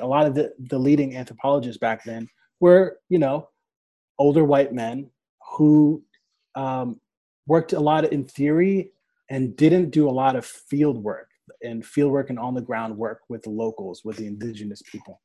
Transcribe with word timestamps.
A 0.00 0.06
lot 0.06 0.26
of 0.26 0.34
the, 0.34 0.52
the 0.58 0.78
leading 0.78 1.16
anthropologists 1.16 1.78
back 1.78 2.02
then 2.04 2.28
were, 2.58 2.98
you 3.08 3.18
know, 3.18 3.48
older 4.18 4.44
white 4.44 4.72
men 4.72 5.08
who 5.56 6.02
um, 6.56 7.00
worked 7.46 7.72
a 7.74 7.80
lot 7.80 8.12
in 8.12 8.24
theory 8.24 8.90
and 9.30 9.56
didn't 9.56 9.90
do 9.90 10.08
a 10.08 10.10
lot 10.10 10.34
of 10.34 10.44
field 10.44 11.02
work 11.02 11.28
and 11.62 11.84
field 11.86 12.10
work 12.10 12.30
and 12.30 12.38
on 12.40 12.54
the 12.54 12.60
ground 12.60 12.96
work 12.96 13.20
with 13.28 13.42
the 13.42 13.50
locals, 13.50 14.04
with 14.04 14.16
the 14.16 14.26
indigenous 14.26 14.82
people. 14.82 15.20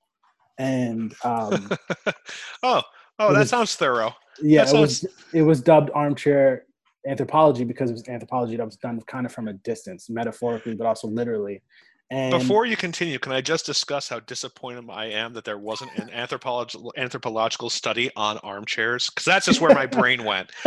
And 0.60 1.16
um, 1.24 1.70
oh, 2.64 2.82
oh, 3.18 3.34
that 3.34 3.40
was- 3.40 3.50
sounds 3.50 3.76
thorough. 3.76 4.14
yeah, 4.42 4.66
That 4.66 4.76
it 4.76 4.80
was 4.80 5.06
it 5.34 5.42
was 5.42 5.62
dubbed 5.62 5.90
armchair 5.96 6.66
anthropology 7.08 7.64
because 7.64 7.90
it 7.90 7.94
was 7.94 8.08
anthropology 8.08 8.56
that 8.58 8.66
was 8.66 8.78
done 8.78 9.02
kind 9.08 9.26
of 9.26 9.32
from 9.32 9.48
a 9.48 9.54
distance, 9.54 10.10
metaphorically, 10.12 10.76
but 10.76 10.86
also 10.86 11.08
literally. 11.08 11.64
And 12.12 12.32
Before 12.32 12.66
you 12.66 12.76
continue, 12.76 13.20
can 13.20 13.34
I 13.34 13.42
just 13.42 13.68
discuss 13.68 14.10
how 14.10 14.20
disappointed 14.22 14.90
I 14.90 15.06
am 15.12 15.34
that 15.34 15.46
there 15.46 15.60
wasn't 15.60 15.96
an 15.96 16.10
anthropological 16.10 16.92
anthropological 16.98 17.70
study 17.70 18.10
on 18.16 18.40
armchairs? 18.40 19.12
Because 19.12 19.26
that's 19.26 19.46
just 19.46 19.62
where 19.62 19.76
my 19.76 19.86
brain 19.86 20.24
went. 20.24 20.50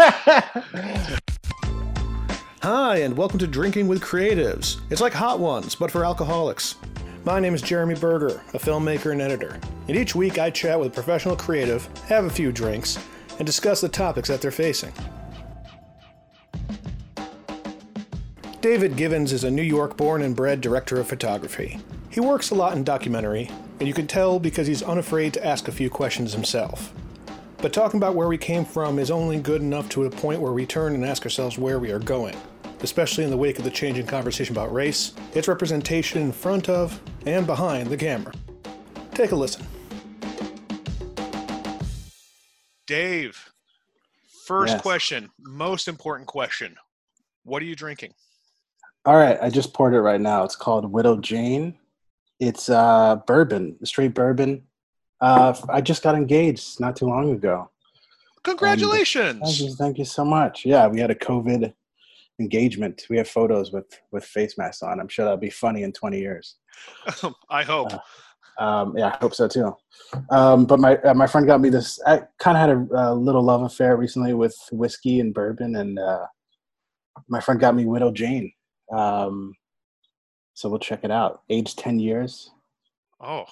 Hi, 2.63 2.99
and 2.99 3.17
welcome 3.17 3.41
to 3.41 3.49
Drinking 3.49 3.89
with 3.89 4.01
Creatives. 4.01 4.81
It's 4.91 5.01
like 5.01 5.15
Hot 5.15 5.41
Ones, 5.41 5.75
but 5.75 5.91
for 5.91 6.05
alcoholics. 6.05 6.77
My 7.25 7.41
name 7.41 7.55
is 7.55 7.63
Jeremy 7.63 7.97
Berger, 7.97 8.41
a 8.55 8.59
filmmaker 8.61 9.11
and 9.11 9.21
editor. 9.21 9.59
And 9.89 9.97
each 9.97 10.15
week 10.15 10.39
I 10.39 10.49
chat 10.49 10.79
with 10.79 10.93
a 10.93 10.95
professional 10.95 11.35
creative, 11.35 11.89
have 12.07 12.25
a 12.25 12.31
few 12.31 12.53
drinks, 12.53 13.01
and 13.39 13.47
discuss 13.47 13.81
the 13.81 13.89
topics 13.89 14.29
that 14.29 14.41
they're 14.41 14.53
facing. 14.53 14.93
David 18.63 18.97
Givens 18.97 19.33
is 19.33 19.43
a 19.43 19.51
New 19.51 19.61
York 19.63 19.97
born 19.97 20.23
and 20.23 20.37
bred 20.37 20.61
director 20.61 21.01
of 21.01 21.09
photography. 21.09 21.81
He 22.11 22.21
works 22.21 22.51
a 22.51 22.55
lot 22.55 22.77
in 22.77 22.85
documentary, 22.85 23.51
and 23.81 23.89
you 23.89 23.93
can 23.93 24.07
tell 24.07 24.39
because 24.39 24.69
he's 24.69 24.85
unafraid 24.85 25.35
to 25.35 25.45
ask 25.45 25.67
a 25.67 25.73
few 25.73 25.91
questions 25.91 26.33
himself. 26.33 26.93
But 27.57 27.73
talking 27.73 27.99
about 27.99 28.15
where 28.15 28.29
we 28.29 28.39
came 28.39 28.65
from 28.65 29.01
is 29.01 29.11
only 29.11 29.41
good 29.41 29.63
enough 29.63 29.89
to 29.89 30.05
a 30.05 30.11
point 30.11 30.41
where 30.41 30.53
we 30.53 30.65
turn 30.65 30.95
and 30.95 31.05
ask 31.05 31.25
ourselves 31.25 31.59
where 31.59 31.81
we 31.81 31.91
are 31.91 31.99
going, 31.99 32.37
especially 32.83 33.25
in 33.25 33.31
the 33.31 33.37
wake 33.37 33.59
of 33.59 33.65
the 33.65 33.71
changing 33.71 34.07
conversation 34.07 34.55
about 34.55 34.73
race, 34.73 35.13
its 35.35 35.49
representation 35.49 36.23
in 36.23 36.31
front 36.31 36.69
of 36.69 37.01
and 37.27 37.49
behind 37.49 37.89
the 37.89 37.97
camera. 37.97 38.33
Take 39.11 39.33
a 39.33 39.37
listen. 39.37 39.67
Dave, 42.87 43.51
first 44.47 44.75
Yes. 44.75 44.83
question, 44.83 45.31
most 45.41 45.89
important 45.89 46.29
question. 46.29 46.77
What 47.43 47.61
are 47.61 47.67
you 47.67 47.75
drinking? 47.75 48.15
All 49.05 49.17
right, 49.17 49.39
I 49.43 49.51
just 49.51 49.75
poured 49.75 49.95
it 49.95 50.01
right 50.01 50.21
now. 50.21 50.45
It's 50.45 50.55
called 50.57 50.91
Widow 50.91 51.19
Jane. 51.19 51.75
It's 52.39 52.69
uh, 52.69 53.17
bourbon, 53.27 53.77
straight 53.85 54.15
bourbon. 54.15 54.63
Uh, 55.21 55.55
I 55.69 55.81
just 55.81 56.03
got 56.03 56.15
engaged 56.15 56.81
not 56.81 56.97
too 56.97 57.07
long 57.07 57.33
ago. 57.33 57.71
Thank 58.45 58.59
Congratulations! 58.59 59.61
you, 59.61 59.75
thank 59.75 59.99
you 59.99 60.05
so 60.05 60.25
much. 60.25 60.65
Yeah, 60.65 60.87
we 60.89 61.01
had 61.01 61.11
a 61.11 61.15
COVID 61.15 61.73
engagement. 62.41 63.07
We 63.09 63.17
have 63.19 63.29
photos 63.29 63.73
with 63.73 63.87
with 64.11 64.25
face 64.25 64.57
masks 64.59 64.83
on. 64.83 65.01
I'm 65.01 65.09
sure 65.09 65.25
that'll 65.25 65.39
be 65.39 65.51
funny 65.51 65.83
in 65.83 65.93
20 65.93 66.19
years. 66.19 66.57
I 67.51 67.63
hope. 67.63 67.93
Uh, 67.93 67.99
Um, 68.59 68.95
yeah, 68.97 69.07
I 69.07 69.17
hope 69.17 69.35
so 69.35 69.49
too. 69.49 69.75
Um, 70.31 70.67
but 70.67 70.79
my 70.79 70.97
uh, 70.99 71.15
my 71.15 71.27
friend 71.27 71.47
got 71.47 71.61
me 71.61 71.71
this. 71.71 71.99
I 72.07 72.23
kind 72.39 72.57
of 72.57 72.61
had 72.61 72.71
a, 72.71 73.13
a 73.13 73.15
little 73.15 73.43
love 73.43 73.63
affair 73.63 73.97
recently 73.97 74.35
with 74.35 74.55
whiskey 74.71 75.21
and 75.21 75.33
bourbon, 75.33 75.77
and 75.77 75.99
uh, 75.99 76.27
my 77.29 77.41
friend 77.41 77.59
got 77.59 77.75
me 77.75 77.87
Widow 77.87 78.13
Jane. 78.13 78.53
Um, 78.91 79.55
so 80.55 80.69
we'll 80.69 80.79
check 80.79 81.05
it 81.05 81.11
out. 81.11 81.43
Aged 81.49 81.79
10 81.79 81.99
years, 81.99 82.51
oh, 83.21 83.45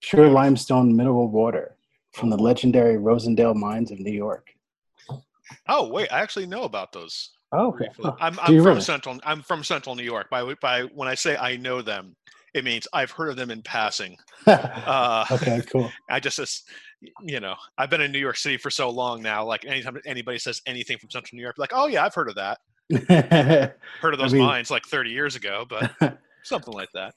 pure 0.00 0.28
limestone 0.28 0.96
mineral 0.96 1.28
water 1.28 1.76
from 2.12 2.30
the 2.30 2.36
legendary 2.36 2.96
Rosendale 2.96 3.56
mines 3.56 3.90
of 3.90 3.98
New 3.98 4.12
York. 4.12 4.48
oh, 5.68 5.88
wait! 5.88 6.12
I 6.12 6.20
actually 6.20 6.46
know 6.46 6.64
about 6.64 6.92
those. 6.92 7.30
Oh, 7.52 7.68
okay. 7.68 7.88
I'm, 8.20 8.38
I'm 8.40 8.46
from 8.46 8.64
really? 8.64 8.80
central. 8.80 9.18
I'm 9.24 9.42
from 9.42 9.62
central 9.62 9.94
New 9.94 10.04
York. 10.04 10.28
By 10.30 10.54
by, 10.60 10.82
when 10.82 11.08
I 11.08 11.14
say 11.14 11.36
I 11.36 11.56
know 11.56 11.82
them, 11.82 12.16
it 12.54 12.64
means 12.64 12.86
I've 12.92 13.10
heard 13.10 13.30
of 13.30 13.36
them 13.36 13.50
in 13.50 13.62
passing. 13.62 14.16
Uh, 14.46 15.24
okay, 15.30 15.62
cool. 15.72 15.90
I 16.10 16.20
just, 16.20 16.68
you 17.22 17.40
know, 17.40 17.54
I've 17.78 17.88
been 17.88 18.02
in 18.02 18.12
New 18.12 18.18
York 18.18 18.36
City 18.36 18.58
for 18.58 18.68
so 18.68 18.90
long 18.90 19.22
now. 19.22 19.42
Like 19.42 19.64
anytime 19.64 19.98
anybody 20.04 20.38
says 20.38 20.60
anything 20.66 20.98
from 20.98 21.08
Central 21.08 21.36
New 21.36 21.42
York, 21.42 21.56
like, 21.56 21.70
oh 21.72 21.86
yeah, 21.86 22.04
I've 22.04 22.14
heard 22.14 22.28
of 22.28 22.34
that. 22.34 22.58
Heard 23.08 23.74
of 24.14 24.20
I 24.20 24.22
those 24.22 24.32
mean- 24.32 24.44
mines 24.44 24.70
like 24.70 24.84
30 24.86 25.10
years 25.10 25.36
ago, 25.36 25.64
but 25.68 25.90
something 26.42 26.74
like 26.74 26.90
that. 26.94 27.14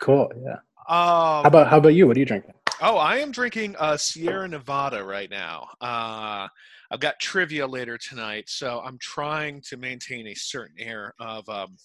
cool. 0.00 0.30
Yeah. 0.44 0.56
Um, 0.88 1.42
How 1.42 1.42
about 1.46 1.66
how 1.68 1.78
about 1.78 1.94
you? 1.94 2.06
What 2.06 2.16
are 2.16 2.20
you 2.20 2.26
drinking? 2.26 2.52
oh, 2.82 2.96
I 2.96 3.16
am 3.16 3.32
drinking 3.32 3.74
uh, 3.78 3.96
Sierra 3.96 4.46
Nevada 4.46 5.02
right 5.02 5.28
now. 5.30 5.68
Uh, 5.80 6.46
I've 6.90 7.00
got 7.00 7.18
trivia 7.18 7.66
later 7.66 7.98
tonight, 7.98 8.44
so 8.48 8.80
I'm 8.84 8.98
trying 8.98 9.62
to 9.62 9.76
maintain 9.76 10.28
a 10.28 10.34
certain 10.34 10.76
air 10.78 11.12
of. 11.18 11.48
Um, 11.48 11.76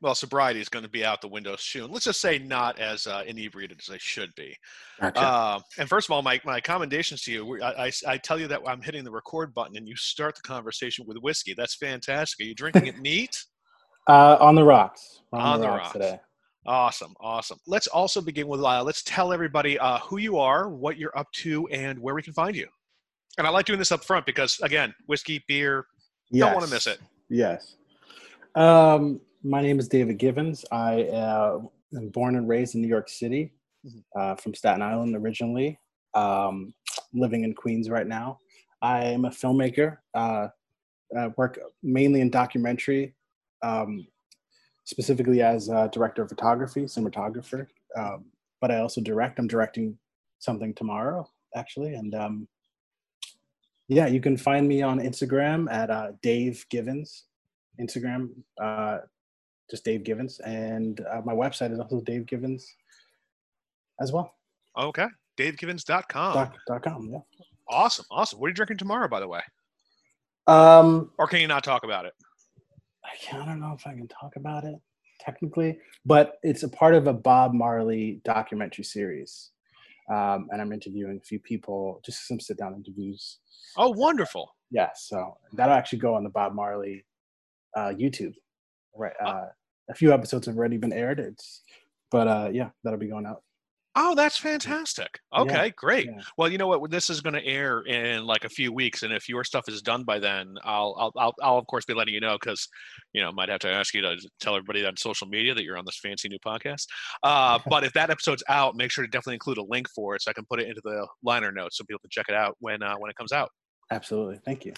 well, 0.00 0.14
sobriety 0.14 0.60
is 0.60 0.68
going 0.68 0.82
to 0.84 0.90
be 0.90 1.04
out 1.04 1.20
the 1.20 1.28
window 1.28 1.56
soon. 1.58 1.90
Let's 1.90 2.06
just 2.06 2.20
say 2.20 2.38
not 2.38 2.78
as 2.78 3.06
uh, 3.06 3.22
inebriated 3.26 3.80
as 3.80 3.92
I 3.92 3.98
should 3.98 4.30
be. 4.34 4.56
Gotcha. 5.00 5.20
Uh, 5.20 5.60
and 5.78 5.88
first 5.88 6.08
of 6.08 6.12
all, 6.12 6.22
my, 6.22 6.40
my 6.44 6.60
commendations 6.60 7.22
to 7.22 7.32
you. 7.32 7.62
I, 7.62 7.86
I, 7.86 7.92
I 8.06 8.16
tell 8.16 8.40
you 8.40 8.48
that 8.48 8.62
I'm 8.66 8.80
hitting 8.80 9.04
the 9.04 9.10
record 9.10 9.52
button 9.52 9.76
and 9.76 9.86
you 9.86 9.96
start 9.96 10.36
the 10.36 10.42
conversation 10.42 11.04
with 11.06 11.18
whiskey. 11.18 11.54
That's 11.54 11.76
fantastic. 11.76 12.44
Are 12.44 12.48
you 12.48 12.54
drinking 12.54 12.86
it 12.86 12.98
neat? 12.98 13.36
Uh, 14.08 14.36
on 14.40 14.56
the 14.56 14.64
rocks. 14.64 15.20
We're 15.30 15.38
On 15.38 15.46
on, 15.46 15.60
the 15.60 15.66
the 15.66 15.72
rocks, 15.72 15.82
rocks. 15.82 15.92
today. 15.92 16.20
Awesome, 16.66 17.14
awesome. 17.20 17.58
Let's 17.66 17.86
also 17.86 18.20
begin 18.20 18.48
with 18.48 18.60
uh, 18.60 18.82
let's 18.82 19.02
tell 19.04 19.32
everybody 19.32 19.78
uh, 19.78 19.98
who 19.98 20.18
you 20.18 20.38
are, 20.38 20.68
what 20.68 20.96
you're 20.96 21.16
up 21.16 21.30
to, 21.34 21.68
and 21.68 21.96
where 21.98 22.14
we 22.14 22.22
can 22.22 22.32
find 22.32 22.56
you. 22.56 22.66
And 23.38 23.46
I 23.46 23.50
like 23.50 23.66
doing 23.66 23.78
this 23.78 23.92
up 23.92 24.02
front 24.02 24.26
because, 24.26 24.58
again, 24.62 24.92
whiskey, 25.06 25.44
beer, 25.46 25.86
don't 26.32 26.54
want 26.54 26.64
to 26.66 26.72
miss 26.72 26.86
it. 26.88 26.98
Yes. 27.28 27.76
Um, 28.56 29.20
my 29.42 29.62
name 29.62 29.78
is 29.78 29.88
David 29.88 30.18
Givens. 30.18 30.64
I 30.70 31.04
uh, 31.04 31.60
am 31.96 32.08
born 32.08 32.36
and 32.36 32.48
raised 32.48 32.74
in 32.74 32.82
New 32.82 32.88
York 32.88 33.08
City, 33.08 33.52
Mhm. 33.86 34.04
uh, 34.14 34.34
from 34.36 34.54
Staten 34.54 34.82
Island 34.82 35.16
originally. 35.16 35.78
Um, 36.14 36.74
living 37.14 37.44
in 37.44 37.54
Queens 37.54 37.88
right 37.88 38.06
now. 38.06 38.38
I 38.82 39.04
am 39.04 39.24
a 39.24 39.30
filmmaker. 39.30 39.98
Uh, 40.14 40.48
I 41.16 41.28
work 41.36 41.58
mainly 41.82 42.20
in 42.20 42.30
documentary, 42.30 43.14
um, 43.62 44.06
specifically 44.84 45.40
as 45.42 45.68
a 45.68 45.88
director 45.92 46.22
of 46.22 46.28
photography, 46.28 46.82
cinematographer. 46.82 47.66
Um, 47.96 48.30
but 48.60 48.70
I 48.70 48.78
also 48.78 49.00
direct. 49.00 49.38
I'm 49.38 49.46
directing 49.46 49.98
something 50.38 50.74
tomorrow, 50.74 51.28
actually, 51.54 51.94
and 51.94 52.14
um, 52.14 52.48
yeah, 53.88 54.06
you 54.06 54.20
can 54.20 54.36
find 54.36 54.68
me 54.68 54.82
on 54.82 54.98
Instagram 55.00 55.70
at 55.70 55.90
uh, 55.90 56.12
Dave 56.22 56.64
Givens. 56.70 57.24
Instagram, 57.80 58.30
uh, 58.60 58.98
just 59.70 59.84
Dave 59.84 60.04
Givens, 60.04 60.40
and 60.40 61.00
uh, 61.00 61.20
my 61.24 61.32
website 61.32 61.72
is 61.72 61.78
also 61.78 62.00
Dave 62.00 62.26
Givens 62.26 62.66
as 64.00 64.12
well. 64.12 64.34
Okay. 64.78 65.06
DaveGivens.com. 65.38 66.34
Dot, 66.34 66.56
dot 66.66 66.82
com. 66.82 67.08
Yeah. 67.10 67.18
Awesome, 67.68 68.04
awesome. 68.10 68.38
What 68.38 68.46
are 68.46 68.50
you 68.50 68.54
drinking 68.54 68.78
tomorrow, 68.78 69.08
by 69.08 69.20
the 69.20 69.28
way? 69.28 69.40
Um, 70.46 71.12
Or 71.18 71.26
can 71.26 71.40
you 71.40 71.46
not 71.46 71.64
talk 71.64 71.84
about 71.84 72.04
it? 72.04 72.12
I, 73.04 73.16
can't, 73.20 73.42
I 73.42 73.46
don't 73.46 73.60
know 73.60 73.74
if 73.76 73.86
I 73.86 73.92
can 73.94 74.08
talk 74.08 74.36
about 74.36 74.64
it 74.64 74.74
technically, 75.20 75.78
but 76.04 76.38
it's 76.42 76.62
a 76.62 76.68
part 76.68 76.94
of 76.94 77.06
a 77.06 77.12
Bob 77.12 77.52
Marley 77.52 78.20
documentary 78.24 78.84
series, 78.84 79.50
um, 80.10 80.48
and 80.50 80.60
I'm 80.60 80.72
interviewing 80.72 81.18
a 81.18 81.24
few 81.24 81.38
people, 81.38 82.00
just 82.04 82.26
some 82.26 82.40
sit 82.40 82.58
down 82.58 82.74
interviews. 82.74 83.38
Oh, 83.76 83.90
wonderful. 83.90 84.54
Yeah, 84.70 84.90
so 84.94 85.36
that'll 85.52 85.74
actually 85.74 85.98
go 85.98 86.14
on 86.14 86.24
the 86.24 86.30
Bob 86.30 86.54
Marley 86.54 87.04
uh, 87.76 87.92
YouTube. 87.96 88.34
Right. 88.94 89.12
Uh, 89.24 89.46
a 89.90 89.94
few 89.94 90.12
episodes 90.12 90.46
have 90.46 90.56
already 90.56 90.76
been 90.76 90.92
aired. 90.92 91.20
It's, 91.20 91.62
but 92.10 92.28
uh, 92.28 92.50
yeah, 92.52 92.70
that'll 92.84 92.98
be 92.98 93.08
going 93.08 93.26
out. 93.26 93.42
Oh, 93.96 94.14
that's 94.14 94.38
fantastic. 94.38 95.18
Okay, 95.36 95.72
great. 95.76 96.06
yeah. 96.06 96.20
Well, 96.36 96.48
you 96.48 96.58
know 96.58 96.68
what? 96.68 96.92
This 96.92 97.10
is 97.10 97.20
going 97.20 97.34
to 97.34 97.44
air 97.44 97.80
in 97.80 98.24
like 98.24 98.44
a 98.44 98.48
few 98.48 98.72
weeks, 98.72 99.02
and 99.02 99.12
if 99.12 99.28
your 99.28 99.42
stuff 99.42 99.64
is 99.68 99.82
done 99.82 100.04
by 100.04 100.20
then, 100.20 100.54
I'll 100.62 100.94
I'll 100.96 101.12
I'll, 101.16 101.34
I'll 101.42 101.58
of 101.58 101.66
course 101.66 101.84
be 101.84 101.94
letting 101.94 102.14
you 102.14 102.20
know 102.20 102.38
because 102.40 102.68
you 103.12 103.20
know 103.20 103.32
might 103.32 103.48
have 103.48 103.58
to 103.60 103.68
ask 103.68 103.92
you 103.92 104.00
to 104.02 104.16
tell 104.40 104.54
everybody 104.54 104.86
on 104.86 104.96
social 104.96 105.26
media 105.26 105.54
that 105.54 105.64
you're 105.64 105.76
on 105.76 105.84
this 105.84 105.98
fancy 106.00 106.28
new 106.28 106.38
podcast. 106.38 106.84
Uh, 107.24 107.58
but 107.68 107.82
if 107.82 107.92
that 107.94 108.10
episode's 108.10 108.44
out, 108.48 108.76
make 108.76 108.92
sure 108.92 109.04
to 109.04 109.10
definitely 109.10 109.34
include 109.34 109.58
a 109.58 109.64
link 109.64 109.88
for 109.92 110.14
it 110.14 110.22
so 110.22 110.30
I 110.30 110.34
can 110.34 110.46
put 110.48 110.60
it 110.60 110.68
into 110.68 110.80
the 110.84 111.08
liner 111.24 111.50
notes 111.50 111.76
so 111.76 111.84
people 111.84 111.98
can 111.98 112.10
check 112.10 112.26
it 112.28 112.34
out 112.36 112.56
when 112.60 112.84
uh, 112.84 112.94
when 112.96 113.10
it 113.10 113.16
comes 113.16 113.32
out. 113.32 113.50
Absolutely. 113.90 114.38
Thank 114.44 114.64
you. 114.64 114.72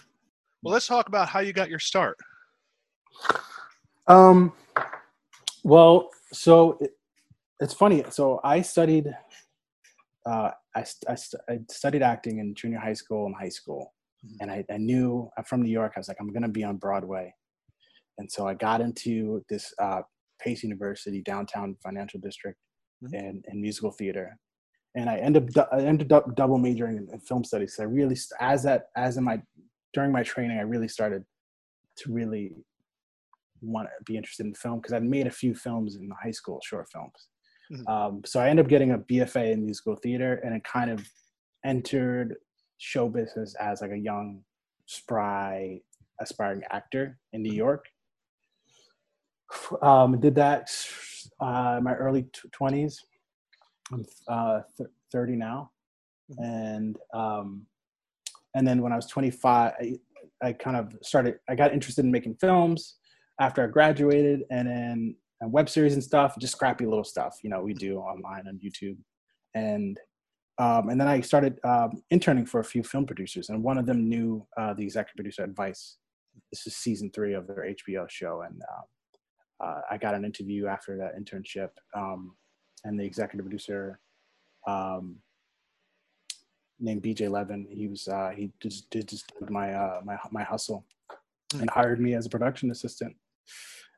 Well, 0.62 0.73
let's 0.73 0.87
talk 0.87 1.08
about 1.08 1.29
how 1.29 1.41
you 1.41 1.53
got 1.53 1.69
your 1.69 1.81
start. 1.81 2.17
Um, 4.06 4.53
well, 5.62 6.09
so 6.32 6.79
it, 6.81 6.93
it's 7.61 7.75
funny. 7.75 8.05
So 8.11 8.41
I 8.43 8.62
studied, 8.62 9.14
uh, 10.26 10.50
I, 10.75 10.85
I, 11.09 11.14
st- 11.14 11.43
I 11.49 11.59
studied 11.70 12.03
acting 12.03 12.38
in 12.38 12.55
junior 12.55 12.79
high 12.79 12.93
school 12.94 13.26
and 13.26 13.35
high 13.35 13.49
school. 13.49 13.93
Mhm. 14.25 14.37
And 14.41 14.50
I, 14.50 14.64
I 14.70 14.79
knew 14.79 15.31
I'm 15.37 15.44
from 15.44 15.62
New 15.62 15.70
York. 15.70 15.93
I 15.97 16.00
was 16.00 16.09
like, 16.09 16.19
I'm 16.20 16.32
going 16.32 16.43
to 16.43 16.49
be 16.49 16.64
on 16.64 16.76
Broadway. 16.76 17.35
And 18.19 18.31
so 18.31 18.47
I 18.47 18.55
got 18.55 18.81
into 18.81 19.43
this 19.49 19.73
uh, 19.81 20.03
Pace 20.41 20.62
University 20.62 21.23
downtown 21.23 21.76
financial 21.82 22.20
district 22.20 22.58
mm-hmm. 23.03 23.15
in, 23.15 23.43
in 23.49 23.61
musical 23.61 23.91
theater, 23.91 24.37
and 24.94 25.08
I 25.08 25.17
ended 25.17 25.56
up 25.56 25.69
I 25.73 25.81
ended 25.81 26.12
up 26.12 26.35
double 26.35 26.58
majoring 26.58 26.97
in, 26.99 27.08
in 27.12 27.20
film 27.20 27.44
studies. 27.44 27.76
So 27.76 27.85
I 27.85 27.87
really, 27.87 28.17
as 28.41 28.62
that 28.65 28.87
as 28.97 29.17
in 29.17 29.25
my 29.25 29.41
during 29.94 30.12
my 30.12 30.23
training, 30.23 30.58
I 30.58 30.62
really 30.62 30.88
started 30.88 31.25
to 31.99 32.12
really 32.12 32.53
want 33.62 33.88
to 33.88 34.05
be 34.05 34.17
interested 34.17 34.47
in 34.47 34.55
film 34.55 34.81
because 34.81 34.93
I'd 34.93 35.05
made 35.05 35.26
a 35.26 35.31
few 35.31 35.55
films 35.55 35.97
in 35.97 36.11
high 36.23 36.31
school, 36.31 36.61
short 36.64 36.88
films. 36.91 37.29
Mm-hmm. 37.73 37.88
Um, 37.88 38.23
so 38.25 38.41
I 38.41 38.49
ended 38.49 38.67
up 38.67 38.70
getting 38.70 38.93
a 38.93 38.99
BFA 38.99 39.53
in 39.53 39.64
musical 39.64 39.97
theater, 39.97 40.41
and 40.44 40.55
it 40.55 40.64
kind 40.64 40.91
of 40.91 41.06
entered 41.64 42.37
show 42.79 43.09
business 43.09 43.55
as 43.61 43.81
like 43.81 43.93
a 43.93 43.99
young, 43.99 44.43
spry, 44.87 45.81
aspiring 46.20 46.62
actor 46.70 47.19
in 47.32 47.43
New 47.43 47.50
mm-hmm. 47.50 47.59
York. 47.59 47.87
Um, 49.82 50.19
did 50.19 50.35
that 50.37 50.70
uh, 51.41 51.76
in 51.79 51.85
my 51.85 51.94
early 51.94 52.26
twenties. 52.53 52.99
I'm 53.93 54.05
uh, 54.26 54.61
th- 54.79 54.88
30 55.12 55.37
now, 55.37 55.70
mm-hmm. 56.31 56.43
and 56.43 56.99
um, 57.12 57.67
and 58.55 58.67
then 58.67 58.82
when 58.82 58.93
I 58.93 58.97
was 58.97 59.06
25, 59.06 59.73
I, 59.79 59.99
I 60.43 60.53
kind 60.53 60.76
of 60.76 60.94
started. 61.03 61.37
I 61.49 61.55
got 61.55 61.73
interested 61.73 62.05
in 62.05 62.11
making 62.11 62.37
films 62.37 62.97
after 63.40 63.64
I 63.64 63.67
graduated, 63.67 64.44
and 64.50 64.69
then 64.69 65.17
and 65.43 65.52
web 65.52 65.69
series 65.69 65.94
and 65.94 66.02
stuff, 66.02 66.37
just 66.38 66.52
scrappy 66.52 66.87
little 66.87 67.05
stuff, 67.05 67.38
you 67.43 67.50
know, 67.50 67.61
we 67.61 67.75
do 67.75 67.99
online 67.99 68.46
on 68.46 68.61
YouTube, 68.64 68.96
and 69.55 69.99
um, 70.58 70.88
and 70.88 71.00
then 71.00 71.08
I 71.08 71.20
started 71.20 71.58
um, 71.64 72.02
interning 72.11 72.46
for 72.46 72.61
a 72.61 72.64
few 72.64 72.82
film 72.84 73.06
producers, 73.06 73.49
and 73.49 73.62
one 73.62 73.76
of 73.76 73.84
them 73.84 74.08
knew 74.08 74.46
uh, 74.56 74.73
the 74.75 74.84
executive 74.84 75.17
producer 75.17 75.43
at 75.43 75.50
Vice. 75.50 75.99
This 76.52 76.67
is 76.67 76.76
season 76.76 77.11
three 77.11 77.34
of 77.34 77.46
their 77.46 77.67
HBO 77.75 78.08
show, 78.08 78.43
and 78.43 78.62
um, 78.62 78.84
uh, 79.69 79.81
I 79.90 79.99
got 79.99 80.14
an 80.14 80.25
interview 80.25 80.67
after 80.67 80.96
that 80.99 81.19
internship, 81.19 81.70
um, 81.96 82.37
and 82.84 82.99
the 82.99 83.05
executive 83.05 83.44
producer 83.44 83.99
um, 84.69 85.17
named 86.79 87.02
BJ 87.02 87.29
Levin. 87.29 87.67
He 87.69 87.88
was 87.88 88.06
uh, 88.06 88.31
he 88.37 88.52
just 88.61 88.88
did 88.90 89.08
just 89.08 89.32
my 89.50 89.75
uh, 89.75 90.00
my 90.05 90.17
my 90.31 90.44
hustle 90.44 90.84
and 91.55 91.71
hired 91.71 92.01
me 92.01 92.15
as 92.15 92.27
a 92.27 92.31
production 92.31 92.71
assistant. 92.71 93.15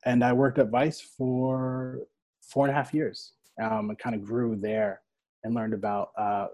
And 0.05 0.23
I 0.23 0.33
worked 0.33 0.59
at 0.59 0.71
Vice 0.71 1.01
for 1.01 2.01
four 2.43 2.67
and 2.67 2.73
a 2.73 2.77
half 2.77 2.93
years. 2.93 3.33
Um, 3.63 3.91
and 3.91 3.99
kind 3.99 4.17
of 4.17 4.25
grew 4.25 4.57
there 4.57 5.01
and 5.45 5.55
learned 5.55 5.75
about 5.75 6.09
uh, 6.19 6.49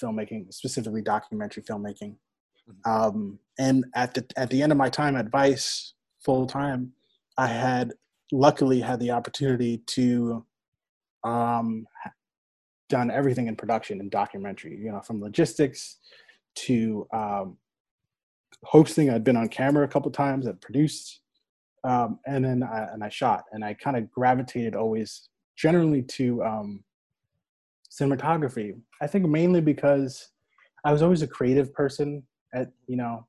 filmmaking, 0.00 0.52
specifically 0.54 1.02
documentary 1.02 1.62
filmmaking. 1.62 2.16
Mm-hmm. 2.66 2.90
Um, 2.90 3.38
and 3.58 3.84
at 3.94 4.14
the 4.14 4.24
at 4.36 4.48
the 4.48 4.62
end 4.62 4.72
of 4.72 4.78
my 4.78 4.88
time 4.88 5.16
at 5.16 5.28
Vice 5.28 5.92
full 6.24 6.46
time, 6.46 6.92
I 7.36 7.46
had 7.46 7.92
luckily 8.32 8.80
had 8.80 9.00
the 9.00 9.10
opportunity 9.10 9.82
to 9.88 10.44
um, 11.24 11.86
done 12.88 13.10
everything 13.10 13.48
in 13.48 13.56
production 13.56 14.00
and 14.00 14.10
documentary. 14.10 14.78
You 14.78 14.92
know, 14.92 15.00
from 15.00 15.20
logistics 15.20 15.98
to 16.54 17.06
um, 17.12 17.58
hosting. 18.64 19.10
I'd 19.10 19.24
been 19.24 19.36
on 19.36 19.48
camera 19.48 19.84
a 19.84 19.88
couple 19.88 20.10
times. 20.10 20.46
I'd 20.46 20.60
produced, 20.60 21.20
um, 21.84 22.18
and 22.26 22.44
then 22.44 22.62
I, 22.62 22.88
and 22.92 23.02
I 23.02 23.08
shot. 23.08 23.44
And 23.52 23.64
I 23.64 23.74
kind 23.74 23.96
of 23.96 24.10
gravitated 24.10 24.74
always 24.74 25.28
generally 25.56 26.02
to 26.02 26.42
um, 26.42 26.84
cinematography. 27.90 28.78
I 29.02 29.06
think 29.06 29.26
mainly 29.26 29.60
because 29.60 30.28
I 30.84 30.92
was 30.92 31.02
always 31.02 31.22
a 31.22 31.26
creative 31.26 31.72
person 31.74 32.22
at 32.54 32.70
you 32.86 32.96
know 32.96 33.26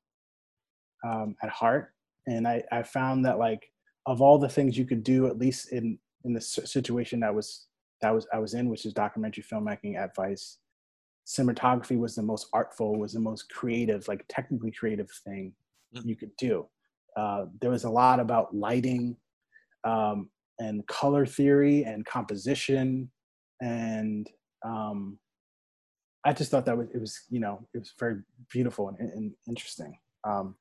um, 1.06 1.36
at 1.44 1.50
heart, 1.50 1.94
and 2.28 2.48
I 2.48 2.64
I 2.72 2.84
found 2.84 3.26
that 3.26 3.40
like 3.40 3.72
of 4.06 4.22
all 4.22 4.38
the 4.38 4.50
things 4.50 4.78
you 4.78 4.86
could 4.86 5.04
do, 5.04 5.28
at 5.28 5.38
least 5.38 5.72
in 5.72 5.98
in 6.24 6.34
the 6.34 6.42
situation 6.42 7.20
that 7.22 7.34
was 7.34 7.68
that 8.02 8.14
was 8.14 8.28
I 8.34 8.40
was 8.40 8.54
in, 8.54 8.70
which 8.70 8.86
is 8.86 8.94
documentary 8.94 9.44
filmmaking 9.44 9.98
at 9.98 10.16
Vice, 10.16 10.58
cinematography 11.26 11.98
was 11.98 12.16
the 12.16 12.22
most 12.22 12.48
artful, 12.54 12.98
was 12.98 13.14
the 13.14 13.20
most 13.20 13.50
creative, 13.50 14.08
like 14.08 14.26
technically 14.28 14.72
creative 14.72 15.10
thing 15.10 15.54
mm-hmm. 15.96 16.08
you 16.08 16.16
could 16.16 16.36
do. 16.38 16.66
Uh, 17.16 17.46
there 17.60 17.70
was 17.70 17.84
a 17.84 17.90
lot 17.90 18.20
about 18.20 18.56
lighting 18.56 19.16
um, 19.84 20.30
and 20.60 20.86
color 20.88 21.26
theory 21.26 21.84
and 21.84 22.06
composition, 22.06 23.10
and 23.62 24.30
um, 24.66 25.18
I 26.26 26.34
just 26.34 26.52
thought 26.52 26.66
that 26.66 26.78
was, 26.78 26.88
it 26.94 27.00
was 27.00 27.20
you 27.30 27.40
know 27.40 27.66
it 27.74 27.80
was 27.80 27.94
very 28.00 28.22
beautiful 28.50 28.90
and, 28.90 29.00
and 29.00 29.32
interesting. 29.48 29.98
Um, 30.24 30.56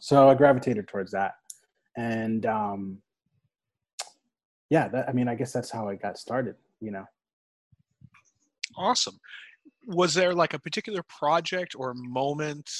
so 0.00 0.28
I 0.28 0.34
gravitated 0.34 0.86
towards 0.86 1.10
that, 1.12 1.34
and 1.96 2.46
um, 2.46 2.98
yeah, 4.70 4.88
that, 4.88 5.08
I 5.08 5.12
mean, 5.12 5.28
I 5.28 5.34
guess 5.34 5.52
that's 5.52 5.70
how 5.70 5.88
I 5.88 5.96
got 5.96 6.18
started. 6.18 6.54
You 6.80 6.92
know. 6.92 7.04
Awesome 8.76 9.18
was 9.86 10.14
there 10.14 10.34
like 10.34 10.54
a 10.54 10.58
particular 10.58 11.02
project 11.02 11.74
or 11.76 11.94
moment 11.94 12.70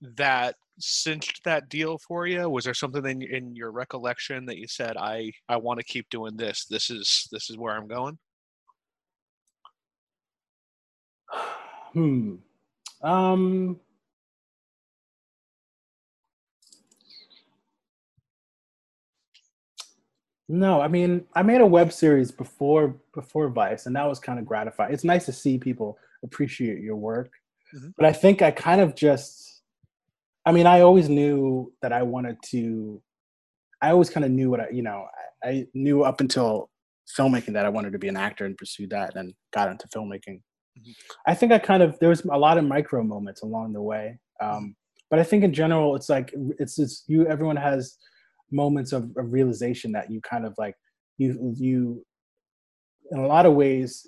that 0.00 0.56
cinched 0.78 1.42
that 1.44 1.68
deal 1.68 1.98
for 1.98 2.26
you? 2.26 2.48
Was 2.48 2.64
there 2.64 2.74
something 2.74 3.04
in, 3.04 3.22
in 3.22 3.56
your 3.56 3.70
recollection 3.72 4.46
that 4.46 4.58
you 4.58 4.68
said 4.68 4.96
i 4.96 5.32
i 5.48 5.56
want 5.56 5.78
to 5.80 5.84
keep 5.84 6.08
doing 6.10 6.36
this. 6.36 6.66
This 6.66 6.90
is 6.90 7.28
this 7.32 7.50
is 7.50 7.56
where 7.56 7.74
i'm 7.76 7.88
going 7.88 8.18
hmm. 11.92 12.36
Um 13.02 13.80
No, 20.48 20.80
I 20.80 20.88
mean, 20.88 21.24
I 21.34 21.42
made 21.42 21.60
a 21.60 21.66
web 21.66 21.92
series 21.92 22.30
before 22.30 22.94
before 23.14 23.48
Vice, 23.48 23.86
and 23.86 23.96
that 23.96 24.08
was 24.08 24.20
kind 24.20 24.38
of 24.38 24.46
gratifying. 24.46 24.92
It's 24.92 25.02
nice 25.02 25.26
to 25.26 25.32
see 25.32 25.58
people 25.58 25.98
appreciate 26.22 26.80
your 26.80 26.96
work, 26.96 27.32
mm-hmm. 27.74 27.88
but 27.96 28.06
I 28.06 28.12
think 28.12 28.42
I 28.42 28.52
kind 28.52 28.80
of 28.80 28.94
just, 28.94 29.62
I 30.44 30.52
mean, 30.52 30.66
I 30.66 30.82
always 30.82 31.08
knew 31.08 31.72
that 31.82 31.92
I 31.92 32.02
wanted 32.02 32.36
to. 32.50 33.02
I 33.82 33.90
always 33.90 34.08
kind 34.08 34.24
of 34.24 34.30
knew 34.30 34.48
what 34.48 34.60
I, 34.60 34.68
you 34.70 34.82
know, 34.82 35.06
I, 35.42 35.48
I, 35.48 35.66
knew 35.74 36.02
up 36.02 36.20
until 36.20 36.70
filmmaking 37.18 37.52
that 37.52 37.66
I 37.66 37.68
wanted 37.68 37.92
to 37.92 37.98
be 37.98 38.08
an 38.08 38.16
actor 38.16 38.46
and 38.46 38.56
pursue 38.56 38.86
that, 38.88 39.16
and 39.16 39.34
got 39.52 39.68
into 39.68 39.88
filmmaking. 39.88 40.42
Mm-hmm. 40.78 40.90
I 41.26 41.34
think 41.34 41.50
I 41.50 41.58
kind 41.58 41.82
of 41.82 41.98
there 41.98 42.08
was 42.08 42.24
a 42.24 42.38
lot 42.38 42.56
of 42.56 42.64
micro 42.64 43.02
moments 43.02 43.42
along 43.42 43.72
the 43.72 43.82
way, 43.82 44.20
um, 44.40 44.76
but 45.10 45.18
I 45.18 45.24
think 45.24 45.42
in 45.42 45.52
general, 45.52 45.96
it's 45.96 46.08
like 46.08 46.32
it's 46.60 46.78
it's 46.78 47.02
you. 47.08 47.26
Everyone 47.26 47.56
has 47.56 47.98
moments 48.50 48.92
of, 48.92 49.04
of 49.16 49.32
realization 49.32 49.92
that 49.92 50.10
you 50.10 50.20
kind 50.20 50.46
of 50.46 50.54
like 50.58 50.74
you 51.18 51.54
you 51.56 52.04
in 53.10 53.18
a 53.18 53.26
lot 53.26 53.46
of 53.46 53.54
ways 53.54 54.06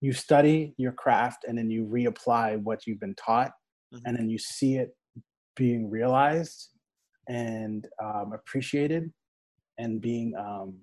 you 0.00 0.12
study 0.12 0.74
your 0.76 0.92
craft 0.92 1.44
and 1.46 1.58
then 1.58 1.70
you 1.70 1.84
reapply 1.84 2.60
what 2.62 2.86
you've 2.86 3.00
been 3.00 3.14
taught 3.14 3.52
mm-hmm. 3.92 4.06
and 4.06 4.16
then 4.16 4.28
you 4.28 4.38
see 4.38 4.76
it 4.76 4.94
being 5.56 5.90
realized 5.90 6.68
and 7.28 7.86
um, 8.02 8.32
appreciated 8.32 9.12
and 9.78 10.00
being 10.00 10.34
um, 10.38 10.76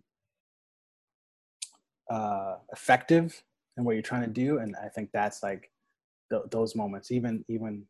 uh, 2.11 2.55
effective 2.71 3.41
in 3.77 3.83
what 3.83 3.93
you're 3.93 4.01
trying 4.01 4.21
to 4.21 4.27
do 4.27 4.59
and 4.59 4.75
i 4.83 4.87
think 4.87 5.09
that's 5.13 5.41
like 5.43 5.71
th- 6.31 6.43
those 6.51 6.75
moments 6.75 7.11
even 7.11 7.43
even 7.49 7.83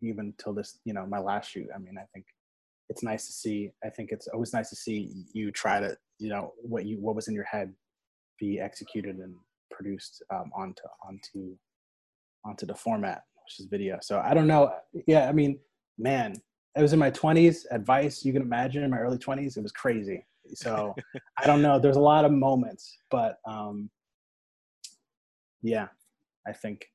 even 0.00 0.32
till 0.38 0.52
this 0.52 0.78
you 0.84 0.92
know 0.92 1.04
my 1.06 1.18
last 1.18 1.50
shoot 1.50 1.66
i 1.74 1.78
mean 1.78 1.96
i 1.98 2.04
think 2.14 2.24
it's 2.88 3.02
nice 3.02 3.26
to 3.26 3.32
see. 3.32 3.70
I 3.84 3.90
think 3.90 4.10
it's 4.12 4.28
always 4.28 4.52
nice 4.52 4.70
to 4.70 4.76
see 4.76 5.24
you 5.32 5.50
try 5.50 5.80
to, 5.80 5.96
you 6.18 6.30
know, 6.30 6.52
what 6.62 6.86
you 6.86 6.98
what 7.00 7.14
was 7.14 7.28
in 7.28 7.34
your 7.34 7.44
head 7.44 7.72
be 8.38 8.60
executed 8.60 9.16
and 9.16 9.34
produced 9.70 10.22
um, 10.32 10.50
onto 10.56 10.82
onto 11.06 11.56
onto 12.44 12.66
the 12.66 12.74
format, 12.74 13.22
which 13.44 13.60
is 13.60 13.66
video. 13.66 13.98
So 14.00 14.20
I 14.24 14.34
don't 14.34 14.46
know. 14.46 14.72
Yeah, 15.06 15.28
I 15.28 15.32
mean, 15.32 15.58
man, 15.98 16.34
I 16.76 16.82
was 16.82 16.92
in 16.92 16.98
my 16.98 17.10
20s. 17.10 17.64
Advice 17.70 18.24
you 18.24 18.32
can 18.32 18.42
imagine 18.42 18.84
in 18.84 18.90
my 18.90 18.98
early 18.98 19.18
20s, 19.18 19.56
it 19.56 19.62
was 19.62 19.72
crazy. 19.72 20.24
So 20.54 20.94
I 21.38 21.46
don't 21.46 21.62
know. 21.62 21.78
There's 21.78 21.96
a 21.96 22.00
lot 22.00 22.24
of 22.24 22.32
moments, 22.32 22.98
but 23.10 23.36
um, 23.46 23.90
yeah, 25.62 25.88
I 26.46 26.52
think 26.52 26.86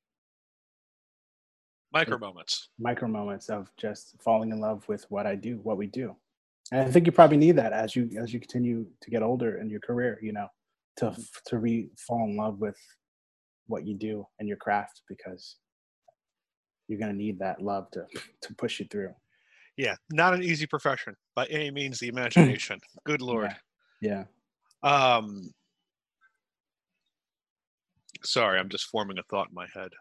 micro 1.93 2.17
moments. 2.17 2.69
Micro 2.79 3.07
moments 3.07 3.49
of 3.49 3.71
just 3.77 4.15
falling 4.21 4.51
in 4.51 4.59
love 4.59 4.87
with 4.87 5.05
what 5.09 5.25
i 5.27 5.35
do 5.35 5.59
what 5.63 5.77
we 5.77 5.87
do. 5.87 6.15
And 6.71 6.81
i 6.81 6.91
think 6.91 7.05
you 7.05 7.11
probably 7.11 7.37
need 7.37 7.55
that 7.57 7.71
as 7.71 7.95
you 7.95 8.09
as 8.19 8.33
you 8.33 8.39
continue 8.39 8.85
to 9.01 9.09
get 9.09 9.21
older 9.21 9.59
in 9.59 9.69
your 9.69 9.79
career 9.79 10.19
you 10.21 10.33
know 10.33 10.47
to 10.97 11.15
to 11.45 11.57
re 11.59 11.89
fall 11.97 12.25
in 12.25 12.35
love 12.35 12.59
with 12.59 12.77
what 13.67 13.85
you 13.85 13.95
do 13.95 14.25
and 14.39 14.47
your 14.47 14.57
craft 14.57 15.01
because 15.07 15.57
you're 16.87 16.99
going 16.99 17.11
to 17.11 17.17
need 17.17 17.39
that 17.39 17.61
love 17.61 17.89
to 17.91 18.05
to 18.41 18.53
push 18.55 18.79
you 18.79 18.87
through. 18.89 19.13
Yeah 19.77 19.95
not 20.11 20.33
an 20.33 20.43
easy 20.43 20.65
profession 20.65 21.15
by 21.35 21.45
any 21.45 21.71
means 21.71 21.99
the 21.99 22.07
imagination. 22.15 22.79
Good 23.05 23.21
lord. 23.21 23.55
Yeah. 24.01 24.25
yeah 24.83 25.17
um 25.17 25.49
sorry 28.25 28.59
i'm 28.59 28.69
just 28.69 28.85
forming 28.87 29.17
a 29.17 29.23
thought 29.23 29.49
in 29.49 29.53
my 29.53 29.67
head. 29.73 29.91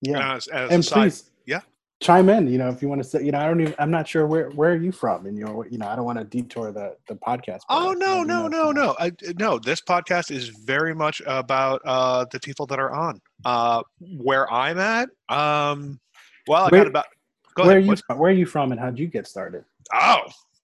Yeah. 0.00 0.34
As, 0.34 0.48
as 0.48 0.70
and 0.70 0.84
please 0.84 1.30
yeah 1.46 1.60
chime 2.00 2.28
in. 2.28 2.48
You 2.48 2.58
know, 2.58 2.68
if 2.68 2.82
you 2.82 2.88
want 2.88 3.00
to 3.02 3.08
say, 3.08 3.22
you 3.22 3.30
know, 3.32 3.38
I 3.38 3.46
don't 3.46 3.60
even. 3.60 3.74
I'm 3.78 3.90
not 3.90 4.08
sure 4.08 4.26
where 4.26 4.50
where 4.50 4.72
are 4.72 4.76
you 4.76 4.92
from, 4.92 5.26
and 5.26 5.38
you 5.38 5.44
know, 5.44 5.64
you 5.70 5.78
know, 5.78 5.86
I 5.86 5.94
don't 5.96 6.04
want 6.04 6.18
to 6.18 6.24
detour 6.24 6.72
the 6.72 6.96
the 7.08 7.14
podcast. 7.14 7.60
Oh 7.70 7.92
no, 7.92 8.22
no, 8.22 8.48
no, 8.48 8.72
no, 8.72 8.96
I, 8.98 9.12
no. 9.38 9.58
This 9.58 9.80
podcast 9.80 10.30
is 10.30 10.48
very 10.48 10.94
much 10.94 11.22
about 11.26 11.80
uh 11.84 12.24
the 12.32 12.40
people 12.40 12.66
that 12.66 12.78
are 12.80 12.92
on. 12.92 13.20
Uh, 13.44 13.82
where 14.18 14.52
I'm 14.52 14.78
at, 14.78 15.08
um, 15.28 16.00
well, 16.48 16.64
I 16.64 16.68
Where- 16.68 16.80
got 16.82 16.86
about. 16.88 17.04
Go 17.54 17.64
where 17.64 17.72
ahead. 17.72 17.76
are 17.76 17.84
you 17.84 17.88
What- 17.88 18.02
from? 18.06 18.18
Where 18.18 18.30
are 18.30 18.34
you 18.34 18.46
from, 18.46 18.72
and 18.72 18.80
how'd 18.80 18.98
you 18.98 19.06
get 19.06 19.26
started? 19.26 19.64
Oh, 19.94 20.20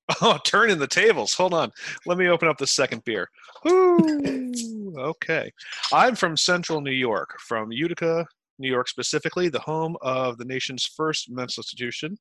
oh, 0.22 0.38
turning 0.44 0.78
the 0.78 0.86
tables. 0.86 1.34
Hold 1.34 1.54
on. 1.54 1.70
Let 2.06 2.18
me 2.18 2.28
open 2.28 2.48
up 2.48 2.56
the 2.58 2.66
second 2.66 3.04
beer. 3.04 3.28
Ooh, 3.68 4.94
okay. 4.98 5.52
I'm 5.92 6.14
from 6.14 6.36
central 6.36 6.80
New 6.80 6.90
York, 6.92 7.36
from 7.40 7.70
Utica, 7.70 8.26
New 8.58 8.68
York 8.70 8.88
specifically, 8.88 9.48
the 9.48 9.60
home 9.60 9.96
of 10.02 10.38
the 10.38 10.44
nation's 10.44 10.84
first 10.86 11.30
mental 11.30 11.60
institution, 11.60 12.16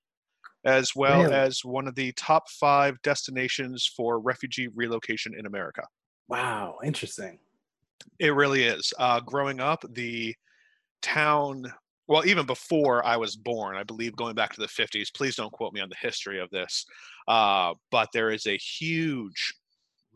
as 0.65 0.95
well 0.95 1.23
Really? 1.23 1.33
as 1.35 1.63
one 1.63 1.87
of 1.87 1.95
the 1.95 2.11
top 2.13 2.49
five 2.49 3.01
destinations 3.01 3.85
for 3.95 4.19
refugee 4.19 4.67
relocation 4.69 5.33
in 5.37 5.45
America. 5.45 5.83
Wow, 6.27 6.77
interesting. 6.83 7.39
It 8.19 8.33
really 8.33 8.63
is. 8.63 8.93
Uh, 8.99 9.19
growing 9.21 9.59
up, 9.59 9.83
the 9.93 10.35
town, 11.01 11.63
well, 12.07 12.25
even 12.25 12.45
before 12.45 13.05
I 13.05 13.17
was 13.17 13.35
born, 13.35 13.75
I 13.75 13.83
believe 13.83 14.15
going 14.15 14.35
back 14.35 14.53
to 14.53 14.61
the 14.61 14.67
50s, 14.67 15.13
please 15.13 15.35
don't 15.35 15.51
quote 15.51 15.73
me 15.73 15.81
on 15.81 15.89
the 15.89 15.95
history 15.99 16.39
of 16.39 16.49
this, 16.51 16.85
uh, 17.27 17.73
but 17.91 18.09
there 18.13 18.29
is 18.31 18.45
a 18.45 18.57
huge 18.57 19.53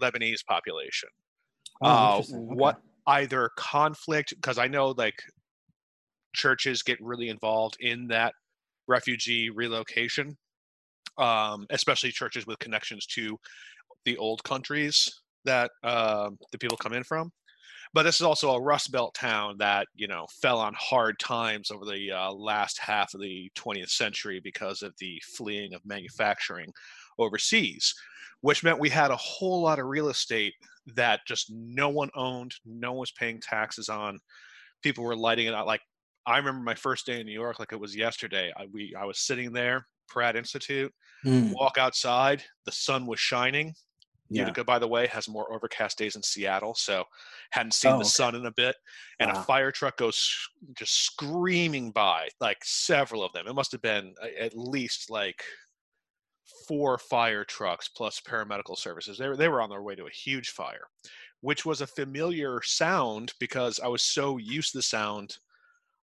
Lebanese 0.02 0.46
population. 0.46 1.10
Oh, 1.82 1.90
Uh. 1.90 2.18
Okay. 2.20 2.34
what 2.34 2.82
either 3.08 3.50
conflict, 3.58 4.34
because 4.36 4.58
I 4.60 4.68
know 4.68 4.90
like 4.90 5.24
churches 6.34 6.84
get 6.84 7.02
really 7.02 7.30
involved 7.30 7.78
in 7.80 8.08
that 8.08 8.34
refugee 8.88 9.50
relocation, 9.50 10.38
um, 11.18 11.66
especially 11.70 12.12
churches 12.12 12.48
with 12.48 12.60
connections 12.60 13.06
to 13.08 13.38
the 14.06 14.18
old 14.18 14.44
countries 14.44 15.22
that 15.46 15.72
um 15.84 16.38
the 16.52 16.58
people 16.58 16.78
come 16.78 16.94
in 16.94 17.04
from. 17.04 17.32
But 17.94 18.04
this 18.04 18.16
is 18.16 18.22
also 18.22 18.52
a 18.52 18.62
Rust 18.62 18.92
Belt 18.92 19.14
town 19.14 19.58
that 19.60 19.88
you 19.96 20.08
know 20.08 20.26
fell 20.42 20.60
on 20.60 20.74
hard 20.78 21.20
times 21.20 21.72
over 21.72 21.86
the 21.86 22.12
uh, 22.12 22.32
last 22.32 22.80
half 22.80 23.14
of 23.14 23.22
the 23.22 23.52
20th 23.56 23.90
century 23.90 24.40
because 24.44 24.82
of 24.82 24.94
the 25.00 25.22
fleeing 25.36 25.74
of 25.74 25.86
manufacturing 25.86 26.72
overseas, 27.20 27.94
which 28.42 28.64
meant 28.64 28.80
we 28.80 28.90
had 28.90 29.12
a 29.12 29.18
whole 29.18 29.62
lot 29.62 29.80
of 29.80 29.88
real 29.88 30.10
estate 30.10 30.54
that 30.96 31.22
just 31.28 31.52
no 31.52 31.90
one 31.90 32.10
owned, 32.16 32.54
no 32.66 32.92
one 32.92 33.00
was 33.02 33.12
paying 33.12 33.40
taxes 33.42 33.90
on. 33.90 34.20
People 34.82 35.04
were 35.04 35.16
lighting 35.16 35.48
it 35.48 35.54
out. 35.54 35.68
Like 35.68 35.82
I 36.26 36.38
remember 36.38 36.62
my 36.62 36.76
first 36.76 37.06
day 37.06 37.20
in 37.20 37.26
New 37.26 37.34
York, 37.34 37.60
like 37.60 37.74
it 37.74 37.80
was 37.80 37.96
yesterday. 37.96 38.54
I, 38.56 38.66
we 38.68 38.94
I 38.96 39.06
was 39.06 39.20
sitting 39.20 39.54
there, 39.54 39.88
Pratt 40.08 40.36
Institute, 40.36 40.94
Mm, 41.24 41.54
walk 41.54 41.78
outside, 41.78 42.44
the 42.66 42.72
sun 42.72 43.08
was 43.08 43.20
shining. 43.20 43.76
yeah. 44.30 44.56
Utica, 44.56 44.64
by 44.64 44.80
the 44.80 44.88
way, 44.88 45.08
has 45.08 45.28
more 45.30 45.54
overcast 45.54 45.98
days 45.98 46.16
in 46.16 46.24
Seattle, 46.24 46.76
so 46.76 47.06
hadn't 47.52 47.74
seen 47.74 47.98
Oh, 47.98 48.00
the 48.00 48.06
okay. 48.08 48.24
sun 48.24 48.36
in 48.36 48.46
a 48.46 48.52
bit. 48.54 48.78
And 49.20 49.30
Wow. 49.30 49.32
a 49.32 49.36
fire 49.36 49.72
truck 49.72 49.98
goes 49.98 50.30
just 50.78 50.94
screaming 51.06 51.92
by, 51.92 52.30
like 52.40 52.60
several 52.64 53.24
of 53.24 53.34
them. 53.34 53.48
It 53.48 53.54
must 53.54 53.74
have 53.74 53.82
been 53.82 54.16
at 54.40 54.58
least 54.58 55.10
like 55.10 55.44
four 56.68 56.98
fire 56.98 57.44
trucks 57.44 57.88
plus 57.88 58.20
paramedical 58.20 58.78
services. 58.78 59.18
They 59.18 59.28
were 59.28 59.38
they 59.38 59.48
were 59.50 59.62
on 59.62 59.70
their 59.70 59.82
way 59.82 59.96
to 59.96 60.06
a 60.06 60.12
huge 60.12 60.50
fire, 60.50 60.88
which 61.42 61.66
was 61.66 61.82
a 61.82 61.88
familiar 61.88 62.62
sound 62.64 63.34
because 63.40 63.80
I 63.80 63.88
was 63.88 64.02
so 64.04 64.38
used 64.38 64.72
to 64.72 64.80
the 64.80 64.84
sound 64.84 65.38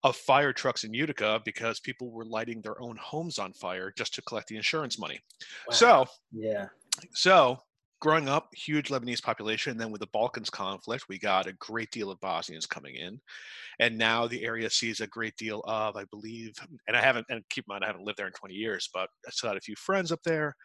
of 0.05 0.17
fire 0.17 0.53
trucks 0.53 0.85
in 0.85 0.93
Utica 0.93 1.41
because 1.45 1.81
people 1.81 2.11
were 2.11 2.25
lighting 2.25 2.61
their 2.61 2.81
own 2.81 2.97
homes 2.97 3.39
on 3.39 3.53
fire 3.53 3.93
just 3.97 4.15
to 4.15 4.23
collect 4.23 4.49
the 4.49 4.57
insurance 4.57 4.99
money. 4.99 5.21
Wow. 5.69 5.75
So 5.75 6.07
yeah. 6.33 6.67
so, 7.13 7.59
growing 8.01 8.29
up, 8.29 8.49
huge 8.53 8.89
Lebanese 8.89 9.23
population. 9.23 9.77
Then 9.77 9.93
with 9.93 10.01
the 10.01 10.09
Balkans 10.09 10.51
conflict, 10.51 11.05
we 11.09 11.19
got 11.19 11.47
a 11.47 11.53
great 11.55 11.91
deal 11.93 12.11
of 12.11 12.21
Bosnians 12.21 12.67
coming 12.67 12.97
in, 12.97 13.21
and 13.79 13.97
now 13.97 14.27
the 14.27 14.45
area 14.45 14.69
sees 14.69 15.01
a 15.01 15.07
great 15.07 15.37
deal 15.37 15.63
of, 15.67 15.97
I 15.97 16.05
believe, 16.11 16.53
and 16.89 16.97
I 16.97 17.01
haven't, 17.01 17.27
and 17.31 17.43
keep 17.49 17.65
in 17.69 17.73
mind, 17.73 17.85
I 17.85 17.87
haven't 17.87 18.05
lived 18.05 18.19
there 18.19 18.27
in 18.27 18.33
20 18.33 18.55
years, 18.55 18.89
but 18.93 19.09
I 19.27 19.31
still 19.31 19.51
had 19.51 19.57
a 19.57 19.61
few 19.61 19.77
friends 19.77 20.11
up 20.11 20.21
there, 20.25 20.57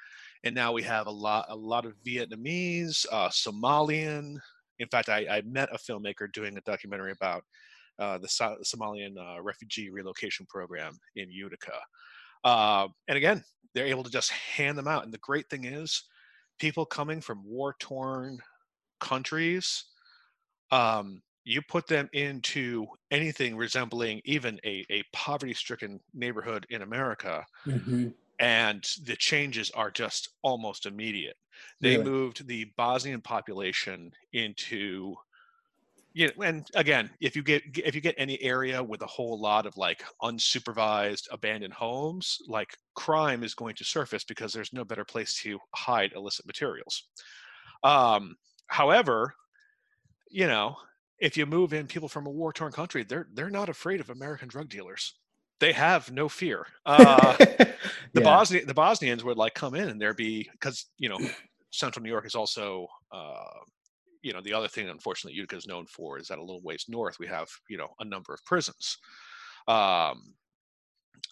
and 0.44 0.56
now 0.56 0.72
we 0.72 0.82
have 0.84 1.06
a 1.06 1.12
lot, 1.12 1.46
a 1.50 1.56
lot 1.56 1.86
of 1.86 1.94
Vietnamese, 2.06 3.06
uh, 3.12 3.30
Somalian. 3.30 4.38
In 4.80 4.88
fact, 4.90 5.10
I, 5.10 5.28
I 5.30 5.42
met 5.42 5.70
a 5.72 5.78
filmmaker 5.78 6.32
doing 6.34 6.58
a 6.58 6.62
documentary 6.62 7.12
about 7.12 7.44
uh, 8.00 8.18
the 8.18 8.28
So- 8.28 8.58
Somalian 8.64 9.18
uh, 9.18 9.42
refugee 9.42 9.90
relocation 9.90 10.46
program 10.48 10.98
in 11.16 11.30
Utica. 11.32 11.80
Uh, 12.44 12.88
and 13.08 13.18
again, 13.18 13.44
they're 13.74 13.88
able 13.88 14.04
to 14.04 14.12
just 14.12 14.32
hand 14.32 14.78
them 14.78 14.88
out. 14.88 15.04
And 15.04 15.14
the 15.14 15.18
great 15.20 15.50
thing 15.50 15.66
is, 15.66 16.04
people 16.60 16.86
coming 16.86 17.22
from 17.22 17.44
war 17.46 17.76
torn 17.80 18.40
countries, 19.00 19.86
um, 20.72 21.22
you 21.44 21.62
put 21.62 21.88
them 21.88 22.10
into 22.14 22.86
anything 23.12 23.56
resembling 23.56 24.22
even 24.26 24.60
a, 24.66 24.86
a 24.90 25.04
poverty 25.14 25.54
stricken 25.54 26.00
neighborhood 26.14 26.66
in 26.70 26.82
America, 26.82 27.46
Mhm. 27.66 28.14
and 28.40 28.84
the 29.04 29.16
changes 29.16 29.72
are 29.72 29.90
just 29.92 30.30
almost 30.42 30.86
immediate. 30.86 31.38
They 31.80 31.98
moved 31.98 32.48
the 32.48 32.66
Bosnian 32.76 33.22
population 33.22 34.12
into 34.34 35.16
you 36.18 36.28
know, 36.36 36.44
and 36.44 36.68
again, 36.74 37.12
if 37.22 37.36
you 37.36 37.44
get 37.44 37.62
if 37.78 37.94
you 37.94 38.02
get 38.02 38.16
any 38.18 38.42
area 38.42 38.84
with 38.84 39.04
a 39.04 39.06
whole 39.06 39.40
lot 39.40 39.68
of 39.68 39.78
like 39.78 40.04
unsupervised 40.24 41.28
abandoned 41.32 41.74
homes, 41.76 42.40
like 42.48 42.76
crime 42.96 43.44
is 43.44 43.54
going 43.54 43.76
to 43.76 43.84
surface 43.84 44.24
because 44.24 44.52
there's 44.52 44.74
no 44.74 44.84
better 44.84 45.06
place 45.06 45.40
to 45.44 45.60
hide 45.76 46.14
illicit 46.14 46.48
materials. 46.48 47.04
Um, 47.84 48.36
however, 48.66 49.36
you 50.32 50.48
know, 50.48 50.76
if 51.20 51.38
you 51.38 51.46
move 51.46 51.72
in 51.74 51.86
people 51.86 52.10
from 52.10 52.26
a 52.26 52.32
war 52.32 52.52
torn 52.52 52.72
country, 52.72 53.04
they're 53.04 53.28
they're 53.34 53.52
not 53.52 53.70
afraid 53.70 54.00
of 54.00 54.10
American 54.10 54.48
drug 54.48 54.70
dealers. 54.70 55.20
They 55.60 55.74
have 55.74 56.12
no 56.12 56.30
fear. 56.30 56.66
Uh, 56.86 57.36
the 58.14 58.22
Yeah. 58.22 58.24
Bosnian 58.24 58.66
the 58.68 58.74
Bosnians 58.74 59.24
would 59.24 59.38
like 59.38 59.54
come 59.54 59.76
in 59.76 59.88
and 59.90 60.02
there 60.02 60.16
be 60.16 60.50
because 60.52 60.88
you 60.98 61.10
know 61.10 61.20
Central 61.72 62.02
New 62.02 62.10
York 62.10 62.26
is 62.26 62.34
also 62.36 62.88
uh, 63.12 63.60
you 64.28 64.34
know 64.34 64.42
the 64.42 64.54
other 64.54 64.68
thing 64.68 64.90
unfortunately 64.90 65.38
Utica 65.38 65.56
is 65.56 65.68
known 65.68 65.86
for 65.88 66.20
is 66.20 66.28
that 66.28 66.38
a 66.38 66.44
little 66.48 66.62
ways 66.62 66.86
north 66.88 67.18
we 67.20 67.28
have 67.28 67.48
you 67.70 67.78
know 67.78 67.90
a 68.00 68.06
number 68.06 68.34
of 68.34 68.44
prisons. 68.46 68.98
Um, 69.68 70.34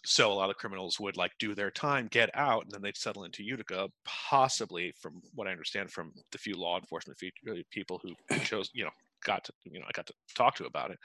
so 0.03 0.31
a 0.31 0.33
lot 0.33 0.49
of 0.49 0.55
criminals 0.57 0.99
would 0.99 1.17
like 1.17 1.31
do 1.39 1.55
their 1.55 1.71
time, 1.71 2.07
get 2.11 2.29
out, 2.33 2.63
and 2.63 2.71
then 2.71 2.81
they'd 2.81 2.97
settle 2.97 3.23
into 3.23 3.43
Utica. 3.43 3.87
Possibly, 4.05 4.93
from 4.99 5.21
what 5.33 5.47
I 5.47 5.51
understand 5.51 5.91
from 5.91 6.11
the 6.31 6.37
few 6.37 6.55
law 6.55 6.77
enforcement 6.77 7.19
uh, 7.49 7.53
people 7.71 8.01
who 8.01 8.13
chose, 8.39 8.69
you 8.73 8.83
know, 8.83 8.91
got 9.23 9.43
to, 9.45 9.53
you 9.63 9.79
know, 9.79 9.85
I 9.87 9.91
got 9.93 10.05
to 10.07 10.13
talk 10.35 10.55
to 10.55 10.65
about 10.65 10.91
it. 10.91 10.99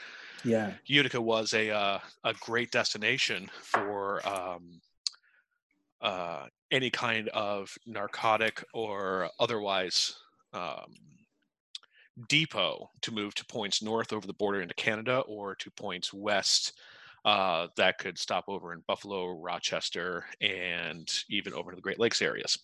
yeah. 0.44 0.72
Utica 0.86 1.20
was 1.20 1.52
a 1.54 1.70
uh, 1.70 1.98
a 2.24 2.34
great 2.40 2.70
destination 2.70 3.50
for 3.62 4.26
um, 4.26 4.80
uh, 6.02 6.46
any 6.70 6.90
kind 6.90 7.28
of 7.30 7.74
narcotic 7.86 8.64
or 8.74 9.28
otherwise 9.38 10.14
um, 10.52 10.94
depot 12.28 12.90
to 13.02 13.12
move 13.12 13.34
to 13.34 13.44
points 13.46 13.82
north 13.82 14.12
over 14.12 14.26
the 14.26 14.32
border 14.32 14.60
into 14.60 14.74
Canada 14.74 15.20
or 15.20 15.54
to 15.56 15.70
points 15.70 16.12
west 16.12 16.72
uh, 17.24 17.68
that 17.76 17.98
could 17.98 18.18
stop 18.18 18.44
over 18.48 18.72
in 18.72 18.82
Buffalo, 18.86 19.28
Rochester, 19.38 20.24
and 20.40 21.10
even 21.28 21.52
over 21.52 21.70
to 21.70 21.76
the 21.76 21.82
Great 21.82 21.98
Lakes 21.98 22.22
areas. 22.22 22.58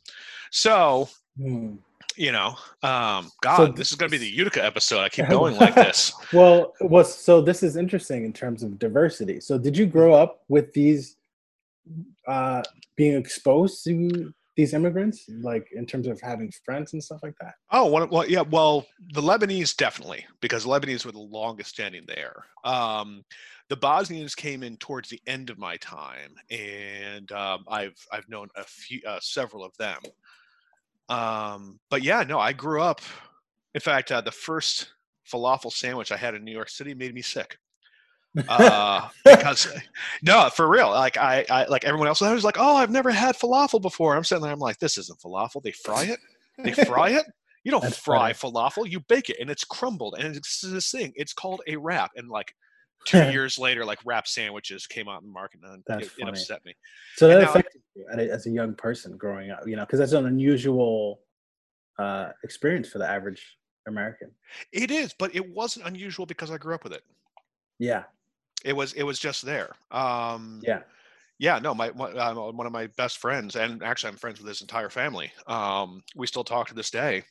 So 0.51 1.09
Hmm. 1.39 1.75
you 2.17 2.33
know, 2.33 2.57
um, 2.83 3.31
God, 3.43 3.77
this 3.77 3.91
is 3.91 3.97
going 3.97 4.11
to 4.11 4.19
be 4.19 4.25
the 4.25 4.31
Utica 4.31 4.65
episode. 4.65 5.01
I 5.01 5.11
keep 5.11 5.29
going 5.31 5.57
like 5.57 5.75
this. 5.75 6.13
Well, 6.33 6.73
was 6.81 7.15
so 7.15 7.43
this 7.43 7.63
is 7.63 7.77
interesting 7.77 8.25
in 8.25 8.33
terms 8.33 8.63
of 8.63 8.79
diversity. 8.79 9.41
So 9.41 9.59
did 9.59 9.77
you 9.77 9.87
grow 9.87 10.15
up 10.15 10.43
with 10.49 10.73
these 10.73 11.17
uh 12.27 12.63
being 12.97 13.17
exposed 13.17 13.85
to 13.85 14.33
these 14.57 14.73
immigrants 14.73 15.29
like 15.43 15.69
in 15.73 15.85
terms 15.87 16.07
of 16.07 16.21
having 16.21 16.51
friends 16.65 16.95
and 16.95 17.05
stuff 17.05 17.21
like 17.23 17.35
that? 17.41 17.55
Oh, 17.71 18.07
well, 18.07 18.27
yeah, 18.27 18.41
well, 18.41 18.87
the 19.13 19.21
Lebanese 19.21 19.77
definitely, 19.77 20.27
because 20.41 20.65
Lebanese 20.65 21.05
were 21.05 21.13
the 21.13 21.19
longest 21.19 21.71
standing 21.71 22.05
there. 22.09 22.45
Um, 22.65 23.23
the 23.69 23.77
Bosnians 23.77 24.35
came 24.35 24.63
in 24.63 24.77
towards 24.79 25.09
the 25.09 25.21
end 25.27 25.51
of 25.51 25.59
my 25.59 25.77
time, 25.77 26.35
and 26.51 27.31
um, 27.33 27.65
I've 27.69 27.97
I've 28.13 28.29
known 28.29 28.49
a 28.57 28.65
few, 28.65 29.01
uh, 29.07 29.19
several 29.21 29.65
of 29.65 29.77
them. 29.77 29.99
Um, 31.09 31.79
but 31.91 32.03
yeah, 32.03 32.23
no, 32.23 32.39
I 32.39 32.53
grew 32.53 32.81
up. 32.81 33.01
In 33.75 33.81
fact, 33.81 34.11
uh, 34.11 34.23
the 34.23 34.33
first 34.33 34.93
falafel 35.31 35.73
sandwich 35.73 36.13
I 36.13 36.17
had 36.17 36.35
in 36.35 36.45
New 36.45 36.53
York 36.53 36.71
City 36.71 36.95
made 36.95 37.15
me 37.15 37.23
sick. 37.23 37.59
Uh, 38.49 39.09
because 39.25 39.69
no, 40.23 40.49
for 40.51 40.69
real. 40.69 40.91
Like 40.91 41.17
I, 41.17 41.45
I, 41.51 41.65
like 41.67 41.85
everyone 41.85 42.09
else, 42.09 42.23
I 42.23 42.33
was 42.33 42.45
like, 42.45 42.59
oh, 42.59 42.77
I've 42.77 42.91
never 42.91 43.11
had 43.11 43.37
falafel 43.37 43.81
before. 43.81 44.17
I'm 44.17 44.25
sitting 44.25 44.43
there, 44.43 44.53
I'm 44.53 44.59
like, 44.59 44.79
this 44.79 44.99
isn't 44.99 45.21
falafel. 45.21 45.63
They 45.63 45.73
fry 45.73 46.05
it. 46.05 46.19
They 46.59 46.73
fry 46.85 47.11
it. 47.11 47.25
You 47.65 47.73
don't 47.73 47.83
That's 47.83 47.99
fry 47.99 48.33
falafel. 48.33 48.89
You 48.89 49.01
bake 49.01 49.29
it, 49.29 49.39
and 49.41 49.51
it's 49.51 49.65
crumbled, 49.65 50.17
and 50.19 50.37
it's 50.37 50.61
this 50.61 50.91
thing. 50.91 51.13
It's 51.17 51.33
called 51.33 51.63
a 51.67 51.77
wrap, 51.77 52.13
and 52.17 52.29
like 52.29 52.55
two 53.07 53.31
years 53.31 53.59
later, 53.59 53.85
like 53.85 53.99
wrap 54.05 54.27
sandwiches 54.29 54.87
came 54.87 55.09
out 55.09 55.21
in 55.23 55.29
the 55.29 55.33
market, 55.33 55.61
and 55.65 55.83
it, 56.01 56.11
it 56.19 56.29
upset 56.29 56.65
me. 56.65 56.75
So 57.17 57.29
And 57.29 57.41
that 57.41 57.45
now- 57.45 57.51
affected 57.51 57.83
you 57.95 58.07
as 58.11 58.47
a 58.47 58.51
young 58.51 58.75
person 58.75 59.17
growing 59.17 59.51
up, 59.51 59.61
you 59.67 59.77
know, 59.77 59.85
because 59.85 59.99
that's 59.99 60.13
an 60.13 60.27
unusual 60.27 61.21
uh, 61.99 62.31
experience 62.45 62.89
for 62.89 62.99
the 62.99 63.09
average 63.09 63.59
American. 63.89 64.31
It 64.73 64.91
is, 64.91 65.15
but 65.19 65.35
it 65.35 65.49
wasn't 65.55 65.87
unusual 65.87 66.27
because 66.27 66.51
I 66.51 66.59
grew 66.59 66.75
up 66.75 66.85
with 66.85 66.93
it. 66.93 67.03
Yeah, 67.79 68.05
It 68.67 68.75
was 68.75 68.93
it 68.95 69.05
was 69.05 69.19
just 69.19 69.43
there. 69.43 69.71
Um, 69.91 70.61
yeah, 70.63 70.83
yeah 71.39 71.59
no 71.59 71.75
my 71.75 71.91
one, 71.91 72.19
uh, 72.19 72.35
one 72.35 72.67
of 72.67 72.73
my 72.73 72.89
best 72.97 73.19
friends 73.19 73.57
and 73.57 73.83
actually 73.83 74.11
i'm 74.11 74.17
friends 74.17 74.41
with 74.41 74.49
his 74.49 74.61
entire 74.61 74.91
family. 74.91 75.33
Um 75.47 76.03
we 76.17 76.27
still 76.27 76.45
talk 76.45 76.69
to 76.69 76.75
this 76.75 76.91
day. 76.91 77.23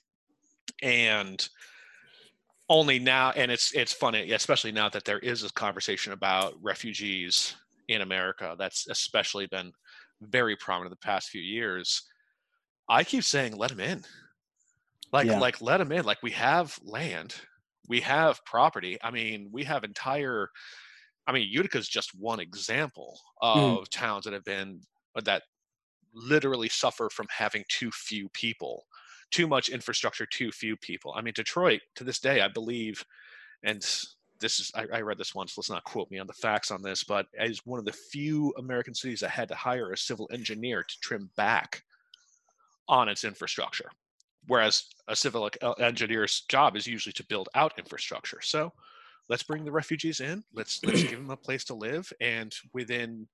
And 0.82 1.48
only 2.70 2.98
now 3.00 3.32
and 3.32 3.52
it's 3.52 3.74
it's 3.76 3.94
funny 3.94 4.32
especially 4.32 4.72
now 4.72 4.90
that 4.90 5.06
there 5.06 5.20
is 5.20 5.42
this 5.42 5.52
conversation 5.52 6.14
about 6.14 6.56
refugees 6.64 7.56
in 7.90 8.02
america 8.02 8.56
that's 8.58 8.88
especially 8.88 9.46
been 9.46 9.72
very 10.22 10.56
prominent 10.56 10.90
the 10.90 11.06
past 11.06 11.30
few 11.30 11.42
years 11.42 12.04
i 12.90 13.04
keep 13.04 13.24
saying 13.24 13.56
let 13.56 13.70
them 13.70 13.80
in. 13.80 14.04
Like 15.12 15.28
Yeah. 15.28 15.40
like 15.40 15.62
let 15.62 15.78
them 15.78 15.92
in. 15.92 16.06
Like 16.06 16.22
we 16.24 16.32
have 16.32 16.78
land 16.84 17.36
we 17.88 18.02
have 18.02 18.44
property. 18.46 18.98
I 19.04 19.12
mean 19.12 19.50
we 19.52 19.64
have 19.64 19.84
entire 19.84 20.50
I 21.28 21.32
mean, 21.32 21.48
Utica 21.50 21.78
is 21.78 21.90
just 21.90 22.14
one 22.20 22.40
example 22.40 23.20
Mm. 23.44 23.80
of 23.80 23.90
towns 23.90 24.26
that 24.26 24.34
have 24.34 24.44
been 24.46 24.82
uh, 25.16 25.22
that 25.22 25.44
literally 26.14 26.70
suffer 26.70 27.10
from 27.10 27.28
having 27.30 27.64
too 27.68 27.92
few 27.92 28.30
people, 28.30 28.86
too 29.32 29.48
much 29.48 29.70
infrastructure, 29.70 30.26
too 30.26 30.52
few 30.52 30.78
people. 30.78 31.14
I 31.16 31.22
mean, 31.22 31.34
Detroit 31.36 31.82
to 31.96 32.04
this 32.04 32.20
day, 32.20 32.42
I 32.42 32.48
believe, 32.48 33.04
and 33.64 33.82
this 34.40 34.60
is 34.60 34.72
I, 34.76 34.86
I 34.94 35.02
read 35.02 35.18
this 35.18 35.36
once. 35.36 35.58
Let's 35.58 35.70
not 35.70 35.84
quote 35.84 36.10
me 36.12 36.20
on 36.20 36.28
the 36.28 36.34
facts 36.34 36.72
on 36.72 36.82
this, 36.82 37.04
but 37.04 37.28
is 37.34 37.66
one 37.66 37.80
of 37.80 37.86
the 37.86 37.94
few 37.94 38.54
American 38.58 38.94
cities 38.94 39.20
that 39.22 39.30
had 39.30 39.48
to 39.50 39.56
hire 39.56 39.92
a 39.92 39.98
civil 39.98 40.30
engineer 40.32 40.84
to 40.84 41.00
trim 41.02 41.30
back 41.36 41.84
on 42.88 43.10
its 43.10 43.24
infrastructure, 43.24 43.90
whereas 44.48 44.86
a 45.08 45.16
civil 45.16 45.50
uh, 45.62 45.72
engineer's 45.74 46.42
job 46.50 46.76
is 46.76 46.86
usually 46.86 47.14
to 47.14 47.26
build 47.26 47.50
out 47.56 47.74
infrastructure. 47.78 48.42
So 48.42 48.72
let's 49.30 49.44
bring 49.44 49.64
the 49.66 49.72
refugees 49.72 50.20
in 50.20 50.44
let's 50.54 50.84
let's 50.86 51.04
give 51.04 51.20
them 51.20 51.32
a 51.32 51.38
place 51.38 51.64
to 51.66 51.74
live 51.74 52.12
and 52.22 52.54
within 52.74 53.28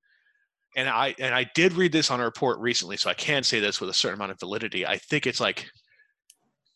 and 0.78 0.88
i 0.90 1.14
and 1.20 1.34
i 1.36 1.44
did 1.56 1.74
read 1.74 1.92
this 1.92 2.10
on 2.12 2.20
a 2.22 2.24
report 2.24 2.60
recently 2.60 2.98
so 2.98 3.10
i 3.10 3.14
can 3.14 3.44
say 3.44 3.60
this 3.60 3.82
with 3.82 3.90
a 3.90 3.94
certain 3.94 4.16
amount 4.18 4.32
of 4.32 4.40
validity 4.40 4.86
i 4.86 4.98
think 4.98 5.28
it's 5.28 5.40
like 5.40 5.70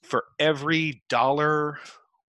for 0.04 0.26
every 0.40 1.02
dollar 1.10 1.80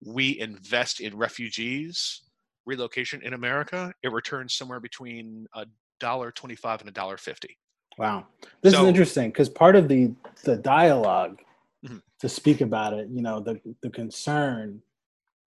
we 0.04 0.38
invest 0.40 1.00
in 1.00 1.16
refugees 1.16 2.22
relocation 2.66 3.22
in 3.22 3.32
america 3.34 3.92
it 4.02 4.12
returns 4.12 4.54
somewhere 4.54 4.80
between 4.80 5.46
a 5.54 5.66
dollar 6.00 6.30
25 6.32 6.80
and 6.80 6.88
a 6.88 6.92
dollar 6.92 7.16
50 7.16 7.56
wow. 7.98 8.26
This 8.62 8.74
So- 8.74 8.82
is 8.82 8.88
interesting 8.88 9.30
because 9.30 9.48
part 9.48 9.76
of 9.76 9.88
the 9.88 10.12
the 10.44 10.56
dialogue 10.56 11.40
Mhm. 11.84 12.00
to 12.20 12.28
speak 12.28 12.60
about 12.60 12.92
it, 12.94 13.08
you 13.10 13.22
know, 13.22 13.40
the 13.40 13.60
the 13.82 13.90
concern 13.90 14.80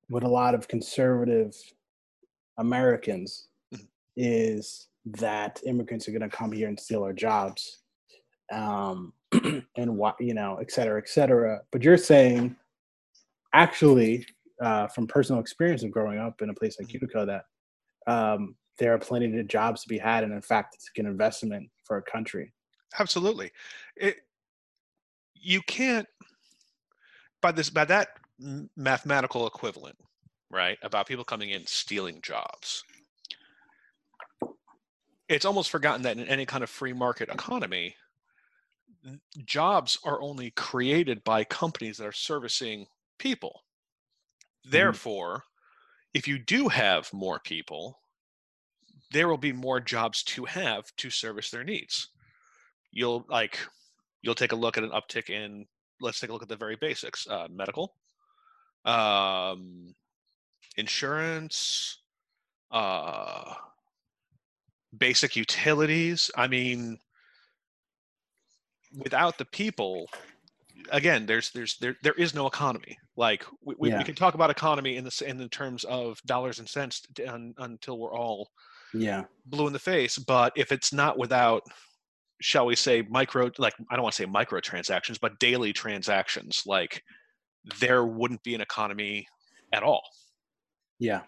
with 0.10 0.24
a 0.24 0.28
lot 0.28 0.54
of 0.56 0.68
conservative 0.68 1.56
Americans 2.58 3.48
Mhm. 3.74 3.88
is 4.16 4.88
that 5.06 5.62
immigrants 5.66 6.08
are 6.08 6.12
going 6.12 6.30
to 6.30 6.36
come 6.36 6.52
here 6.52 6.68
and 6.68 6.80
steal 6.80 7.04
our 7.04 7.14
jobs, 7.14 7.84
um, 8.52 9.14
and 9.78 9.98
what 9.98 10.20
you 10.20 10.34
know, 10.34 10.58
et 10.58 10.72
cetera, 10.72 11.00
et 11.02 11.10
cetera. 11.10 11.62
But 11.72 11.84
you're 11.84 11.98
saying, 11.98 12.56
actually, 13.54 14.26
uh, 14.62 14.88
from 14.88 15.08
personal 15.08 15.42
experience 15.42 15.84
of 15.84 15.92
growing 15.92 16.18
up 16.20 16.42
in 16.42 16.50
a 16.50 16.54
place 16.54 16.78
like 16.80 16.88
Mhm. 16.90 16.94
Utica, 17.02 17.26
that 17.26 17.46
um, 18.12 18.56
there 18.78 18.94
are 18.94 19.00
plenty 19.00 19.38
of 19.40 19.48
jobs 19.48 19.82
to 19.82 19.90
be 19.90 19.98
had, 19.98 20.24
and 20.24 20.32
in 20.34 20.42
fact, 20.42 20.76
it's 20.76 20.90
an 20.98 21.06
investment 21.08 21.70
for 21.84 21.98
a 21.98 22.04
country. 22.04 22.54
absolutely 23.00 23.52
it 23.98 24.22
you 25.34 25.62
can't 25.64 26.08
by 27.42 27.52
this 27.52 27.70
by 27.70 27.84
that 27.84 28.10
mathematical 28.75 29.48
equivalent 29.48 29.98
right 30.50 30.77
about 30.84 31.08
people 31.08 31.24
coming 31.24 31.50
in 31.50 31.65
stealing 31.65 32.22
jobs. 32.22 32.84
It's 35.27 35.46
almost 35.46 35.70
forgotten 35.72 36.04
that 36.04 36.18
in 36.18 36.27
any 36.27 36.46
kind 36.46 36.64
of 36.64 36.70
free 36.70 36.94
market 36.94 37.29
economy 37.29 37.96
jobs 39.46 40.00
are 40.03 40.22
only 40.22 40.51
created 40.51 41.24
by 41.24 41.44
companies 41.44 41.98
that 41.98 42.07
are 42.07 42.12
servicing 42.12 42.88
people. 43.18 43.64
Therefore 44.64 45.44
if 46.14 46.27
you 46.27 46.40
do 46.40 46.70
have 46.70 47.12
more 47.14 47.40
people 47.40 48.00
there 49.12 49.27
will 49.27 49.38
be 49.38 49.53
more 49.53 49.79
jobs 49.79 50.24
to 50.24 50.46
have 50.46 50.94
to 50.98 51.10
service 51.10 51.51
their 51.51 51.64
needs. 51.64 52.10
You'll 52.92 53.25
like 53.29 53.60
you'll 54.22 54.36
take 54.36 54.51
a 54.51 54.55
look 54.55 54.77
at 54.77 54.83
an 54.83 54.90
uptick 54.92 55.29
in 55.29 55.66
let's 56.01 56.20
take 56.20 56.29
a 56.29 56.33
look 56.33 56.42
at 56.42 56.50
the 56.50 56.55
very 56.55 56.75
basics 56.75 57.27
uh, 57.27 57.48
medical 57.50 57.94
um, 58.86 59.94
insurance 60.78 62.02
uh, 62.72 63.54
basic 64.98 65.36
utilities 65.36 66.32
i 66.38 66.48
mean 66.48 66.98
without 68.98 69.38
the 69.38 69.46
people 69.46 70.08
again 70.92 71.26
there's 71.26 71.52
there's 71.52 71.78
there 71.78 71.96
there 72.04 72.14
is 72.14 72.34
no 72.34 72.48
economy 72.48 72.98
like 73.18 73.44
we, 73.64 73.76
we, 73.78 73.90
Yeah. 73.90 73.98
we 73.98 74.04
can 74.04 74.16
talk 74.16 74.34
about 74.36 74.50
economy 74.50 74.98
in 74.98 75.04
the 75.04 75.24
in 75.26 75.38
the 75.38 75.50
terms 75.50 75.84
of 75.86 76.22
dollars 76.26 76.60
and 76.60 76.70
cents 76.70 77.02
un, 77.28 77.54
until 77.58 77.98
we're 77.98 78.16
all 78.16 78.50
Yeah, 78.94 79.26
blue 79.48 79.68
in 79.68 79.74
the 79.74 79.80
face 79.80 80.18
but 80.18 80.54
if 80.56 80.72
it's 80.72 80.94
not 80.94 81.18
without 81.18 81.64
shall 82.42 82.66
we 82.66 82.76
say 82.76 83.02
micro 83.10 83.50
like 83.58 83.74
i 83.90 83.96
don't 83.96 84.04
want 84.04 84.14
to 84.16 84.22
say 84.24 84.26
micro 84.30 84.60
transactions 84.60 85.18
but 85.18 85.40
daily 85.40 85.74
transactions 85.74 86.64
like 86.66 87.02
there 87.80 88.06
wouldn't 88.06 88.44
be 88.44 88.56
an 88.56 88.62
economy 88.62 89.28
at 89.74 89.84
all. 89.84 90.04
Yeah, 91.00 91.22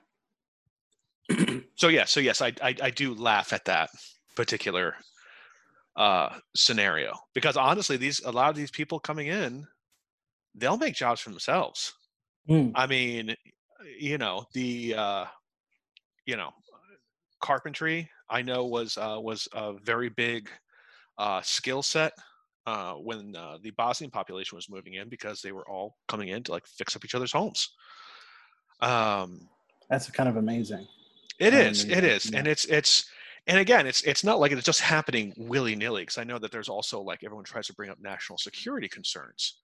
so 1.76 1.90
yeah 1.90 2.06
so 2.06 2.22
yes 2.22 2.42
i 2.42 2.54
i, 2.62 2.74
I 2.82 2.90
do 2.90 3.14
laugh 3.14 3.52
at 3.52 3.66
that 3.66 3.90
particular 4.36 4.96
uh 5.98 6.30
scenario 6.56 7.14
because 7.34 7.58
honestly 7.58 7.98
these 7.98 8.22
a 8.24 8.32
lot 8.32 8.50
of 8.50 8.56
these 8.56 8.72
people 8.72 8.98
coming 8.98 9.28
in 9.28 9.68
they'll 10.58 10.78
make 10.78 10.96
jobs 10.96 11.22
for 11.22 11.30
themselves. 11.30 11.94
Mm, 12.50 12.72
I 12.76 12.88
mean, 12.88 13.36
you 14.00 14.18
know, 14.18 14.46
the 14.54 14.96
uh, 14.96 15.26
you 16.26 16.36
know, 16.36 16.52
carpentry 17.42 18.10
I 18.30 18.42
know 18.42 18.66
was 18.66 18.98
uh, 18.98 19.18
was 19.22 19.48
a 19.54 19.74
very 19.84 20.10
big 20.10 20.50
uh, 21.18 21.42
skill 21.42 21.84
set 21.84 22.14
uh, 22.68 22.96
when 22.96 23.34
uh, 23.36 23.58
the 23.64 23.72
Bosnian 23.72 24.12
population 24.12 24.58
was 24.58 24.70
moving 24.70 24.96
in 24.96 25.08
because 25.08 25.42
they 25.42 25.54
were 25.54 25.68
all 25.70 25.96
coming 26.10 26.28
in 26.28 26.44
to 26.44 26.52
like 26.52 26.68
fix 26.68 26.96
up 26.96 27.06
each 27.06 27.16
other's 27.16 27.32
homes. 27.32 27.70
Um, 28.82 29.48
that's 29.90 30.12
kind 30.12 30.28
of 30.28 30.36
amazing. 30.36 30.86
it 31.40 31.54
I 31.54 31.62
is, 31.62 31.88
mean, 31.88 31.98
it 31.98 32.04
is, 32.04 32.30
yeah. 32.30 32.40
and 32.40 32.48
it's 32.48 32.66
it's 32.66 33.10
and 33.48 33.58
again, 33.58 33.88
it's 33.88 34.02
it's 34.02 34.26
not 34.26 34.40
like 34.40 34.52
it's 34.52 34.66
just 34.66 34.82
happening 34.82 35.34
willy 35.38 35.76
nilly 35.76 36.02
because 36.02 36.18
I 36.18 36.26
know 36.26 36.38
that 36.40 36.52
there's 36.52 36.68
also 36.68 37.02
like 37.02 37.24
everyone 37.24 37.46
tries 37.46 37.68
to 37.68 37.74
bring 37.74 37.90
up 37.90 38.00
national 38.02 38.38
security 38.38 38.90
concerns, 38.90 39.62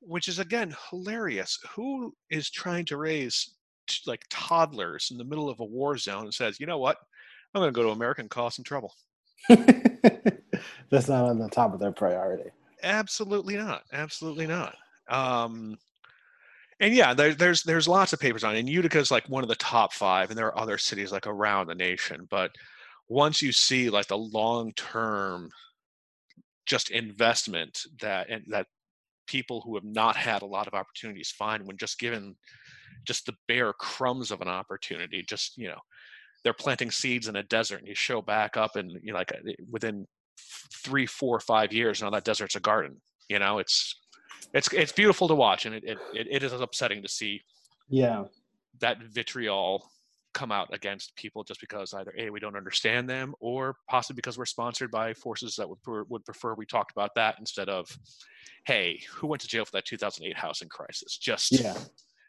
which 0.00 0.26
is 0.26 0.38
again 0.38 0.74
hilarious. 0.88 1.58
Who 1.76 2.14
is 2.30 2.50
trying 2.50 2.86
to 2.86 2.96
raise 2.96 3.54
t- 3.86 4.00
like 4.06 4.22
toddlers 4.30 5.10
in 5.10 5.18
the 5.18 5.24
middle 5.24 5.50
of 5.50 5.60
a 5.60 5.64
war 5.64 5.98
zone 5.98 6.24
and 6.24 6.34
says, 6.34 6.58
you 6.58 6.64
know 6.64 6.78
what, 6.78 6.96
I'm 7.54 7.60
going 7.60 7.72
to 7.72 7.76
go 7.78 7.82
to 7.82 7.90
America 7.90 8.22
and 8.22 8.30
cause 8.30 8.54
some 8.54 8.64
trouble? 8.64 8.94
that's 10.90 11.08
not 11.08 11.24
on 11.24 11.38
the 11.38 11.48
top 11.48 11.74
of 11.74 11.80
their 11.80 11.92
priority. 11.92 12.50
Absolutely 12.82 13.56
not. 13.56 13.82
Absolutely 13.92 14.46
not. 14.46 14.74
Um, 15.08 15.76
and 16.80 16.94
yeah, 16.94 17.12
there, 17.12 17.34
there's 17.34 17.62
there's 17.62 17.88
lots 17.88 18.12
of 18.12 18.20
papers 18.20 18.42
on 18.42 18.56
it. 18.56 18.60
And 18.60 18.68
Utica 18.68 18.98
is 18.98 19.10
like 19.10 19.28
one 19.28 19.42
of 19.42 19.48
the 19.48 19.56
top 19.56 19.92
five, 19.92 20.30
and 20.30 20.38
there 20.38 20.46
are 20.46 20.58
other 20.58 20.78
cities 20.78 21.12
like 21.12 21.26
around 21.26 21.66
the 21.66 21.74
nation. 21.74 22.26
But 22.30 22.52
once 23.08 23.42
you 23.42 23.52
see 23.52 23.90
like 23.90 24.06
the 24.06 24.16
long 24.16 24.72
term, 24.72 25.50
just 26.64 26.90
investment 26.90 27.80
that 28.00 28.30
and 28.30 28.44
that 28.48 28.66
people 29.26 29.60
who 29.60 29.74
have 29.74 29.84
not 29.84 30.16
had 30.16 30.42
a 30.42 30.46
lot 30.46 30.66
of 30.66 30.74
opportunities 30.74 31.30
find 31.30 31.66
when 31.66 31.76
just 31.76 31.98
given 31.98 32.34
just 33.04 33.26
the 33.26 33.34
bare 33.46 33.72
crumbs 33.72 34.30
of 34.30 34.40
an 34.40 34.48
opportunity, 34.48 35.22
just 35.28 35.58
you 35.58 35.68
know, 35.68 35.78
they're 36.44 36.54
planting 36.54 36.90
seeds 36.90 37.28
in 37.28 37.36
a 37.36 37.42
desert, 37.42 37.80
and 37.80 37.88
you 37.88 37.94
show 37.94 38.22
back 38.22 38.56
up, 38.56 38.76
and 38.76 38.90
you 39.02 39.12
know, 39.12 39.18
like 39.18 39.32
uh, 39.32 39.52
within 39.70 40.06
three, 40.84 41.06
four, 41.06 41.40
five 41.40 41.72
years, 41.72 42.02
now 42.02 42.10
that 42.10 42.24
desert's 42.24 42.56
a 42.56 42.60
garden. 42.60 43.00
You 43.28 43.38
know, 43.38 43.58
it's 43.58 43.94
it's 44.54 44.72
it's 44.72 44.92
beautiful 44.92 45.28
to 45.28 45.34
watch, 45.34 45.66
and 45.66 45.74
it 45.74 45.84
it, 45.84 45.98
it, 46.14 46.26
it 46.30 46.42
is 46.42 46.52
upsetting 46.52 47.02
to 47.02 47.08
see 47.08 47.40
Yeah, 47.88 48.24
that 48.80 49.02
vitriol 49.02 49.84
come 50.32 50.52
out 50.52 50.68
against 50.72 51.14
people 51.16 51.42
just 51.42 51.60
because 51.60 51.92
either 51.92 52.14
a 52.16 52.30
we 52.30 52.38
don't 52.38 52.56
understand 52.56 53.10
them 53.10 53.34
or 53.40 53.74
possibly 53.88 54.14
because 54.14 54.38
we're 54.38 54.44
sponsored 54.44 54.88
by 54.88 55.12
forces 55.12 55.56
that 55.56 55.68
would 55.68 55.78
would 56.08 56.24
prefer 56.24 56.54
we 56.54 56.64
talked 56.64 56.92
about 56.92 57.10
that 57.16 57.34
instead 57.40 57.68
of 57.68 57.88
hey 58.64 59.02
who 59.12 59.26
went 59.26 59.42
to 59.42 59.48
jail 59.48 59.64
for 59.64 59.72
that 59.72 59.84
2008 59.84 60.36
housing 60.36 60.68
crisis 60.68 61.18
just 61.18 61.50
yeah, 61.50 61.74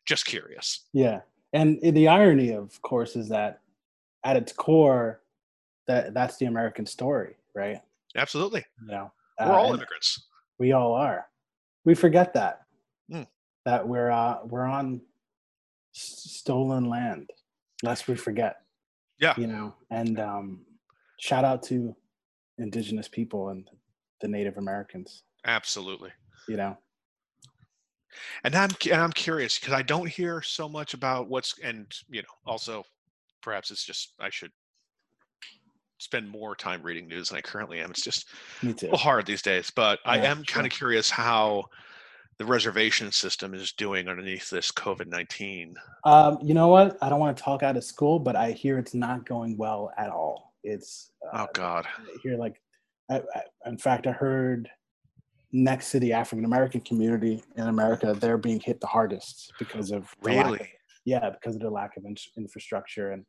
just 0.07 0.25
curious 0.25 0.87
yeah. 0.93 1.19
And 1.53 1.79
the 1.81 2.07
irony, 2.07 2.53
of 2.53 2.81
course, 2.81 3.15
is 3.15 3.27
that 3.29 3.59
at 4.23 4.35
its 4.37 4.53
core, 4.53 5.21
that 5.87 6.13
that's 6.13 6.37
the 6.37 6.45
American 6.45 6.85
story, 6.85 7.35
right? 7.55 7.79
Absolutely. 8.15 8.63
You 8.81 8.87
know, 8.91 9.11
We're 9.39 9.45
uh, 9.47 9.57
all 9.57 9.73
immigrants. 9.73 10.27
we 10.59 10.71
all 10.73 10.93
are. 10.93 11.25
We 11.85 11.95
forget 11.95 12.33
that 12.33 12.61
Hmm. 13.11 13.23
that 13.65 13.87
we're 13.87 14.11
uh, 14.11 14.39
we're 14.45 14.65
on 14.65 15.01
s- 15.95 16.23
stolen 16.39 16.85
land, 16.85 17.29
lest 17.83 18.07
we 18.07 18.15
forget. 18.15 18.57
Yeah. 19.19 19.33
you 19.37 19.45
know, 19.47 19.75
and 19.91 20.19
um, 20.19 20.65
shout 21.19 21.45
out 21.45 21.61
to 21.63 21.95
indigenous 22.57 23.07
people 23.07 23.49
and 23.49 23.69
the 24.21 24.27
Native 24.27 24.57
Americans. 24.57 25.23
Absolutely. 25.45 26.11
You 26.47 26.57
know, 26.57 26.77
And 28.43 28.55
I'm 28.55 28.71
and 28.91 29.01
I'm 29.01 29.11
curious 29.11 29.59
because 29.59 29.73
I 29.73 29.81
don't 29.83 30.07
hear 30.07 30.41
so 30.41 30.67
much 30.67 30.93
about 30.93 31.27
what's 31.27 31.57
and 31.59 31.85
you 32.09 32.21
know 32.21 32.27
also 32.45 32.83
perhaps 33.41 33.71
it's 33.71 33.83
just 33.85 34.13
I 34.19 34.29
should 34.29 34.51
spend 35.97 36.29
more 36.29 36.55
time 36.55 36.81
reading 36.81 37.07
news 37.07 37.29
than 37.29 37.37
I 37.37 37.41
currently 37.41 37.79
am. 37.79 37.91
It's 37.91 38.03
just 38.03 38.27
me 38.63 38.71
a 38.71 38.73
too. 38.73 38.85
little 38.87 38.97
hard 38.99 39.25
these 39.25 39.41
days, 39.41 39.71
but 39.75 39.99
I 40.05 40.17
Yeah, 40.17 40.31
am 40.31 40.43
kind 40.43 40.65
of 40.65 40.71
curious 40.71 41.09
how 41.09 41.65
the 42.39 42.45
reservation 42.45 43.11
system 43.11 43.53
is 43.53 43.71
doing 43.73 44.07
underneath 44.07 44.49
this 44.49 44.71
COVID 44.71 45.07
nineteen. 45.07 45.75
Um, 46.05 46.39
you 46.41 46.55
know 46.55 46.69
what? 46.69 46.97
I 47.01 47.09
don't 47.09 47.19
want 47.19 47.37
to 47.37 47.43
talk 47.43 47.61
out 47.61 47.77
of 47.77 47.83
school, 47.83 48.17
but 48.19 48.35
I 48.35 48.51
hear 48.51 48.79
it's 48.79 48.95
not 48.95 49.25
going 49.27 49.57
well 49.57 49.91
at 49.97 50.09
all. 50.09 50.55
It's 50.63 51.11
uh, 51.33 51.43
Oh 51.43 51.47
God. 51.53 51.85
I 51.99 52.17
hear 52.23 52.37
like, 52.37 52.59
I, 53.11 53.17
I, 53.35 53.41
in 53.67 53.77
fact, 53.77 54.07
I 54.07 54.11
heard 54.11 54.69
next 55.51 55.91
to 55.91 55.99
the 55.99 56.13
African 56.13 56.45
American 56.45 56.81
community 56.81 57.43
in 57.57 57.67
America, 57.67 58.15
they're 58.19 58.37
being 58.39 58.59
hit 58.59 58.79
the 58.81 58.87
hardest 58.87 59.53
because 59.59 59.91
of 59.91 60.07
the 60.23 60.29
lack 60.33 60.45
of- 60.45 60.51
Really? 60.53 60.71
Yeah, 61.05 61.29
because 61.29 61.55
of 61.55 61.61
the 61.61 61.69
lack 61.69 61.97
of 61.97 62.05
in- 62.05 62.15
infrastructure, 62.37 63.11
and 63.11 63.25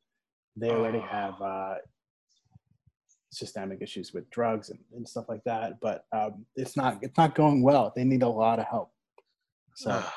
they 0.56 0.70
already 0.70 0.98
Oh. 0.98 1.06
have 1.10 1.40
uh, 1.42 1.74
systemic 3.30 3.80
issues 3.80 4.12
with 4.12 4.28
drugs 4.30 4.68
and, 4.70 4.78
and 4.94 5.08
stuff 5.08 5.24
like 5.28 5.42
that. 5.44 5.80
But 5.80 6.04
um, 6.12 6.44
it's 6.56 6.76
not 6.76 6.98
it's 7.02 7.16
not 7.16 7.34
going 7.34 7.62
well. 7.62 7.92
They 7.96 8.04
need 8.04 8.22
a 8.22 8.28
lot 8.28 8.58
of 8.58 8.66
help. 8.66 8.92
So 9.74 9.90
Ah, 9.92 10.14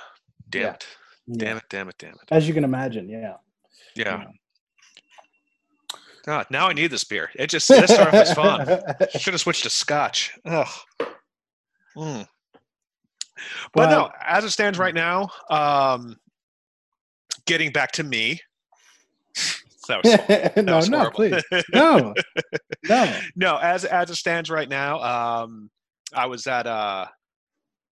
damn 0.50 0.62
yeah. 0.62 0.74
it. 0.74 0.88
yeah. 1.28 1.38
Damn 1.38 1.58
it, 1.58 1.63
damn 1.70 1.89
it, 1.89 1.96
damn 1.98 2.12
it. 2.13 2.20
as 2.32 2.48
you 2.48 2.54
can 2.54 2.63
imagine, 2.65 3.08
yeah. 3.10 3.36
Yeah. 3.96 4.18
know. 4.18 4.32
God, 6.26 6.48
now 6.50 6.68
I 6.68 6.74
need 6.74 6.89
this 6.91 7.04
beer. 7.04 7.30
It 7.36 7.48
just 7.52 7.65
started 7.68 7.91
off 8.00 8.13
as 8.13 8.34
fun. 8.34 8.68
Should 9.20 9.34
have 9.36 9.41
switched 9.41 9.63
to 9.63 9.70
scotch. 9.70 10.34
Ugh. 10.44 10.68
Mm. 11.96 12.28
But 13.74 13.89
no, 13.91 14.10
as 14.26 14.44
it 14.44 14.50
stands 14.50 14.80
right 14.80 14.94
now, 14.96 15.30
um, 15.52 16.18
getting 17.45 17.71
back 17.71 17.91
to 17.93 18.03
me. 18.03 18.41
that 19.88 20.03
was, 20.03 20.13
that 20.27 20.65
no, 20.65 20.75
was 20.77 20.89
no, 20.89 21.10
please, 21.12 21.43
no, 21.73 22.13
no. 22.88 23.19
no, 23.36 23.58
as 23.58 23.86
as 23.86 24.10
it 24.10 24.15
stands 24.15 24.49
right 24.49 24.69
now, 24.69 25.01
um, 25.01 25.69
I 26.13 26.25
was 26.25 26.47
at 26.47 26.65
uh, 26.67 27.05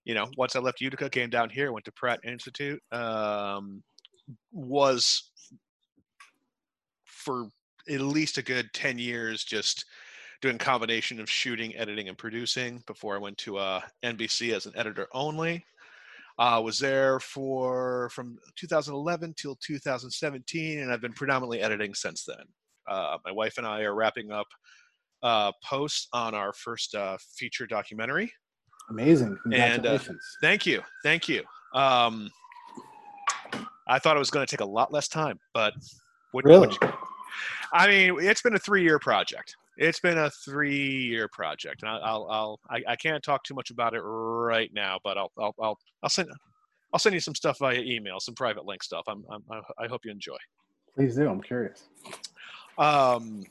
you 0.05 0.13
know, 0.13 0.27
once 0.37 0.55
I 0.55 0.59
left 0.59 0.81
Utica, 0.81 1.09
came 1.09 1.29
down 1.29 1.49
here, 1.49 1.71
went 1.71 1.85
to 1.85 1.91
Pratt 1.91 2.19
Institute, 2.23 2.81
um, 2.91 3.83
was 4.51 5.31
for 7.05 7.47
at 7.89 8.01
least 8.01 8.37
a 8.37 8.41
good 8.41 8.69
ten 8.73 8.97
years 8.97 9.43
just 9.43 9.85
doing 10.41 10.57
combination 10.57 11.21
of 11.21 11.29
shooting, 11.29 11.73
editing, 11.77 12.09
and 12.09 12.17
producing 12.17 12.83
before 12.85 13.15
I 13.15 13.19
went 13.19 13.37
to 13.39 13.57
uh, 13.57 13.81
NBC 14.03 14.53
as 14.53 14.65
an 14.65 14.73
editor 14.75 15.07
only. 15.13 15.65
Uh, 16.39 16.59
was 16.63 16.79
there 16.79 17.19
for 17.19 18.09
from 18.09 18.37
2011 18.55 19.35
till 19.37 19.55
2017, 19.63 20.79
and 20.79 20.91
I've 20.91 21.01
been 21.01 21.13
predominantly 21.13 21.61
editing 21.61 21.93
since 21.93 22.25
then. 22.25 22.45
Uh, 22.89 23.17
my 23.23 23.31
wife 23.31 23.57
and 23.57 23.67
I 23.67 23.81
are 23.81 23.93
wrapping 23.93 24.31
up 24.31 24.47
uh, 25.21 25.51
posts 25.63 26.07
on 26.11 26.33
our 26.33 26.51
first 26.53 26.95
uh, 26.95 27.17
feature 27.37 27.67
documentary. 27.67 28.31
Amazing. 28.89 29.37
And, 29.45 29.53
uh, 29.53 29.73
Congratulations. 29.75 30.37
Thank 30.41 30.65
you, 30.65 30.81
thank 31.03 31.29
you. 31.29 31.43
Um, 31.73 32.29
I 33.87 33.99
thought 33.99 34.15
it 34.15 34.19
was 34.19 34.31
going 34.31 34.45
to 34.45 34.49
take 34.49 34.61
a 34.61 34.69
lot 34.69 34.91
less 34.91 35.07
time, 35.07 35.39
but 35.53 35.73
what, 36.31 36.45
really? 36.45 36.67
what- 36.67 36.95
I 37.73 37.87
mean, 37.87 38.17
it's 38.21 38.41
been 38.41 38.55
a 38.55 38.59
three-year 38.59 38.99
project. 38.99 39.55
It's 39.77 39.99
been 39.99 40.17
a 40.17 40.29
three-year 40.29 41.27
project, 41.29 41.81
and 41.83 41.89
I- 41.91 41.97
I'll, 41.99 42.27
I'll, 42.29 42.59
I, 42.69 42.83
I 42.89 42.95
can't 42.95 43.23
talk 43.23 43.43
too 43.43 43.55
much 43.55 43.71
about 43.71 43.93
it 43.93 44.01
right 44.01 44.71
now, 44.73 44.99
but 45.03 45.17
I'll, 45.17 45.31
I'll, 45.39 45.55
I'll, 45.62 45.77
I'll 46.03 46.09
send, 46.09 46.29
I'll 46.93 46.99
send 46.99 47.13
you 47.15 47.19
some 47.19 47.33
stuff 47.36 47.57
via 47.59 47.79
email, 47.79 48.19
some 48.19 48.36
private 48.36 48.65
link 48.65 48.83
stuff. 48.83 49.03
I'm, 49.07 49.23
I'm 49.31 49.43
I- 49.79 49.88
hope 49.88 50.05
you 50.05 50.12
enjoy. 50.12 50.38
Please 50.95 51.15
do. 51.15 51.27
I'm 51.27 51.41
curious. 51.41 51.88
Um, 52.77 53.43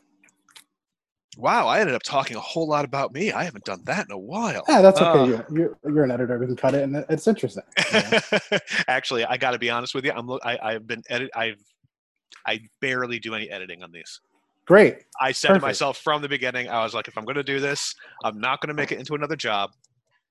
wow, 1.37 1.67
I 1.67 1.81
ended 1.81 1.97
up 1.97 2.05
talking 2.05 2.37
a 2.37 2.41
whole 2.41 2.69
lot 2.69 2.85
about 2.85 3.13
me. 3.13 3.33
I 3.33 3.43
haven't 3.43 3.65
done 3.65 3.81
that 3.87 4.07
in 4.07 4.13
a 4.13 4.19
while. 4.19 4.63
Yeah, 4.69 4.81
that's 4.81 5.01
okay. 5.01 5.19
Uh, 5.19 5.25
you're, 5.27 5.47
you're 5.51 5.79
you're 5.93 6.05
an 6.05 6.13
editor. 6.13 6.39
We 6.39 6.47
can 6.47 6.55
cut 6.55 6.75
it, 6.75 6.83
and 6.85 7.05
it's 7.09 7.27
interesting. 7.27 7.65
Actually, 8.87 9.25
I 9.25 9.37
got 9.39 9.53
to 9.53 9.59
be 9.59 9.71
honest 9.71 9.93
with 9.93 10.05
you. 10.05 10.13
I'm. 10.13 10.31
I, 10.45 10.59
I've 10.63 10.87
been 10.87 11.03
edit. 11.09 11.31
I've. 11.35 11.61
I 12.47 12.61
barely 12.81 13.19
do 13.19 13.35
any 13.35 13.51
editing 13.51 13.83
on 13.83 13.91
these. 13.91 14.21
Great. 14.67 14.99
I 15.23 15.33
said 15.33 15.55
to 15.55 15.61
myself 15.61 15.99
from 15.99 16.21
the 16.23 16.29
beginning, 16.29 16.69
I 16.69 16.83
was 16.83 16.95
like, 16.95 17.07
if 17.09 17.17
I'm 17.17 17.25
going 17.25 17.37
to 17.37 17.43
do 17.45 17.61
this, 17.61 17.95
I'm 18.25 18.41
not 18.41 18.61
going 18.61 18.69
to 18.69 18.75
make 18.75 18.91
it 18.93 18.99
into 18.99 19.15
another 19.15 19.37
job 19.37 19.71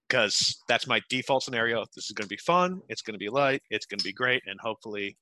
because 0.08 0.62
that's 0.67 0.86
my 0.88 1.01
default 1.10 1.43
scenario. 1.43 1.86
This 1.95 2.06
is 2.06 2.12
going 2.12 2.25
to 2.25 2.30
be 2.30 2.38
fun. 2.38 2.82
It's 2.89 3.01
going 3.01 3.13
to 3.13 3.17
be 3.19 3.30
light. 3.30 3.62
It's 3.69 3.86
going 3.86 3.99
to 3.99 4.04
be 4.04 4.12
great, 4.13 4.43
and 4.47 4.60
hopefully 4.62 5.17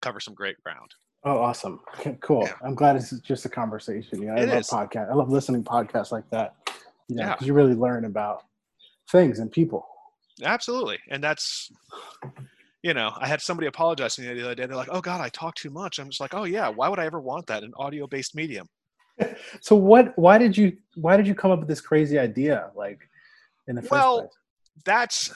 cover 0.00 0.18
some 0.18 0.34
great 0.34 0.56
ground. 0.64 0.90
Oh, 1.24 1.38
awesome. 1.38 1.80
Okay, 2.00 2.16
cool. 2.20 2.44
Yeah. 2.46 2.54
I'm 2.64 2.74
glad 2.74 2.96
it's 2.96 3.10
just 3.20 3.44
a 3.44 3.48
conversation. 3.48 4.26
Know, 4.26 4.32
I 4.32 4.40
It 4.40 4.48
love 4.48 4.58
is. 4.58 4.68
podcast. 4.68 5.10
I 5.10 5.14
love 5.14 5.30
listening 5.30 5.62
to 5.62 5.70
podcasts 5.70 6.10
like 6.10 6.28
that. 6.30 6.54
You 7.08 7.16
know, 7.16 7.22
Yeah. 7.24 7.32
because 7.34 7.46
you 7.46 7.52
really 7.54 7.74
learn 7.74 8.04
about 8.06 8.42
things 9.10 9.38
and 9.38 9.50
people. 9.52 9.86
Absolutely, 10.42 10.98
and 11.10 11.22
that's. 11.22 11.70
You 12.82 12.94
know, 12.94 13.12
I 13.16 13.28
had 13.28 13.40
somebody 13.40 13.68
apologize 13.68 14.16
to 14.16 14.22
me 14.22 14.34
the 14.34 14.42
other 14.44 14.56
day. 14.56 14.66
They're 14.66 14.74
like, 14.76 14.88
"Oh 14.90 15.00
God, 15.00 15.20
I 15.20 15.28
talk 15.28 15.54
too 15.54 15.70
much." 15.70 16.00
I'm 16.00 16.08
just 16.08 16.20
like, 16.20 16.34
"Oh 16.34 16.42
yeah, 16.42 16.68
why 16.68 16.88
would 16.88 16.98
I 16.98 17.06
ever 17.06 17.20
want 17.20 17.46
that 17.46 17.62
An 17.62 17.72
audio-based 17.76 18.34
medium?" 18.34 18.66
So 19.60 19.76
what? 19.76 20.16
Why 20.18 20.38
did 20.38 20.56
you? 20.56 20.76
Why 20.94 21.16
did 21.16 21.26
you 21.26 21.34
come 21.34 21.50
up 21.50 21.58
with 21.60 21.68
this 21.68 21.80
crazy 21.80 22.18
idea? 22.18 22.70
Like, 22.74 23.08
in 23.68 23.76
the 23.76 23.82
first 23.82 23.92
Well, 23.92 24.20
place? 24.20 24.30
that's 24.84 25.32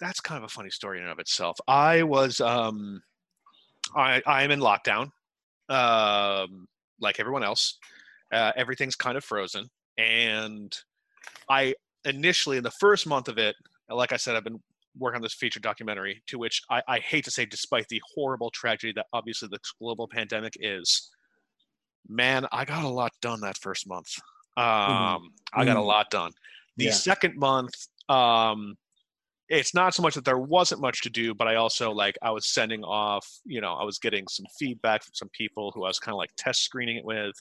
that's 0.00 0.20
kind 0.20 0.38
of 0.38 0.44
a 0.44 0.48
funny 0.48 0.70
story 0.70 0.98
in 0.98 1.04
and 1.04 1.12
of 1.12 1.18
itself. 1.18 1.56
I 1.68 2.02
was 2.02 2.40
um 2.40 3.02
I 3.94 4.22
I 4.26 4.42
am 4.42 4.50
in 4.50 4.60
lockdown. 4.60 5.10
Um 5.68 6.66
like 7.00 7.20
everyone 7.20 7.44
else. 7.44 7.78
Uh, 8.32 8.50
everything's 8.56 8.96
kind 8.96 9.18
of 9.18 9.22
frozen 9.22 9.68
and 9.98 10.74
I 11.50 11.74
initially 12.06 12.56
in 12.56 12.62
the 12.62 12.70
first 12.70 13.06
month 13.06 13.28
of 13.28 13.36
it, 13.36 13.54
like 13.90 14.10
I 14.10 14.16
said 14.16 14.36
I've 14.36 14.44
been 14.44 14.60
working 14.98 15.16
on 15.16 15.22
this 15.22 15.34
feature 15.34 15.60
documentary 15.60 16.22
to 16.28 16.38
which 16.38 16.62
I, 16.70 16.82
I 16.88 16.98
hate 16.98 17.24
to 17.24 17.30
say 17.30 17.44
despite 17.44 17.88
the 17.88 18.00
horrible 18.14 18.50
tragedy 18.50 18.92
that 18.96 19.06
obviously 19.12 19.48
the 19.50 19.58
global 19.78 20.08
pandemic 20.08 20.54
is 20.60 21.10
man, 22.08 22.46
I 22.52 22.64
got 22.64 22.84
a 22.84 22.88
lot 22.88 23.12
done 23.20 23.40
that 23.40 23.58
first 23.58 23.86
month. 23.86 24.14
Um 24.56 25.32
I 25.54 25.64
got 25.64 25.76
a 25.76 25.80
Mhm. 25.80 25.86
lot 25.86 26.10
done. 26.10 26.32
The 26.76 26.86
Yeah. 26.86 26.90
second 26.92 27.36
month 27.36 27.74
um 28.08 28.76
it's 29.48 29.74
not 29.74 29.94
so 29.94 30.02
much 30.02 30.14
that 30.14 30.24
there 30.24 30.38
wasn't 30.38 30.80
much 30.80 31.02
to 31.02 31.10
do 31.10 31.34
but 31.34 31.46
i 31.46 31.54
also 31.56 31.92
like 31.92 32.16
i 32.22 32.30
was 32.30 32.46
sending 32.46 32.82
off 32.82 33.26
you 33.44 33.60
know 33.60 33.74
i 33.74 33.84
was 33.84 33.98
getting 33.98 34.26
some 34.28 34.46
feedback 34.58 35.02
from 35.04 35.12
some 35.14 35.28
people 35.28 35.70
who 35.72 35.84
i 35.84 35.88
was 35.88 35.98
kind 35.98 36.12
of 36.14 36.18
like 36.18 36.30
test 36.36 36.62
screening 36.62 36.96
it 36.96 37.04
with 37.04 37.34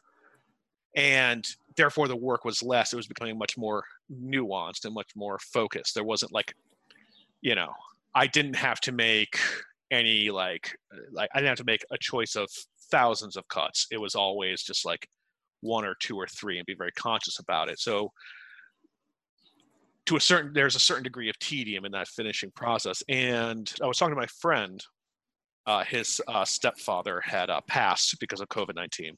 and 0.96 1.48
therefore 1.78 2.08
the 2.08 2.16
work 2.16 2.44
was 2.44 2.62
less 2.62 2.92
it 2.92 2.98
was 2.98 3.08
becoming 3.08 3.38
much 3.38 3.58
more 3.58 3.84
nuanced 4.12 4.84
and 4.86 4.94
much 4.94 5.16
more 5.16 5.40
focused 5.40 5.96
there 5.96 6.04
wasn't 6.04 6.32
like 6.32 6.54
you 7.42 7.56
know 7.56 7.72
i 8.14 8.28
didn't 8.28 8.56
have 8.56 8.80
to 8.82 8.92
make 8.92 9.40
any 9.90 10.30
like 10.30 10.76
like 11.12 11.30
i 11.34 11.40
didn't 11.40 11.50
have 11.50 11.58
to 11.58 11.64
make 11.64 11.84
a 11.92 11.98
choice 11.98 12.36
of 12.36 12.50
thousands 12.92 13.36
of 13.38 13.48
cuts. 13.48 13.88
It 13.92 14.00
was 14.00 14.16
always 14.16 14.62
just 14.62 14.86
like 14.86 15.08
one 15.62 15.86
or 15.86 15.96
two 16.00 16.18
or 16.18 16.28
three 16.28 16.58
and 16.58 16.66
be 16.66 16.76
very 16.76 16.92
conscious 16.94 17.40
about 17.40 17.70
it. 17.70 17.80
So 17.80 18.12
to 20.08 20.16
a 20.16 20.20
certain 20.20 20.54
there's 20.54 20.76
a 20.76 20.80
certain 20.80 21.04
degree 21.04 21.30
of 21.30 21.38
tedium 21.40 21.86
in 21.86 21.92
that 21.94 22.08
finishing 22.08 22.52
process. 22.56 23.04
And 23.08 23.72
i 23.82 23.88
was 23.88 23.98
talking 23.98 24.16
to 24.16 24.20
my 24.20 24.28
friend 24.28 24.84
uh, 25.68 25.84
his 25.84 26.20
uh, 26.28 26.44
stepfather 26.44 27.22
had 27.22 27.50
uh, 27.52 27.62
passed 27.68 28.20
because 28.20 28.42
of 28.42 28.48
covid-19 28.50 29.12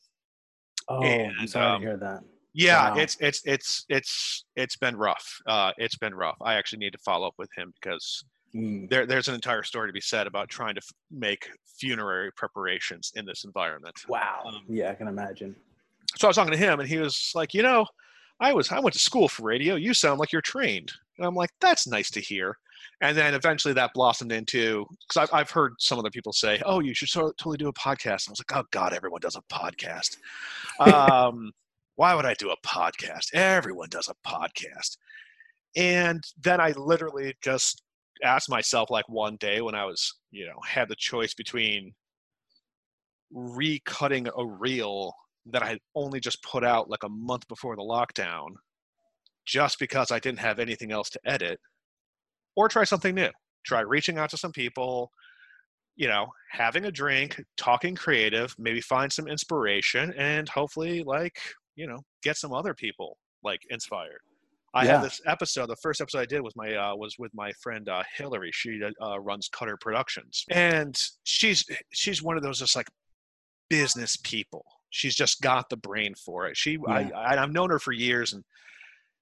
Oh, 0.89 1.01
I'm 1.39 1.47
sorry 1.47 1.75
um, 1.75 1.81
to 1.81 1.87
hear 1.87 1.97
that. 1.97 2.21
yeah 2.53 2.89
Wow. 2.89 2.97
it's 2.97 3.15
it's 3.21 3.41
it's 3.45 3.85
it's 3.87 4.45
it's 4.57 4.75
been 4.75 4.97
rough. 4.97 5.39
Uh, 5.47 5.71
it's 5.77 5.95
been 5.97 6.13
rough. 6.13 6.35
I 6.43 6.55
actually 6.55 6.79
need 6.79 6.91
to 6.91 6.99
follow 6.99 7.25
up 7.27 7.35
with 7.37 7.49
him 7.55 7.73
because 7.81 8.25
Mm. 8.55 8.89
there, 8.89 9.05
there's 9.07 9.27
an 9.27 9.33
entire 9.35 9.63
story 9.63 9.89
to 9.89 9.93
be 9.93 10.01
said 10.01 10.27
about 10.27 10.47
trying 10.47 10.75
to 10.75 10.81
f- 10.81 10.91
make 11.09 11.49
funerary 11.79 12.31
preparations 12.33 13.11
in 13.15 13.25
this 13.25 13.45
environment 13.45 13.95
Wow. 14.07 14.43
um, 14.45 14.61
yeah, 14.69 14.91
I 14.91 14.93
can 14.93 15.07
imagine. 15.07 15.55
so 16.15 16.27
I 16.27 16.29
was 16.29 16.35
talking 16.35 16.51
to 16.51 16.57
him, 16.57 16.79
and 16.79 16.87
he 16.87 16.97
was 16.99 17.31
like, 17.33 17.53
"You 17.55 17.63
know, 17.63 17.85
I 18.39 18.53
was 18.53 18.71
I 18.71 18.79
went 18.79 18.93
to 18.93 18.99
school 18.99 19.27
for 19.27 19.43
radio. 19.43 19.75
You 19.75 19.93
sound 19.95 20.19
like 20.19 20.31
you're 20.31 20.41
trained." 20.41 20.91
And 21.17 21.25
I'm 21.25 21.33
like, 21.35 21.49
"That's 21.61 21.87
nice 21.87 22.11
to 22.11 22.19
hear." 22.19 22.57
and 23.01 23.17
then 23.17 23.33
eventually 23.33 23.73
that 23.73 23.91
blossomed 23.93 24.31
into 24.31 24.85
because 25.07 25.23
I've, 25.29 25.33
I've 25.39 25.49
heard 25.49 25.73
some 25.79 25.97
other 25.99 26.09
people 26.09 26.33
say 26.33 26.61
oh 26.65 26.79
you 26.79 26.93
should 26.93 27.09
so, 27.09 27.31
totally 27.37 27.57
do 27.57 27.69
a 27.69 27.73
podcast 27.73 28.27
and 28.27 28.29
i 28.29 28.31
was 28.31 28.43
like 28.47 28.57
oh 28.57 28.67
god 28.71 28.93
everyone 28.93 29.21
does 29.21 29.35
a 29.37 29.41
podcast 29.53 30.17
um, 30.79 31.51
why 31.95 32.13
would 32.13 32.25
i 32.25 32.33
do 32.35 32.49
a 32.51 32.57
podcast 32.67 33.33
everyone 33.33 33.87
does 33.89 34.09
a 34.09 34.27
podcast 34.27 34.97
and 35.75 36.23
then 36.41 36.59
i 36.59 36.71
literally 36.71 37.33
just 37.41 37.83
asked 38.23 38.49
myself 38.49 38.89
like 38.89 39.07
one 39.07 39.35
day 39.39 39.61
when 39.61 39.75
i 39.75 39.85
was 39.85 40.15
you 40.31 40.45
know 40.45 40.59
had 40.65 40.89
the 40.89 40.95
choice 40.97 41.33
between 41.33 41.93
recutting 43.35 44.29
a 44.37 44.45
reel 44.45 45.13
that 45.45 45.63
i 45.63 45.67
had 45.67 45.79
only 45.95 46.19
just 46.19 46.41
put 46.43 46.63
out 46.63 46.89
like 46.89 47.03
a 47.03 47.09
month 47.09 47.47
before 47.47 47.75
the 47.75 47.81
lockdown 47.81 48.49
just 49.45 49.77
because 49.79 50.11
i 50.11 50.19
didn't 50.19 50.39
have 50.39 50.59
anything 50.59 50.91
else 50.91 51.09
to 51.09 51.19
edit 51.25 51.59
or 52.55 52.69
try 52.69 52.83
something 52.83 53.15
new. 53.15 53.29
Try 53.65 53.81
reaching 53.81 54.17
out 54.17 54.29
to 54.31 54.37
some 54.37 54.51
people, 54.51 55.11
you 55.95 56.07
know, 56.07 56.27
having 56.51 56.85
a 56.85 56.91
drink, 56.91 57.41
talking 57.57 57.95
creative, 57.95 58.55
maybe 58.57 58.81
find 58.81 59.11
some 59.11 59.27
inspiration, 59.27 60.13
and 60.17 60.49
hopefully, 60.49 61.03
like, 61.03 61.37
you 61.75 61.87
know, 61.87 61.99
get 62.21 62.37
some 62.37 62.53
other 62.53 62.73
people 62.73 63.17
like 63.43 63.61
inspired. 63.69 64.19
I 64.73 64.85
yeah. 64.85 64.93
had 64.93 65.03
this 65.03 65.21
episode. 65.27 65.67
The 65.67 65.75
first 65.75 66.01
episode 66.01 66.19
I 66.19 66.25
did 66.25 66.41
was 66.41 66.55
my 66.55 66.73
uh, 66.73 66.95
was 66.95 67.15
with 67.19 67.31
my 67.33 67.51
friend 67.61 67.87
uh, 67.89 68.03
Hillary. 68.17 68.51
She 68.53 68.81
uh, 69.01 69.19
runs 69.19 69.47
Cutter 69.49 69.77
Productions, 69.77 70.45
and 70.49 70.99
she's 71.23 71.65
she's 71.91 72.23
one 72.23 72.37
of 72.37 72.43
those 72.43 72.59
just 72.59 72.75
like 72.75 72.87
business 73.69 74.17
people. 74.17 74.65
She's 74.89 75.15
just 75.15 75.41
got 75.41 75.69
the 75.69 75.77
brain 75.77 76.13
for 76.15 76.47
it. 76.47 76.57
She 76.57 76.77
yeah. 76.87 77.09
I, 77.15 77.41
I've 77.41 77.51
known 77.51 77.69
her 77.69 77.79
for 77.79 77.91
years, 77.91 78.33
and 78.33 78.43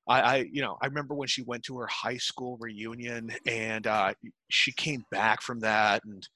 I, 0.08 0.22
I, 0.22 0.36
you 0.52 0.62
know, 0.62 0.78
I 0.82 0.88
remember 0.88 1.14
when 1.14 1.28
she 1.28 1.44
went 1.44 1.64
to 1.64 1.78
her 1.78 1.88
high 1.88 2.18
school 2.18 2.58
reunion 2.60 3.32
and 3.46 3.88
uh, 3.88 4.14
she 4.50 4.72
came 4.72 5.06
back 5.12 5.42
from 5.42 5.60
that 5.60 6.04
and 6.04 6.28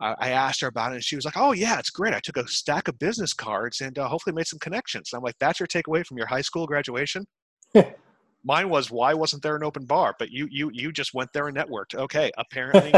I, 0.00 0.14
I 0.18 0.30
asked 0.30 0.60
her 0.60 0.68
about 0.68 0.92
it 0.92 0.96
and 0.96 1.04
she 1.04 1.16
was 1.16 1.24
like, 1.24 1.36
oh 1.36 1.52
yeah, 1.52 1.78
it's 1.78 1.90
great. 1.90 2.14
I 2.14 2.20
took 2.20 2.36
a 2.36 2.46
stack 2.46 2.88
of 2.88 2.98
business 2.98 3.34
cards 3.34 3.80
and 3.80 3.98
uh, 3.98 4.08
hopefully 4.08 4.34
made 4.34 4.46
some 4.46 4.60
connections. 4.60 5.10
And 5.12 5.18
I'm 5.18 5.24
like, 5.24 5.34
that's 5.40 5.58
your 5.58 5.66
takeaway 5.66 6.06
from 6.06 6.16
your 6.16 6.26
high 6.26 6.40
school 6.40 6.66
graduation? 6.66 7.26
Mine 8.44 8.68
was, 8.68 8.90
why 8.90 9.14
wasn't 9.14 9.42
there 9.42 9.56
an 9.56 9.64
open 9.64 9.84
bar? 9.84 10.14
But 10.18 10.30
you, 10.30 10.48
you, 10.50 10.70
you 10.72 10.92
just 10.92 11.12
went 11.12 11.32
there 11.32 11.48
and 11.48 11.56
networked. 11.56 11.94
Okay. 11.94 12.30
Apparently 12.38 12.92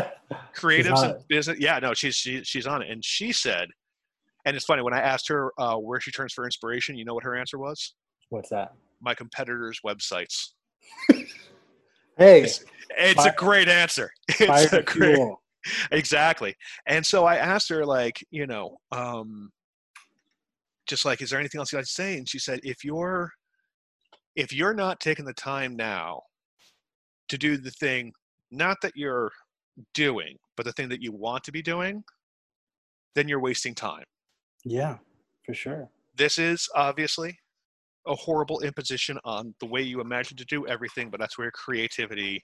creatives 0.55 1.03
and 1.03 1.27
business. 1.29 1.59
Yeah, 1.59 1.79
no, 1.79 1.95
she's, 1.95 2.15
she, 2.15 2.45
she's 2.45 2.67
on 2.67 2.83
it. 2.83 2.91
And 2.91 3.05
she 3.05 3.33
said, 3.33 3.69
and 4.45 4.57
it's 4.57 4.65
funny 4.65 4.83
when 4.83 4.95
I 4.95 5.01
asked 5.01 5.29
her 5.29 5.53
uh, 5.59 5.77
where 5.77 6.01
she 6.01 6.11
turns 6.11 6.33
for 6.33 6.45
inspiration, 6.45 6.97
you 6.97 7.05
know 7.05 7.15
what 7.15 7.25
her 7.25 7.37
answer 7.37 7.59
was? 7.59 7.95
What's 8.29 8.51
that? 8.51 8.75
my 9.01 9.15
competitors' 9.15 9.81
websites. 9.85 10.51
hey, 12.17 12.43
it's, 12.43 12.65
it's 12.91 13.25
a 13.25 13.33
great 13.37 13.69
answer. 13.69 14.11
It's 14.41 14.73
a 14.73 14.83
great, 14.83 15.19
exactly. 15.91 16.55
And 16.87 17.05
so 17.05 17.25
I 17.25 17.37
asked 17.37 17.69
her, 17.69 17.85
like, 17.85 18.25
you 18.31 18.47
know, 18.47 18.79
um, 18.93 19.51
just 20.87 21.05
like, 21.05 21.21
is 21.21 21.31
there 21.31 21.39
anything 21.39 21.59
else 21.59 21.73
you'd 21.73 21.79
like 21.79 21.87
to 21.87 21.93
say? 21.93 22.17
And 22.17 22.29
she 22.29 22.39
said, 22.39 22.61
if 22.63 22.85
you're 22.85 23.31
if 24.37 24.53
you're 24.53 24.75
not 24.75 25.01
taking 25.01 25.25
the 25.25 25.35
time 25.35 25.77
now 25.77 26.23
to 27.29 27.39
do 27.39 27.57
the 27.57 27.71
thing, 27.71 28.13
not 28.51 28.77
that 28.83 28.93
you're 28.97 29.31
doing, 29.95 30.37
but 30.57 30.67
the 30.67 30.73
thing 30.73 30.89
that 30.89 31.03
you 31.03 31.13
want 31.13 31.45
to 31.45 31.53
be 31.53 31.63
doing, 31.63 32.03
then 33.15 33.29
you're 33.29 33.41
wasting 33.41 33.75
time. 33.75 34.05
Yeah, 34.65 34.99
for 35.47 35.55
sure. 35.55 35.89
This 36.17 36.39
is 36.39 36.69
obviously 36.75 37.39
a 38.07 38.15
horrible 38.15 38.61
imposition 38.61 39.19
on 39.25 39.55
the 39.61 39.67
way 39.67 39.83
you 39.83 40.01
imagine 40.01 40.37
to 40.37 40.45
do 40.47 40.67
everything, 40.67 41.11
but 41.11 41.21
that's 41.21 41.39
where 41.39 41.51
creativity 41.51 42.43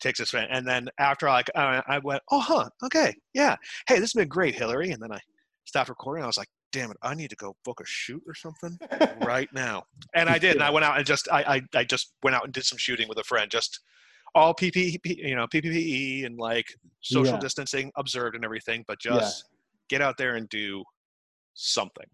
takes 0.00 0.20
us. 0.20 0.34
And 0.34 0.66
then 0.66 0.88
after 0.98 1.26
like 1.26 1.50
uh, 1.54 1.82
I 1.86 1.98
went, 1.98 2.22
oh 2.30 2.40
huh, 2.40 2.68
okay, 2.84 3.14
yeah, 3.34 3.56
hey, 3.86 3.96
this 3.96 4.12
has 4.12 4.12
been 4.14 4.28
great, 4.28 4.54
Hillary. 4.54 4.90
And 4.90 5.02
then 5.02 5.12
I 5.12 5.18
stopped 5.64 5.88
recording. 5.88 6.24
I 6.24 6.26
was 6.26 6.38
like, 6.38 6.48
damn 6.72 6.90
it, 6.90 6.96
I 7.02 7.14
need 7.14 7.30
to 7.30 7.36
go 7.36 7.56
book 7.64 7.80
a 7.80 7.86
shoot 7.86 8.22
or 8.26 8.34
something 8.34 8.78
right 9.26 9.48
now. 9.52 9.84
And 10.14 10.28
I 10.28 10.38
did. 10.38 10.54
And 10.54 10.62
I 10.62 10.70
went 10.70 10.84
out 10.84 10.96
and 10.96 11.06
just 11.06 11.28
I, 11.30 11.42
I 11.42 11.78
I 11.80 11.84
just 11.84 12.12
went 12.22 12.36
out 12.36 12.44
and 12.44 12.52
did 12.52 12.64
some 12.64 12.78
shooting 12.78 13.08
with 13.08 13.18
a 13.18 13.24
friend, 13.24 13.50
just 13.50 13.80
all 14.34 14.54
PPE, 14.54 14.98
you 15.04 15.34
know, 15.36 15.46
PPE 15.46 16.26
and 16.26 16.38
like 16.38 16.66
social 17.00 17.34
yeah. 17.34 17.40
distancing 17.40 17.90
observed 17.96 18.36
and 18.36 18.44
everything, 18.44 18.84
but 18.86 18.98
just 19.00 19.44
yeah. 19.44 19.98
get 19.98 20.02
out 20.02 20.16
there 20.18 20.36
and 20.36 20.48
do 20.48 20.84
something. 21.54 22.06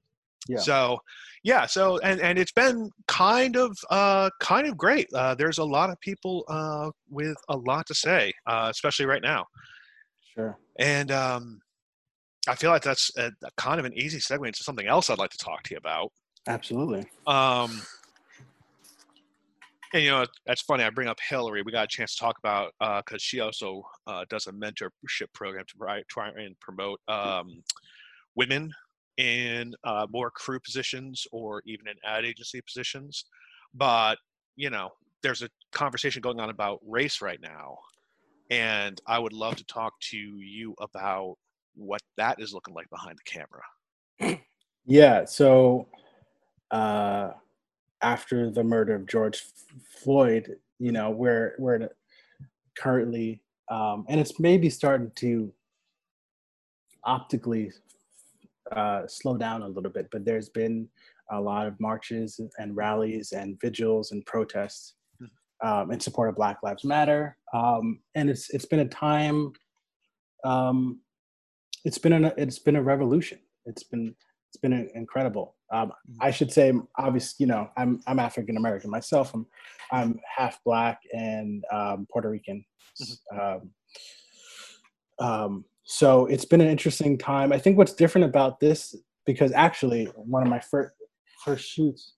Yeah. 0.48 0.58
So, 0.58 0.98
yeah. 1.42 1.66
So, 1.66 1.98
and 2.00 2.20
and 2.20 2.38
it's 2.38 2.52
been 2.52 2.90
kind 3.08 3.56
of 3.56 3.76
uh 3.90 4.30
kind 4.40 4.66
of 4.66 4.76
great. 4.76 5.08
Uh, 5.14 5.34
there's 5.34 5.58
a 5.58 5.64
lot 5.64 5.90
of 5.90 5.98
people 6.00 6.44
uh 6.48 6.90
with 7.08 7.36
a 7.48 7.56
lot 7.56 7.86
to 7.86 7.94
say, 7.94 8.32
uh, 8.46 8.68
especially 8.70 9.06
right 9.06 9.22
now. 9.22 9.44
Sure. 10.34 10.58
And 10.78 11.12
um, 11.12 11.60
I 12.48 12.54
feel 12.54 12.70
like 12.70 12.82
that's 12.82 13.10
a, 13.16 13.30
a 13.42 13.50
kind 13.56 13.78
of 13.78 13.86
an 13.86 13.94
easy 13.94 14.18
segue 14.18 14.46
into 14.46 14.62
something 14.62 14.86
else 14.86 15.10
I'd 15.10 15.18
like 15.18 15.30
to 15.30 15.38
talk 15.38 15.62
to 15.64 15.70
you 15.72 15.78
about. 15.78 16.12
Absolutely. 16.46 17.06
Um. 17.26 17.82
And 19.92 20.02
you 20.02 20.10
know, 20.10 20.26
that's 20.44 20.62
funny. 20.62 20.82
I 20.82 20.90
bring 20.90 21.06
up 21.06 21.18
Hillary. 21.28 21.62
We 21.62 21.70
got 21.70 21.84
a 21.84 21.88
chance 21.88 22.14
to 22.16 22.20
talk 22.20 22.36
about 22.38 22.72
uh 22.80 23.00
because 23.04 23.16
uh, 23.16 23.18
she 23.20 23.40
also 23.40 23.84
uh, 24.06 24.24
does 24.28 24.48
a 24.48 24.52
mentorship 24.52 25.32
program 25.32 25.64
to 25.68 25.76
try, 25.78 26.02
try 26.08 26.30
and 26.30 26.58
promote 26.58 27.00
um, 27.06 27.62
women 28.34 28.72
in 29.16 29.74
uh, 29.84 30.06
more 30.10 30.30
crew 30.30 30.58
positions 30.58 31.26
or 31.32 31.62
even 31.66 31.86
in 31.86 31.94
ad 32.04 32.24
agency 32.24 32.60
positions. 32.60 33.24
But, 33.72 34.18
you 34.56 34.70
know, 34.70 34.90
there's 35.22 35.42
a 35.42 35.48
conversation 35.72 36.20
going 36.20 36.40
on 36.40 36.50
about 36.50 36.80
race 36.86 37.22
right 37.22 37.40
now. 37.40 37.78
And 38.50 39.00
I 39.06 39.18
would 39.18 39.32
love 39.32 39.56
to 39.56 39.64
talk 39.64 39.94
to 40.10 40.16
you 40.16 40.74
about 40.80 41.36
what 41.74 42.00
that 42.16 42.40
is 42.40 42.52
looking 42.52 42.74
like 42.74 42.88
behind 42.90 43.18
the 43.18 43.30
camera. 43.30 44.38
Yeah. 44.86 45.24
So, 45.24 45.88
uh, 46.70 47.30
after 48.02 48.50
the 48.50 48.62
murder 48.62 48.94
of 48.94 49.06
George 49.06 49.42
Floyd, 50.02 50.56
you 50.78 50.92
know, 50.92 51.10
we're, 51.10 51.54
we're 51.58 51.88
currently, 52.76 53.40
um, 53.70 54.04
and 54.08 54.20
it's 54.20 54.38
maybe 54.38 54.68
starting 54.68 55.10
to 55.16 55.52
optically 57.04 57.72
uh, 58.72 59.06
slow 59.06 59.36
down 59.36 59.62
a 59.62 59.68
little 59.68 59.90
bit, 59.90 60.08
but 60.10 60.24
there's 60.24 60.48
been 60.48 60.88
a 61.30 61.40
lot 61.40 61.66
of 61.66 61.78
marches 61.80 62.40
and 62.58 62.76
rallies 62.76 63.32
and 63.32 63.58
vigils 63.60 64.12
and 64.12 64.24
protests 64.26 64.94
hmm. 65.18 65.66
um, 65.66 65.90
in 65.90 66.00
support 66.00 66.28
of 66.28 66.36
Black 66.36 66.58
Lives 66.62 66.84
Matter. 66.84 67.36
Um, 67.52 68.00
and 68.14 68.28
it's 68.28 68.50
it's 68.50 68.66
been 68.66 68.80
a 68.80 68.88
time. 68.88 69.52
Um, 70.44 71.00
it's 71.84 71.98
been 71.98 72.12
an 72.12 72.32
it's 72.36 72.58
been 72.58 72.76
a 72.76 72.82
revolution. 72.82 73.38
It's 73.66 73.82
been 73.82 74.14
it's 74.48 74.60
been 74.60 74.88
incredible. 74.94 75.56
Um, 75.72 75.92
hmm. 76.06 76.16
I 76.20 76.30
should 76.30 76.52
say, 76.52 76.72
obviously, 76.96 77.44
you 77.44 77.46
know, 77.46 77.70
I'm 77.76 78.00
I'm 78.06 78.18
African 78.18 78.56
American 78.56 78.90
myself. 78.90 79.34
I'm 79.34 79.46
I'm 79.92 80.20
half 80.36 80.60
black 80.64 81.00
and 81.12 81.64
um, 81.72 82.06
Puerto 82.10 82.30
Rican. 82.30 82.64
Mm-hmm. 83.02 83.38
Um, 83.38 83.70
um, 85.18 85.64
so 85.84 86.26
it's 86.26 86.44
been 86.44 86.60
an 86.60 86.68
interesting 86.68 87.18
time. 87.18 87.52
I 87.52 87.58
think 87.58 87.76
what's 87.76 87.92
different 87.92 88.24
about 88.26 88.58
this, 88.60 88.94
because 89.26 89.52
actually 89.52 90.06
one 90.16 90.42
of 90.42 90.48
my 90.48 90.60
first 90.60 90.92
first 91.44 91.68
shoots, 91.68 92.14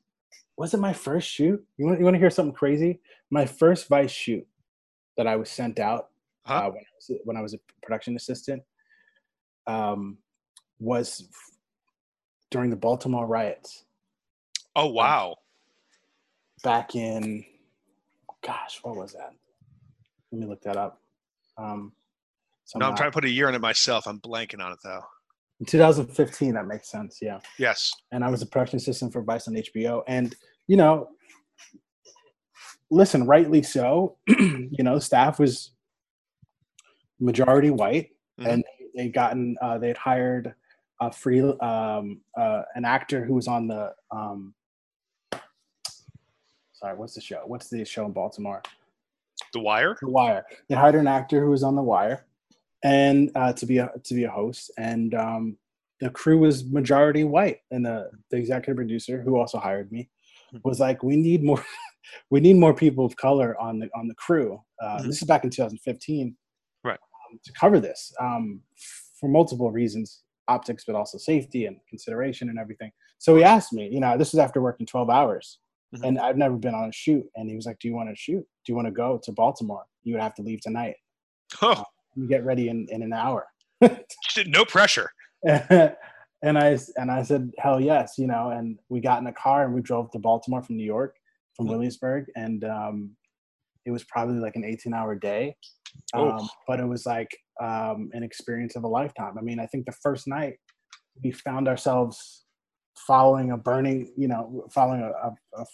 was 0.56 0.72
it 0.72 0.78
my 0.78 0.92
first 0.92 1.28
shoot? 1.28 1.62
You 1.76 1.86
want, 1.86 1.98
you 1.98 2.04
want 2.04 2.14
to 2.14 2.20
hear 2.20 2.30
something 2.30 2.54
crazy? 2.54 3.00
My 3.30 3.44
first 3.44 3.88
Vice 3.88 4.12
shoot 4.12 4.46
that 5.16 5.26
I 5.26 5.34
was 5.34 5.50
sent 5.50 5.80
out 5.80 6.10
huh? 6.46 6.54
uh, 6.54 6.70
when, 6.70 6.78
I 6.78 6.94
was, 6.94 7.10
when 7.24 7.36
I 7.36 7.42
was 7.42 7.54
a 7.54 7.58
production 7.82 8.14
assistant 8.14 8.62
um, 9.66 10.18
was 10.78 11.28
during 12.50 12.70
the 12.70 12.76
Baltimore 12.76 13.26
riots. 13.26 13.84
Oh 14.74 14.86
wow! 14.86 15.36
Back 16.62 16.94
in, 16.94 17.44
gosh, 18.44 18.80
what 18.82 18.96
was 18.96 19.12
that? 19.12 19.32
Let 20.32 20.40
me 20.40 20.46
look 20.46 20.62
that 20.62 20.76
up. 20.76 21.00
Um, 21.56 21.92
no, 22.74 22.86
I'm 22.86 22.96
trying 22.96 23.10
to 23.10 23.14
put 23.14 23.24
a 23.24 23.30
year 23.30 23.48
on 23.48 23.54
it 23.54 23.60
myself. 23.60 24.06
I'm 24.06 24.20
blanking 24.20 24.60
on 24.60 24.72
it 24.72 24.78
though. 24.82 25.02
In 25.60 25.66
2015, 25.66 26.54
that 26.54 26.66
makes 26.66 26.90
sense. 26.90 27.18
Yeah. 27.22 27.40
Yes. 27.58 27.90
And 28.12 28.22
I 28.22 28.28
was 28.28 28.42
a 28.42 28.46
production 28.46 28.76
assistant 28.76 29.12
for 29.12 29.22
Vice 29.22 29.48
on 29.48 29.54
HBO, 29.54 30.02
and 30.06 30.34
you 30.66 30.76
know, 30.76 31.08
listen, 32.90 33.26
rightly 33.26 33.62
so. 33.62 34.16
you 34.28 34.82
know, 34.82 34.98
staff 34.98 35.38
was 35.38 35.72
majority 37.20 37.70
white, 37.70 38.10
mm-hmm. 38.38 38.50
and 38.50 38.64
they 38.96 39.08
gotten 39.08 39.56
uh, 39.60 39.78
they 39.78 39.88
had 39.88 39.98
hired 39.98 40.54
a 41.00 41.12
free 41.12 41.40
um, 41.60 42.20
uh, 42.36 42.62
an 42.74 42.84
actor 42.84 43.24
who 43.24 43.34
was 43.34 43.46
on 43.46 43.68
the 43.68 43.92
um, 44.10 44.54
sorry, 46.72 46.96
what's 46.96 47.14
the 47.14 47.20
show? 47.20 47.42
What's 47.46 47.68
the 47.68 47.84
show 47.84 48.06
in 48.06 48.12
Baltimore? 48.12 48.62
The 49.52 49.60
Wire. 49.60 49.96
The 50.00 50.08
Wire. 50.08 50.44
They 50.68 50.74
hired 50.74 50.94
an 50.94 51.06
actor 51.06 51.40
who 51.44 51.50
was 51.50 51.62
on 51.62 51.76
The 51.76 51.82
Wire, 51.82 52.24
and 52.82 53.30
uh, 53.34 53.52
to 53.52 53.66
be 53.66 53.78
a 53.78 53.90
to 54.04 54.14
be 54.14 54.24
a 54.24 54.30
host. 54.30 54.70
And 54.78 55.14
um, 55.14 55.58
the 56.00 56.10
crew 56.10 56.38
was 56.38 56.64
majority 56.64 57.24
white, 57.24 57.58
and 57.70 57.84
the 57.84 58.10
the 58.30 58.38
executive 58.38 58.76
producer 58.76 59.20
who 59.20 59.36
also 59.36 59.58
hired 59.58 59.92
me 59.92 60.08
hmm. 60.50 60.58
was 60.64 60.80
like, 60.80 61.02
"We 61.02 61.16
need 61.16 61.44
more, 61.44 61.62
we 62.30 62.40
need 62.40 62.56
more 62.56 62.74
people 62.74 63.04
of 63.04 63.16
color 63.16 63.60
on 63.60 63.78
the 63.78 63.90
on 63.94 64.08
the 64.08 64.14
crew. 64.14 64.62
Uh, 64.82 64.98
Mhm. 64.98 65.06
This 65.06 65.22
is 65.22 65.24
back 65.24 65.44
in 65.44 65.50
2015, 65.50 66.36
Right. 66.36 66.36
Um, 66.36 66.45
to 67.44 67.52
cover 67.52 67.80
this 67.80 68.12
um, 68.20 68.60
for 69.20 69.28
multiple 69.28 69.70
reasons, 69.70 70.22
optics, 70.48 70.84
but 70.86 70.94
also 70.94 71.18
safety 71.18 71.66
and 71.66 71.76
consideration 71.88 72.48
and 72.48 72.58
everything. 72.58 72.90
So 73.18 73.34
he 73.36 73.42
asked 73.44 73.72
me, 73.72 73.88
you 73.90 74.00
know, 74.00 74.16
this 74.18 74.32
is 74.34 74.38
after 74.40 74.60
working 74.60 74.86
12 74.86 75.08
hours, 75.10 75.58
Mhm. 75.94 76.06
and 76.08 76.18
I've 76.18 76.36
never 76.36 76.56
been 76.56 76.74
on 76.74 76.88
a 76.88 76.92
shoot. 76.92 77.24
And 77.36 77.48
he 77.48 77.54
was 77.56 77.64
like, 77.66 77.78
"Do 77.78 77.88
you 77.88 77.94
want 77.94 78.08
to 78.10 78.16
shoot? 78.16 78.44
Do 78.64 78.72
you 78.72 78.74
want 78.74 78.86
to 78.86 78.92
go 78.92 79.18
to 79.22 79.32
Baltimore? 79.32 79.84
You 80.02 80.14
would 80.14 80.22
have 80.22 80.34
to 80.34 80.42
leave 80.42 80.60
tonight. 80.60 80.96
Oh, 81.62 81.84
You 82.14 82.26
get 82.28 82.44
ready 82.44 82.68
in 82.68 82.86
in 82.90 83.02
an 83.02 83.12
hour." 83.12 83.46
no 84.46 84.64
pressure. 84.64 85.10
and 85.44 86.58
I 86.58 86.78
and 86.96 87.10
I 87.10 87.22
said, 87.22 87.52
"Hell 87.58 87.80
yes," 87.80 88.14
you 88.18 88.26
know. 88.26 88.50
And 88.50 88.78
we 88.88 89.00
got 89.00 89.20
in 89.20 89.26
a 89.26 89.32
car 89.32 89.64
and 89.64 89.74
we 89.74 89.80
drove 89.80 90.10
to 90.12 90.18
Baltimore 90.18 90.62
from 90.62 90.76
New 90.76 90.84
York, 90.84 91.16
from 91.54 91.66
Mhm. 91.66 91.70
Williamsburg, 91.70 92.26
and 92.36 92.64
um, 92.64 93.16
it 93.86 93.90
was 93.90 94.04
probably 94.04 94.38
like 94.38 94.56
an 94.56 94.62
18-hour 94.62 95.16
day, 95.16 95.56
Oh. 96.14 96.30
um, 96.32 96.48
but 96.66 96.78
it 96.80 96.86
was 96.86 97.06
like 97.06 97.34
um, 97.62 98.10
an 98.12 98.22
experience 98.22 98.76
of 98.76 98.84
a 98.84 98.88
lifetime. 98.88 99.36
I 99.38 99.42
mean, 99.42 99.58
I 99.58 99.66
think 99.66 99.86
the 99.86 99.92
first 100.02 100.26
night 100.26 100.54
we 101.24 101.30
found 101.30 101.68
ourselves 101.68 102.44
following 103.06 103.52
a 103.52 103.56
burning, 103.56 104.12
you 104.16 104.28
know, 104.28 104.66
following 104.70 105.00
a, 105.00 105.06
a, 105.08 105.34
a, 105.56 105.64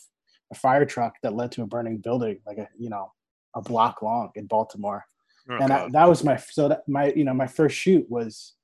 a 0.53 0.55
fire 0.55 0.85
truck 0.85 1.15
that 1.25 1.35
led 1.35 1.51
to 1.53 1.63
a 1.63 1.67
burning 1.67 1.99
building, 1.99 2.39
like 2.47 2.59
a 2.59 2.69
you 2.79 2.89
know, 2.91 3.11
a 3.57 3.63
block 3.63 4.01
long 4.03 4.31
in 4.37 4.47
Baltimore 4.47 5.05
Oh, 5.51 5.57
and 5.61 5.73
I, 5.73 5.89
that 5.91 6.09
was 6.09 6.23
my 6.23 6.37
so 6.37 6.69
that 6.69 6.83
my 6.87 7.13
you 7.17 7.25
know 7.25 7.35
my 7.35 7.49
first 7.49 7.77
shoot 7.77 8.07
was 8.09 8.55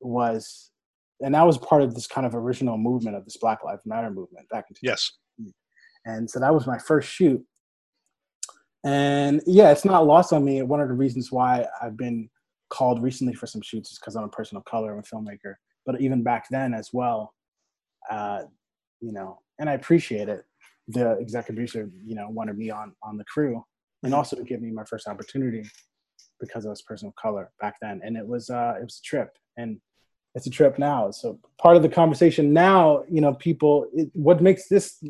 was 0.00 0.70
and 1.20 1.34
that 1.34 1.46
was 1.46 1.58
part 1.58 1.82
of 1.82 1.94
this 1.94 2.06
kind 2.06 2.26
of 2.26 2.34
original 2.34 2.78
movement 2.78 3.16
of 3.16 3.24
this 3.24 3.36
black 3.36 3.62
lives 3.64 3.82
matter 3.84 4.10
movement 4.10 4.48
back 4.48 4.64
in 4.70 4.76
yes. 4.82 5.12
and 6.06 6.30
so 6.30 6.40
that 6.40 6.52
was 6.54 6.66
my 6.66 6.78
first 6.78 7.10
shoot 7.10 7.44
and 8.84 9.42
yeah 9.46 9.70
it's 9.70 9.84
not 9.84 10.06
lost 10.06 10.32
on 10.32 10.44
me. 10.44 10.62
One 10.62 10.80
of 10.80 10.88
the 10.88 10.94
reasons 10.94 11.30
why 11.30 11.66
i've 11.80 11.96
been 11.96 12.28
called 12.70 13.02
recently 13.02 13.34
for 13.34 13.46
some 13.46 13.62
shoots 13.62 13.92
is 13.92 13.98
because 13.98 14.16
i'm 14.16 14.24
a 14.24 14.28
person 14.28 14.56
of 14.56 14.64
color 14.64 14.92
i'm 14.92 15.00
a 15.00 15.02
filmmaker. 15.02 15.54
But 15.86 16.00
even 16.00 16.22
back 16.22 16.46
then 16.50 16.74
as 16.74 16.90
well 16.92 17.34
uh 18.10 18.42
you 19.00 19.12
know 19.12 19.40
and 19.58 19.68
i 19.70 19.74
appreciate 19.74 20.28
it. 20.28 20.44
The 20.88 21.12
executive 21.18 21.56
producer 21.56 21.90
you 22.04 22.14
know 22.14 22.28
wanted 22.28 22.58
me 22.58 22.70
on 22.70 22.94
on 23.02 23.16
the 23.16 23.24
crew 23.24 23.64
and 24.02 24.14
also 24.14 24.36
to 24.36 24.42
give 24.42 24.60
me 24.60 24.70
my 24.70 24.84
first 24.84 25.06
opportunity 25.06 25.64
because 26.40 26.66
I 26.66 26.70
was 26.70 26.80
a 26.80 26.84
person 26.84 27.08
of 27.08 27.14
color 27.14 27.50
back 27.60 27.76
then, 27.80 28.00
and 28.04 28.16
it 28.16 28.26
was 28.26 28.50
uh, 28.50 28.74
it 28.78 28.84
was 28.84 29.00
a 29.02 29.06
trip, 29.06 29.30
and 29.56 29.80
it's 30.34 30.46
a 30.46 30.50
trip 30.50 30.78
now. 30.78 31.10
So 31.10 31.38
part 31.58 31.76
of 31.76 31.82
the 31.82 31.88
conversation 31.88 32.52
now, 32.52 33.04
you 33.08 33.20
know, 33.20 33.34
people, 33.34 33.86
it, 33.94 34.10
what 34.12 34.42
makes 34.42 34.68
this 34.68 35.02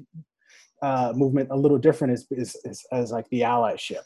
uh, 0.83 1.13
movement 1.15 1.49
a 1.51 1.57
little 1.57 1.79
different 1.79 2.13
is, 2.13 2.27
is 2.31 2.57
is 2.65 2.85
as 2.93 3.11
like 3.13 3.29
the 3.31 3.41
allyship. 3.43 4.03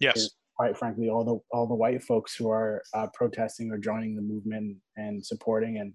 Yes. 0.00 0.30
Quite 0.56 0.76
frankly, 0.76 1.08
all 1.08 1.24
the 1.24 1.38
all 1.56 1.66
the 1.66 1.74
white 1.74 2.02
folks 2.02 2.34
who 2.34 2.48
are 2.50 2.82
uh, 2.94 3.06
protesting 3.14 3.70
or 3.70 3.78
joining 3.78 4.16
the 4.16 4.22
movement 4.22 4.76
and 4.96 5.24
supporting 5.24 5.78
and 5.78 5.92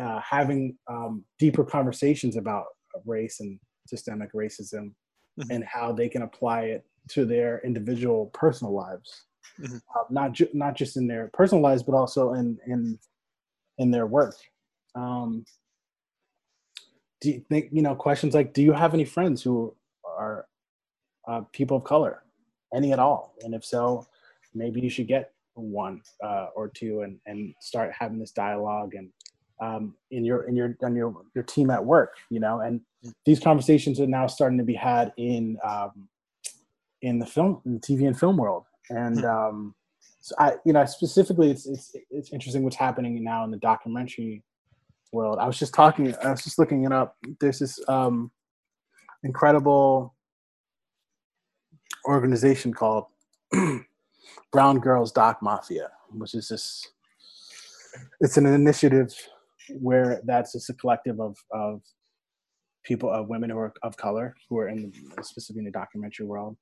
uh, 0.00 0.20
having 0.20 0.76
um, 0.88 1.24
deeper 1.38 1.64
conversations 1.64 2.36
about 2.36 2.66
race 3.06 3.40
and 3.40 3.58
systemic 3.86 4.32
racism 4.32 4.92
Mhm. 5.38 5.50
and 5.54 5.64
how 5.64 5.92
they 5.92 6.08
can 6.08 6.22
apply 6.22 6.62
it 6.62 6.84
to 7.08 7.24
their 7.24 7.60
individual 7.64 8.26
personal 8.34 8.72
lives 8.74 9.26
Mhm. 9.60 9.80
uh, 9.94 10.04
not 10.10 10.32
ju- 10.32 10.48
not 10.52 10.74
just 10.74 10.96
in 10.96 11.06
their 11.06 11.30
personal 11.32 11.62
lives 11.62 11.82
but 11.84 11.94
also 11.94 12.32
in 12.34 12.58
in 12.66 12.98
in 13.78 13.90
their 13.92 14.06
work 14.06 14.34
um 14.96 15.44
do 17.20 17.30
you 17.30 17.44
think 17.48 17.68
you 17.72 17.82
know 17.82 17.94
questions 17.94 18.34
like 18.34 18.52
do 18.52 18.62
you 18.62 18.72
have 18.72 18.94
any 18.94 19.04
friends 19.04 19.42
who 19.42 19.74
are 20.04 20.46
uh, 21.26 21.42
people 21.52 21.78
of 21.78 21.84
color? 21.84 22.22
Any 22.74 22.92
at 22.92 22.98
all? 22.98 23.34
And 23.42 23.54
if 23.54 23.64
so 23.64 24.06
maybe 24.54 24.80
you 24.80 24.90
should 24.90 25.08
get 25.08 25.32
one 25.54 26.02
uh, 26.22 26.48
or 26.54 26.68
two 26.68 27.02
and 27.02 27.18
and 27.26 27.54
start 27.60 27.92
having 27.98 28.18
this 28.18 28.30
dialogue 28.30 28.94
and 28.94 29.10
um, 29.60 29.94
in 30.10 30.24
your 30.24 30.44
in 30.44 30.54
your 30.54 30.76
on 30.82 30.94
your 30.94 31.14
your 31.34 31.44
team 31.44 31.70
at 31.70 31.84
work 31.84 32.16
you 32.30 32.40
know? 32.40 32.60
And 32.60 32.80
these 33.24 33.40
conversations 33.40 34.00
are 34.00 34.06
now 34.06 34.26
starting 34.26 34.58
to 34.58 34.64
be 34.64 34.74
had 34.74 35.12
in 35.16 35.58
um, 35.64 36.08
in 37.02 37.18
the 37.18 37.26
film 37.26 37.60
in 37.64 37.74
the 37.74 37.80
tv 37.80 38.06
and 38.06 38.18
film 38.18 38.36
world. 38.36 38.64
And 38.90 39.24
um, 39.24 39.74
so 40.20 40.34
I, 40.38 40.54
you 40.64 40.72
know, 40.72 40.84
specifically, 40.84 41.50
it's, 41.50 41.66
it's 41.66 41.94
it's 42.10 42.32
interesting 42.32 42.62
what's 42.62 42.76
happening 42.76 43.22
now 43.22 43.44
in 43.44 43.50
the 43.50 43.58
documentary 43.58 44.42
world. 45.12 45.38
I 45.40 45.46
was 45.46 45.58
just 45.58 45.74
talking, 45.74 46.14
I 46.22 46.30
was 46.30 46.44
just 46.44 46.58
looking 46.58 46.84
it 46.84 46.92
up. 46.92 47.16
There's 47.40 47.58
this 47.60 47.80
um, 47.88 48.30
incredible 49.22 50.14
organization 52.06 52.72
called 52.72 53.06
Brown 54.52 54.78
Girls 54.78 55.12
Doc 55.12 55.38
Mafia, 55.42 55.90
which 56.10 56.34
is 56.34 56.48
this. 56.48 56.86
It's 58.20 58.36
an 58.36 58.46
initiative 58.46 59.14
where 59.80 60.22
that's 60.24 60.52
just 60.52 60.70
a 60.70 60.74
collective 60.74 61.20
of 61.20 61.36
of 61.52 61.82
people 62.84 63.10
of 63.10 63.28
women 63.28 63.50
who 63.50 63.58
are 63.58 63.72
of 63.82 63.96
color 63.96 64.34
who 64.48 64.58
are 64.58 64.68
in 64.68 64.92
the, 65.16 65.22
specifically 65.22 65.60
in 65.60 65.64
the 65.66 65.70
documentary 65.70 66.26
world. 66.26 66.56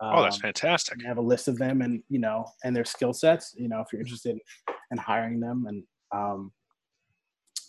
Oh, 0.00 0.22
that's 0.22 0.36
Um, 0.36 0.42
fantastic. 0.42 0.98
I 1.04 1.08
have 1.08 1.18
a 1.18 1.22
list 1.22 1.48
of 1.48 1.58
them 1.58 1.82
and 1.82 2.02
you 2.08 2.18
know 2.18 2.46
and 2.64 2.74
their 2.74 2.84
skill 2.84 3.12
sets 3.12 3.54
you 3.56 3.68
know 3.68 3.80
if 3.80 3.88
you're 3.92 4.00
interested 4.00 4.38
in 4.90 4.98
hiring 4.98 5.40
them 5.40 5.66
and 5.68 5.82
um 6.14 6.52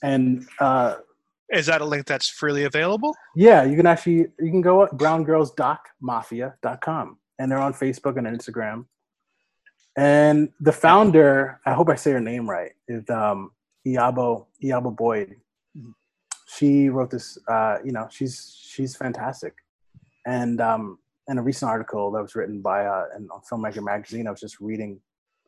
and 0.04 0.46
uh 0.60 0.96
Is 1.52 1.66
that 1.68 1.82
a 1.82 1.86
link 1.86 2.06
that's 2.06 2.30
freely 2.30 2.64
available? 2.66 3.16
yeah 3.36 3.64
you 3.64 3.76
can 3.76 3.86
actually 3.86 4.28
you 4.40 4.50
can 4.52 4.62
go 4.62 4.84
at 4.84 4.92
browngirlsdocmafia.com 4.92 7.18
and 7.40 7.52
they're 7.52 7.60
on 7.60 7.74
facebook 7.74 8.18
and 8.18 8.28
instagram. 8.28 8.86
And 9.98 10.50
the 10.60 10.72
founder 10.72 11.60
i 11.66 11.74
hope 11.74 11.90
i 11.90 11.96
say 11.96 12.12
her 12.12 12.20
name 12.22 12.50
right 12.50 12.72
is 12.88 13.10
um 13.10 13.52
Iyabo 13.88 14.46
Iyabo 14.64 14.96
boyd. 14.96 15.36
She 16.48 16.90
wrote 16.90 17.12
this 17.12 17.38
uh 17.48 17.78
you 17.84 17.92
know 17.92 18.08
she's 18.10 18.56
she's 18.72 18.96
fantastic. 18.96 19.54
And 20.26 20.62
um 20.62 21.00
in 21.28 21.38
a 21.38 21.42
recent 21.42 21.70
article 21.70 22.12
that 22.12 22.22
was 22.22 22.36
written 22.36 22.62
by 22.62 22.86
uh 22.86 23.06
in, 23.16 23.28
on 23.34 23.42
filmmaker 23.50 23.84
magazine 23.84 24.28
i 24.28 24.32
was 24.32 24.40
just 24.40 24.60
reading 24.60 25.00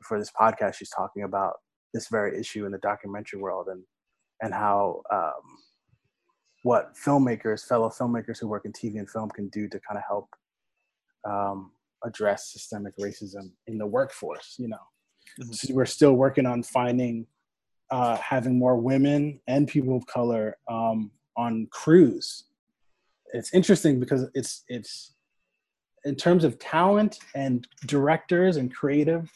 for 0.07 0.19
this 0.19 0.31
podcast 0.39 0.75
she's 0.75 0.89
talking 0.91 1.23
about 1.23 1.53
this 1.93 2.07
very 2.07 2.39
issue 2.39 2.65
in 2.65 2.71
the 2.71 2.77
documentary 2.79 3.39
world. 3.41 3.67
And 3.67 3.83
and 4.41 4.53
how 4.53 5.01
um 5.11 5.57
what 6.63 6.93
filmmakers 6.95 7.65
fellow 7.65 7.89
filmmakers 7.89 8.39
who 8.39 8.47
work 8.47 8.65
in 8.65 8.73
tv 8.73 8.99
and 8.99 9.09
film 9.09 9.29
can 9.29 9.47
do 9.49 9.67
to 9.67 9.79
kind 9.87 9.97
of 9.97 10.03
help 10.07 10.27
um 11.27 11.71
address 12.03 12.51
systemic 12.51 12.95
racism 12.97 13.51
in 13.67 13.77
the 13.77 13.85
workforce 13.85 14.55
you 14.57 14.67
know 14.67 14.77
Mhm. 15.39 15.55
So 15.55 15.73
we're 15.73 15.85
still 15.85 16.13
working 16.13 16.45
on 16.45 16.63
finding 16.63 17.25
uh 17.89 18.17
having 18.17 18.57
more 18.57 18.77
women 18.77 19.39
and 19.47 19.67
people 19.67 19.95
of 19.95 20.05
color 20.07 20.57
um 20.69 21.11
on 21.37 21.67
crews 21.71 22.45
it's 23.33 23.53
interesting 23.53 23.99
because 23.99 24.25
it's 24.33 24.63
it's 24.67 25.15
in 26.03 26.15
terms 26.15 26.43
of 26.43 26.59
talent 26.59 27.19
and 27.35 27.67
directors 27.85 28.57
and 28.57 28.73
creative 28.73 29.29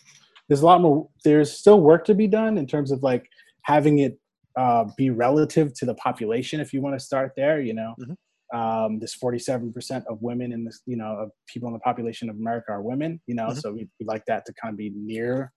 there's 0.48 0.62
a 0.62 0.66
lot 0.66 0.82
more 0.82 1.08
there's 1.24 1.52
still 1.52 1.80
work 1.80 2.04
to 2.06 2.14
be 2.16 2.28
done 2.28 2.58
in 2.58 2.68
terms 2.68 2.92
of 2.92 3.04
like 3.04 3.30
having 3.62 4.00
it 4.00 4.20
uh, 4.58 4.86
be 4.98 5.10
relative 5.10 5.74
to 5.74 5.86
the 5.86 5.96
population 5.96 6.60
if 6.60 6.74
you 6.74 6.82
want 6.82 6.98
to 6.98 7.04
start 7.06 7.32
there 7.36 7.60
you 7.60 7.74
know 7.74 7.94
Mhm. 8.00 8.16
um, 8.54 9.00
this 9.00 9.16
47% 9.18 10.06
of 10.08 10.22
women 10.22 10.52
in 10.54 10.64
this 10.64 10.82
you 10.86 10.96
know 10.96 11.12
of 11.24 11.32
people 11.52 11.68
in 11.68 11.74
the 11.74 11.80
population 11.80 12.30
of 12.30 12.36
america 12.38 12.72
are 12.72 12.82
women 12.82 13.22
you 13.28 13.36
know 13.36 13.48
Mhm. 13.48 13.58
so 13.62 13.74
we, 13.74 13.90
we 14.00 14.06
like 14.06 14.24
that 14.26 14.46
to 14.46 14.54
kind 14.54 14.72
of 14.74 14.78
be 14.78 14.92
near 14.96 15.52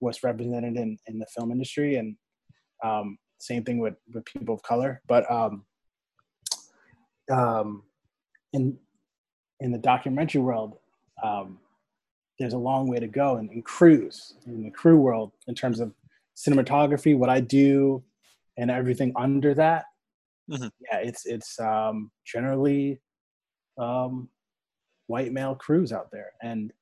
what's 0.00 0.22
represented 0.22 0.76
in, 0.76 0.96
in 1.08 1.18
the 1.18 1.26
film 1.34 1.50
industry 1.50 1.96
and 1.96 2.16
um, 2.84 3.18
same 3.40 3.64
thing 3.64 3.78
with, 3.78 3.96
with 4.14 4.24
people 4.24 4.54
of 4.54 4.62
color 4.62 5.02
but 5.08 5.28
um, 5.30 5.64
um, 7.30 7.82
in 8.52 8.78
in 9.60 9.72
the 9.72 9.78
documentary 9.78 10.40
world 10.40 10.78
um, 11.22 11.58
there's 12.38 12.52
a 12.52 12.58
long 12.58 12.88
way 12.88 13.00
to 13.00 13.08
go 13.08 13.36
in, 13.38 13.48
in 13.50 13.60
crews 13.62 14.34
in 14.46 14.62
the 14.62 14.70
crew 14.70 14.96
world 14.98 15.32
in 15.48 15.54
terms 15.54 15.80
of 15.80 15.92
cinematography 16.36 17.16
what 17.18 17.28
i 17.28 17.40
do 17.40 18.02
and 18.58 18.70
everything 18.70 19.12
under 19.16 19.54
that 19.54 19.84
Mhm. 20.50 20.70
yeah 20.80 20.98
it's 20.98 21.26
it's 21.26 21.58
um, 21.60 22.10
generally 22.24 23.00
um, 23.78 24.28
white 25.06 25.32
male 25.32 25.54
crews 25.54 25.92
out 25.92 26.10
there. 26.10 26.32
And 26.42 26.72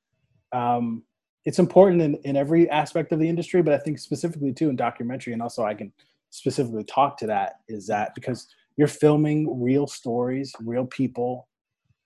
um, 0.53 1.03
it's 1.45 1.59
important 1.59 2.01
in, 2.01 2.15
in 2.23 2.35
every 2.35 2.69
aspect 2.69 3.11
of 3.13 3.19
the 3.19 3.29
industry 3.29 3.61
but 3.61 3.73
i 3.73 3.77
think 3.77 3.99
specifically 3.99 4.51
too 4.53 4.69
in 4.69 4.75
documentary 4.75 5.31
and 5.33 5.41
also 5.41 5.63
i 5.63 5.73
can 5.73 5.91
specifically 6.29 6.83
talk 6.83 7.17
to 7.17 7.25
that 7.27 7.59
is 7.69 7.87
that 7.87 8.13
because 8.15 8.47
you're 8.77 8.87
filming 8.87 9.61
real 9.61 9.87
stories 9.87 10.53
real 10.59 10.85
people 10.85 11.47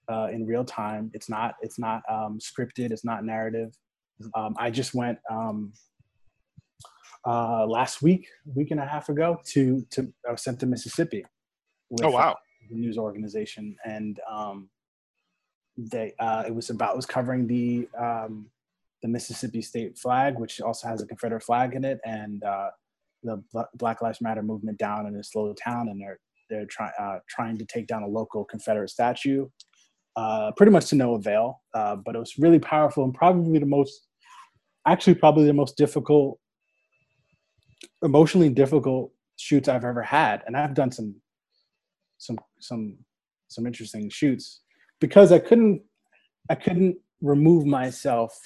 uh, 0.09 0.27
in 0.31 0.45
real 0.45 0.65
time. 0.65 1.09
It's 1.13 1.29
not 1.29 1.55
it's 1.61 1.79
not 1.79 2.01
um, 2.09 2.37
scripted 2.39 2.91
it's 2.91 3.05
not 3.05 3.23
narrative. 3.23 3.71
Um, 4.35 4.55
i 4.59 4.69
just 4.69 4.93
went 4.93 5.17
um, 5.29 5.73
uh, 7.25 7.65
last 7.67 8.01
week 8.01 8.27
week 8.55 8.71
and 8.71 8.79
a 8.79 8.85
half 8.85 9.09
ago 9.09 9.39
to 9.45 9.85
to 9.91 10.11
i 10.27 10.31
was 10.31 10.43
sent 10.43 10.59
to 10.59 10.65
mississippi 10.65 11.23
with, 11.89 12.05
Oh 12.05 12.11
wow. 12.11 12.37
the 12.69 12.75
news 12.75 12.97
organization 12.97 13.75
and 13.85 14.19
um, 14.29 14.69
they 15.77 16.13
uh, 16.19 16.43
it 16.47 16.53
was 16.53 16.69
about 16.69 16.93
it 16.93 16.95
was 16.95 17.05
covering 17.05 17.47
the 17.47 17.87
um, 17.97 18.49
the 19.01 19.07
Mississippi 19.07 19.61
state 19.61 19.97
flag, 19.97 20.37
which 20.37 20.61
also 20.61 20.87
has 20.87 21.01
a 21.01 21.07
Confederate 21.07 21.43
flag 21.43 21.75
in 21.75 21.83
it, 21.83 21.99
and 22.05 22.43
uh, 22.43 22.69
the 23.23 23.43
Black 23.75 24.01
Lives 24.01 24.21
Matter 24.21 24.43
movement 24.43 24.77
down 24.77 25.05
in 25.07 25.15
this 25.15 25.35
little 25.35 25.55
town, 25.55 25.89
and 25.89 25.99
they're 25.99 26.19
they're 26.49 26.65
trying 26.65 26.91
uh, 26.99 27.19
trying 27.29 27.57
to 27.57 27.65
take 27.65 27.87
down 27.87 28.03
a 28.03 28.07
local 28.07 28.43
Confederate 28.45 28.89
statue, 28.89 29.47
uh, 30.15 30.51
pretty 30.55 30.71
much 30.71 30.87
to 30.87 30.95
no 30.95 31.15
avail. 31.15 31.61
Uh, 31.73 31.95
but 31.95 32.15
it 32.15 32.19
was 32.19 32.37
really 32.37 32.59
powerful 32.59 33.03
and 33.03 33.13
probably 33.13 33.59
the 33.59 33.65
most, 33.65 34.07
actually 34.85 35.15
probably 35.15 35.45
the 35.45 35.53
most 35.53 35.77
difficult, 35.77 36.39
emotionally 38.03 38.49
difficult 38.49 39.11
shoots 39.37 39.67
I've 39.67 39.85
ever 39.85 40.01
had, 40.01 40.43
and 40.45 40.55
I've 40.55 40.73
done 40.73 40.91
some, 40.91 41.15
some 42.17 42.37
some 42.59 42.97
some 43.47 43.67
interesting 43.67 44.09
shoots 44.09 44.61
because 44.99 45.31
I 45.31 45.39
couldn't 45.39 45.81
I 46.49 46.55
couldn't 46.55 46.97
remove 47.21 47.65
myself 47.65 48.37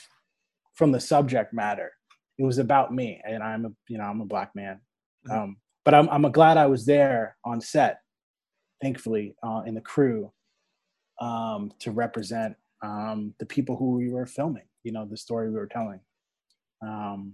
from 0.74 0.92
the 0.92 1.00
subject 1.00 1.54
matter. 1.54 1.92
It 2.38 2.44
was 2.44 2.58
about 2.58 2.94
me, 2.94 3.22
and 3.26 3.42
I'm 3.42 3.66
a 3.66 3.70
you 3.88 3.98
know 3.98 4.06
I'm 4.06 4.22
a 4.22 4.26
black 4.26 4.52
man. 4.56 4.82
Mm-hmm. 5.28 5.38
Um, 5.38 5.58
but 5.84 5.94
I'm 5.94 6.10
I'm 6.10 6.30
glad 6.32 6.58
I 6.58 6.66
was 6.66 6.86
there 6.86 7.38
on 7.46 7.62
set, 7.62 8.00
thankfully, 8.82 9.36
uh, 9.44 9.62
in 9.66 9.76
the 9.76 9.82
crew, 9.82 10.32
um, 11.22 11.72
to 11.80 11.92
represent 11.92 12.56
um, 12.84 13.34
the 13.40 13.46
people 13.46 13.78
who 13.78 13.96
we 13.96 14.10
were 14.10 14.26
filming. 14.26 14.68
You 14.84 14.92
know, 14.92 15.06
the 15.06 15.18
story 15.18 15.50
we 15.50 15.56
were 15.56 15.68
telling. 15.68 16.00
Um, 16.82 17.34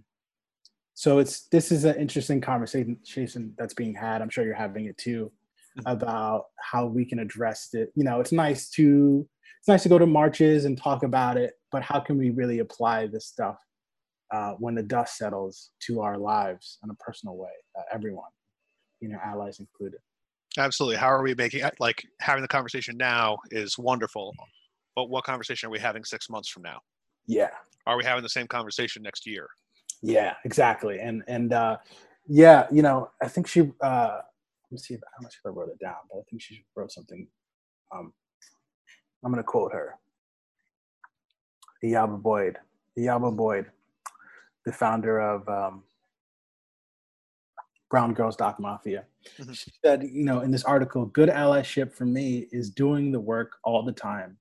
so 1.01 1.17
it's 1.17 1.47
this 1.47 1.71
is 1.71 1.83
an 1.83 1.95
interesting 1.95 2.39
conversation 2.39 3.55
that's 3.57 3.73
being 3.73 3.95
had. 3.95 4.21
I'm 4.21 4.29
sure 4.29 4.45
you're 4.45 4.53
having 4.53 4.85
it 4.85 4.99
too 4.99 5.31
mm-hmm. 5.75 5.91
about 5.91 6.43
how 6.59 6.85
we 6.85 7.05
can 7.05 7.17
address 7.17 7.69
it. 7.73 7.91
You 7.95 8.03
know, 8.03 8.19
it's 8.19 8.31
nice 8.31 8.69
to 8.73 9.27
it's 9.57 9.67
nice 9.67 9.81
to 9.81 9.89
go 9.89 9.97
to 9.97 10.05
marches 10.05 10.65
and 10.65 10.77
talk 10.77 11.01
about 11.01 11.37
it, 11.37 11.53
but 11.71 11.81
how 11.81 11.99
can 12.01 12.19
we 12.19 12.29
really 12.29 12.59
apply 12.59 13.07
this 13.07 13.25
stuff 13.25 13.57
uh, 14.29 14.51
when 14.59 14.75
the 14.75 14.83
dust 14.83 15.17
settles 15.17 15.71
to 15.87 16.01
our 16.01 16.19
lives 16.19 16.77
in 16.83 16.91
a 16.91 16.95
personal 17.03 17.35
way? 17.35 17.49
Uh, 17.75 17.81
everyone, 17.91 18.29
you 18.99 19.09
know, 19.09 19.17
allies 19.25 19.59
included. 19.59 20.01
Absolutely. 20.59 20.97
How 20.97 21.07
are 21.07 21.23
we 21.23 21.33
making 21.33 21.63
like 21.79 22.03
having 22.19 22.43
the 22.43 22.47
conversation 22.47 22.95
now 22.95 23.39
is 23.49 23.75
wonderful, 23.75 24.35
but 24.95 25.09
what 25.09 25.23
conversation 25.23 25.65
are 25.65 25.71
we 25.71 25.79
having 25.79 26.03
six 26.03 26.29
months 26.29 26.49
from 26.49 26.61
now? 26.61 26.77
Yeah. 27.25 27.49
Are 27.87 27.97
we 27.97 28.03
having 28.03 28.21
the 28.21 28.29
same 28.29 28.45
conversation 28.45 29.01
next 29.01 29.25
year? 29.25 29.47
Yeah, 30.01 30.35
exactly. 30.45 30.99
And 30.99 31.23
and 31.27 31.53
uh, 31.53 31.77
yeah, 32.27 32.67
you 32.71 32.81
know, 32.81 33.11
I 33.21 33.27
think 33.27 33.47
she. 33.47 33.71
Uh, 33.81 34.19
let 34.69 34.75
me 34.75 34.77
see 34.77 34.93
if, 34.93 35.01
how 35.17 35.21
much 35.21 35.35
if 35.35 35.45
I 35.45 35.49
wrote 35.49 35.69
it 35.69 35.79
down, 35.83 35.95
but 36.09 36.19
I 36.19 36.21
think 36.29 36.41
she 36.41 36.63
wrote 36.75 36.91
something. 36.93 37.27
Um, 37.93 38.13
I'm 39.23 39.31
going 39.31 39.43
to 39.43 39.47
quote 39.47 39.73
her. 39.73 39.95
The 41.81 41.91
Iyabo 41.91 42.21
Boyd. 42.21 42.57
Iyabo 42.97 43.35
Boyd, 43.35 43.67
the 44.65 44.71
founder 44.71 45.19
of 45.19 45.47
um, 45.47 45.83
Brown 47.89 48.13
Girls 48.13 48.35
Doc 48.35 48.59
Mafia. 48.59 49.05
Mm-hmm. 49.39 49.53
She 49.53 49.71
said, 49.83 50.03
you 50.03 50.23
know, 50.23 50.41
in 50.41 50.51
this 50.51 50.63
article, 50.63 51.05
good 51.05 51.29
allyship 51.29 51.93
for 51.93 52.05
me 52.05 52.47
is 52.51 52.69
doing 52.69 53.11
the 53.11 53.19
work 53.19 53.57
all 53.63 53.83
the 53.83 53.91
time 53.91 54.37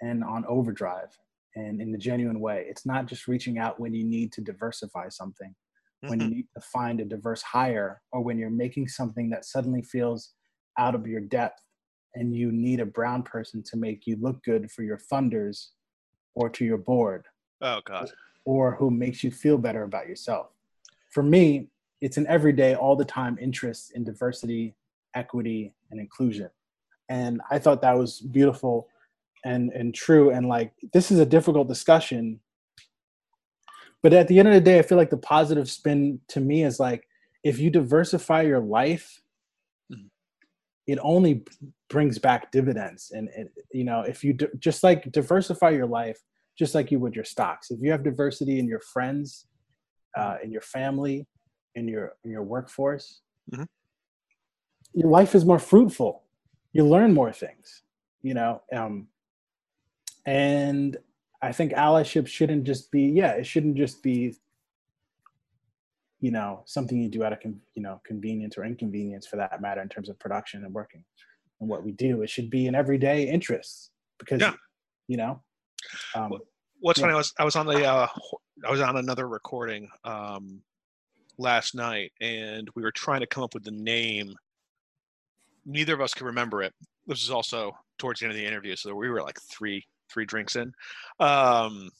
and 0.00 0.24
on 0.24 0.44
overdrive 0.46 1.16
and 1.54 1.80
in 1.80 1.94
a 1.94 1.98
genuine 1.98 2.40
way. 2.40 2.64
It's 2.68 2.86
not 2.86 3.06
just 3.06 3.28
reaching 3.28 3.58
out 3.58 3.80
when 3.80 3.94
you 3.94 4.04
need 4.04 4.32
to 4.32 4.40
diversify 4.40 5.08
something, 5.08 5.54
when 6.00 6.20
you 6.20 6.26
mm-hmm. 6.26 6.34
need 6.36 6.46
to 6.54 6.60
find 6.60 7.00
a 7.00 7.04
diverse 7.04 7.42
hire, 7.42 8.00
or 8.12 8.22
when 8.22 8.38
you're 8.38 8.50
making 8.50 8.88
something 8.88 9.30
that 9.30 9.44
suddenly 9.44 9.82
feels 9.82 10.32
out 10.78 10.94
of 10.94 11.06
your 11.06 11.20
depth 11.20 11.60
and 12.14 12.34
you 12.34 12.52
need 12.52 12.80
a 12.80 12.86
brown 12.86 13.22
person 13.22 13.62
to 13.62 13.76
make 13.76 14.06
you 14.06 14.16
look 14.20 14.42
good 14.44 14.70
for 14.70 14.82
your 14.82 14.98
funders 15.10 15.68
or 16.34 16.48
to 16.50 16.64
your 16.64 16.78
board. 16.78 17.26
Oh, 17.60 17.80
God. 17.84 18.10
Or 18.44 18.74
who 18.76 18.90
makes 18.90 19.22
you 19.22 19.30
feel 19.30 19.58
better 19.58 19.82
about 19.82 20.08
yourself. 20.08 20.48
For 21.10 21.22
me, 21.22 21.68
it's 22.00 22.16
an 22.16 22.26
everyday, 22.26 22.74
all 22.74 22.96
the 22.96 23.04
time 23.04 23.38
interest 23.40 23.92
in 23.94 24.04
diversity, 24.04 24.74
equity, 25.14 25.74
and 25.90 26.00
inclusion. 26.00 26.50
And 27.08 27.40
I 27.50 27.58
thought 27.58 27.82
that 27.82 27.96
was 27.96 28.20
beautiful 28.20 28.88
and, 29.44 29.70
and 29.72 29.94
true. 29.94 30.30
And 30.30 30.48
like, 30.48 30.72
this 30.92 31.10
is 31.10 31.18
a 31.18 31.26
difficult 31.26 31.68
discussion. 31.68 32.40
But 34.02 34.12
at 34.12 34.28
the 34.28 34.38
end 34.38 34.48
of 34.48 34.54
the 34.54 34.60
day, 34.60 34.78
I 34.78 34.82
feel 34.82 34.98
like 34.98 35.10
the 35.10 35.16
positive 35.16 35.70
spin 35.70 36.20
to 36.28 36.40
me 36.40 36.64
is 36.64 36.80
like, 36.80 37.06
if 37.44 37.58
you 37.58 37.70
diversify 37.70 38.42
your 38.42 38.60
life, 38.60 39.20
mm-hmm. 39.92 40.06
it 40.86 40.98
only 41.02 41.44
brings 41.88 42.18
back 42.18 42.50
dividends. 42.52 43.12
And, 43.14 43.28
it, 43.36 43.52
you 43.72 43.84
know, 43.84 44.00
if 44.00 44.24
you 44.24 44.36
just 44.58 44.82
like 44.82 45.10
diversify 45.12 45.70
your 45.70 45.86
life, 45.86 46.20
just 46.58 46.74
like 46.74 46.90
you 46.90 46.98
would 46.98 47.16
your 47.16 47.24
stocks, 47.24 47.70
if 47.70 47.80
you 47.80 47.90
have 47.90 48.02
diversity 48.02 48.58
in 48.58 48.66
your 48.66 48.80
friends, 48.80 49.46
uh, 50.16 50.36
in 50.42 50.52
your 50.52 50.60
family, 50.60 51.26
in 51.74 51.88
your 51.88 52.12
in 52.24 52.30
your 52.30 52.42
workforce, 52.42 53.22
mm-hmm. 53.50 53.64
your 54.92 55.08
life 55.08 55.34
is 55.34 55.44
more 55.44 55.58
fruitful. 55.58 56.24
You 56.72 56.86
learn 56.86 57.14
more 57.14 57.32
things, 57.32 57.82
you 58.22 58.34
know. 58.34 58.62
Um, 58.74 59.08
and 60.24 60.96
I 61.40 61.52
think 61.52 61.72
allyship 61.72 62.26
shouldn't 62.26 62.64
just 62.64 62.90
be 62.90 63.02
yeah, 63.02 63.32
it 63.32 63.46
shouldn't 63.46 63.76
just 63.76 64.02
be 64.02 64.36
you 66.20 66.30
know 66.30 66.62
something 66.66 67.00
you 67.00 67.08
do 67.08 67.24
out 67.24 67.32
of 67.32 67.38
you 67.42 67.82
know 67.82 68.00
convenience 68.04 68.56
or 68.56 68.64
inconvenience 68.64 69.26
for 69.26 69.36
that 69.36 69.60
matter 69.60 69.82
in 69.82 69.88
terms 69.88 70.08
of 70.08 70.18
production 70.18 70.64
and 70.64 70.72
working 70.72 71.04
and 71.60 71.68
what 71.68 71.84
we 71.84 71.92
do. 71.92 72.22
It 72.22 72.30
should 72.30 72.50
be 72.50 72.66
an 72.66 72.74
everyday 72.74 73.28
interest 73.28 73.90
because 74.18 74.40
yeah. 74.40 74.54
you 75.08 75.16
know. 75.16 75.40
Um, 76.14 76.38
What's 76.80 76.98
yeah. 76.98 77.04
funny? 77.04 77.14
I 77.14 77.16
was 77.16 77.34
I 77.38 77.44
was 77.44 77.56
on 77.56 77.66
the 77.66 77.84
uh, 77.84 78.06
I 78.66 78.70
was 78.70 78.80
on 78.80 78.96
another 78.96 79.28
recording 79.28 79.88
um, 80.04 80.60
last 81.38 81.74
night, 81.74 82.12
and 82.20 82.68
we 82.74 82.82
were 82.82 82.92
trying 82.92 83.20
to 83.20 83.26
come 83.26 83.42
up 83.42 83.54
with 83.54 83.64
the 83.64 83.70
name. 83.70 84.34
Neither 85.64 85.94
of 85.94 86.00
us 86.00 86.14
could 86.14 86.26
remember 86.26 86.62
it. 86.62 86.72
This 87.06 87.22
is 87.22 87.30
also 87.30 87.72
towards 87.98 88.20
the 88.20 88.26
end 88.26 88.32
of 88.32 88.38
the 88.38 88.46
interview, 88.46 88.76
so 88.76 88.94
we 88.94 89.08
were 89.08 89.22
like 89.22 89.40
three 89.40 89.84
three 90.12 90.26
drinks 90.26 90.56
in. 90.56 90.72
Um, 91.20 91.90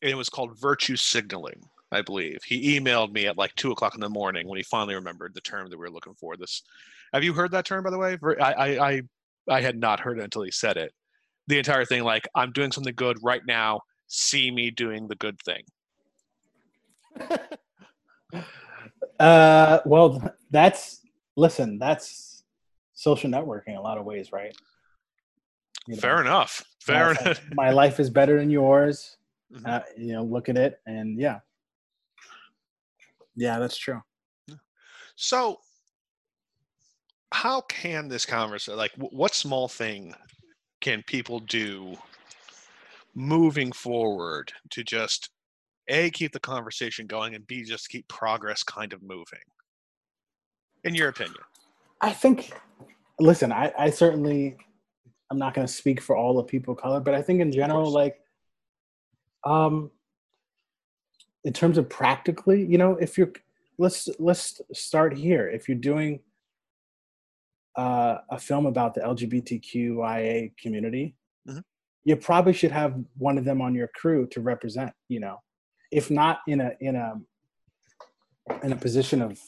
it 0.00 0.16
was 0.16 0.28
called 0.28 0.58
virtue 0.58 0.96
signaling, 0.96 1.62
I 1.92 2.02
believe. 2.02 2.38
He 2.44 2.78
emailed 2.78 3.12
me 3.12 3.26
at 3.26 3.38
like 3.38 3.54
two 3.54 3.70
o'clock 3.70 3.94
in 3.94 4.00
the 4.00 4.08
morning 4.08 4.48
when 4.48 4.56
he 4.56 4.64
finally 4.64 4.94
remembered 4.94 5.34
the 5.34 5.40
term 5.40 5.70
that 5.70 5.78
we 5.78 5.84
were 5.86 5.90
looking 5.90 6.14
for. 6.14 6.36
This, 6.36 6.62
have 7.12 7.24
you 7.24 7.32
heard 7.32 7.52
that 7.52 7.64
term 7.64 7.84
by 7.84 7.90
the 7.90 7.98
way? 7.98 8.18
I 8.40 8.52
I 8.52 8.88
I, 8.88 9.02
I 9.48 9.60
had 9.60 9.78
not 9.78 10.00
heard 10.00 10.18
it 10.18 10.24
until 10.24 10.42
he 10.42 10.50
said 10.50 10.76
it. 10.76 10.92
The 11.46 11.58
entire 11.58 11.84
thing, 11.84 12.02
like 12.02 12.28
I'm 12.34 12.52
doing 12.52 12.72
something 12.72 12.94
good 12.94 13.18
right 13.22 13.42
now. 13.46 13.80
See 14.08 14.50
me 14.50 14.70
doing 14.70 15.08
the 15.08 15.16
good 15.16 15.38
thing. 15.40 15.62
uh, 19.20 19.80
well, 19.84 20.34
that's 20.50 21.00
listen. 21.36 21.78
That's 21.78 22.42
social 22.94 23.30
networking 23.30 23.68
in 23.68 23.76
a 23.76 23.80
lot 23.80 23.98
of 23.98 24.04
ways, 24.04 24.32
right? 24.32 24.54
You 25.86 25.94
know, 25.94 26.00
Fair 26.00 26.20
enough. 26.20 26.64
Fair 26.80 27.10
enough. 27.12 27.40
My 27.54 27.70
life 27.70 27.98
is 27.98 28.10
better 28.10 28.38
than 28.38 28.50
yours. 28.50 29.16
Mm-hmm. 29.52 29.66
Uh, 29.66 29.80
you 29.98 30.12
know, 30.14 30.22
look 30.22 30.48
at 30.48 30.56
it, 30.56 30.80
and 30.86 31.18
yeah, 31.18 31.40
yeah, 33.36 33.58
that's 33.58 33.76
true. 33.76 34.00
So, 35.16 35.58
how 37.32 37.60
can 37.62 38.08
this 38.08 38.24
conversation, 38.24 38.78
like, 38.78 38.92
what 38.96 39.34
small 39.34 39.68
thing 39.68 40.14
can 40.80 41.02
people 41.06 41.40
do 41.40 41.96
moving 43.14 43.72
forward 43.72 44.52
to 44.70 44.82
just 44.82 45.30
a 45.88 46.10
keep 46.10 46.32
the 46.32 46.40
conversation 46.40 47.06
going 47.06 47.34
and 47.34 47.46
b 47.46 47.62
just 47.62 47.88
keep 47.88 48.06
progress 48.08 48.62
kind 48.62 48.92
of 48.92 49.02
moving 49.02 49.38
in 50.84 50.94
your 50.94 51.08
opinion 51.08 51.36
i 52.00 52.10
think 52.10 52.52
listen 53.20 53.52
i, 53.52 53.70
I 53.78 53.90
certainly 53.90 54.56
i'm 55.32 55.38
not 55.38 55.54
going 55.54 55.66
to 55.66 55.72
speak 55.72 56.00
for 56.00 56.16
all 56.16 56.34
the 56.34 56.42
people 56.42 56.74
of 56.74 56.80
color 56.80 57.00
but 57.00 57.14
i 57.14 57.22
think 57.22 57.40
in 57.40 57.50
general 57.50 57.90
like 57.90 58.20
um 59.44 59.90
in 61.44 61.52
terms 61.52 61.78
of 61.78 61.88
practically 61.88 62.64
you 62.64 62.78
know 62.78 62.96
if 62.96 63.16
you're 63.16 63.32
let's 63.78 64.08
let's 64.18 64.60
start 64.72 65.16
here 65.16 65.48
if 65.48 65.68
you're 65.68 65.76
doing 65.76 66.20
uh, 67.74 68.18
a 68.30 68.38
film 68.38 68.66
about 68.66 68.94
the 68.94 69.00
lgbtqia 69.00 70.54
community 70.58 71.16
mm-hmm. 71.48 71.60
you 72.04 72.14
probably 72.16 72.52
should 72.52 72.70
have 72.70 72.94
one 73.16 73.38
of 73.38 73.44
them 73.44 73.62
on 73.62 73.74
your 73.74 73.88
crew 73.88 74.26
to 74.26 74.42
represent 74.42 74.92
you 75.08 75.18
know 75.18 75.38
if 75.90 76.10
not 76.10 76.40
in 76.46 76.60
a 76.60 76.72
in 76.80 76.96
a 76.96 77.14
in 78.62 78.72
a 78.72 78.76
position 78.76 79.22
of 79.22 79.38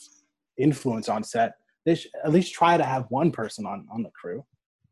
influence 0.57 1.09
on 1.09 1.25
set, 1.25 1.55
they 1.85 1.95
should 1.95 2.11
at 2.25 2.33
least 2.33 2.55
try 2.55 2.77
to 2.77 2.85
have 2.85 3.07
one 3.09 3.31
person 3.31 3.67
on 3.67 3.87
on 3.93 4.03
the 4.03 4.11
crew. 4.11 4.45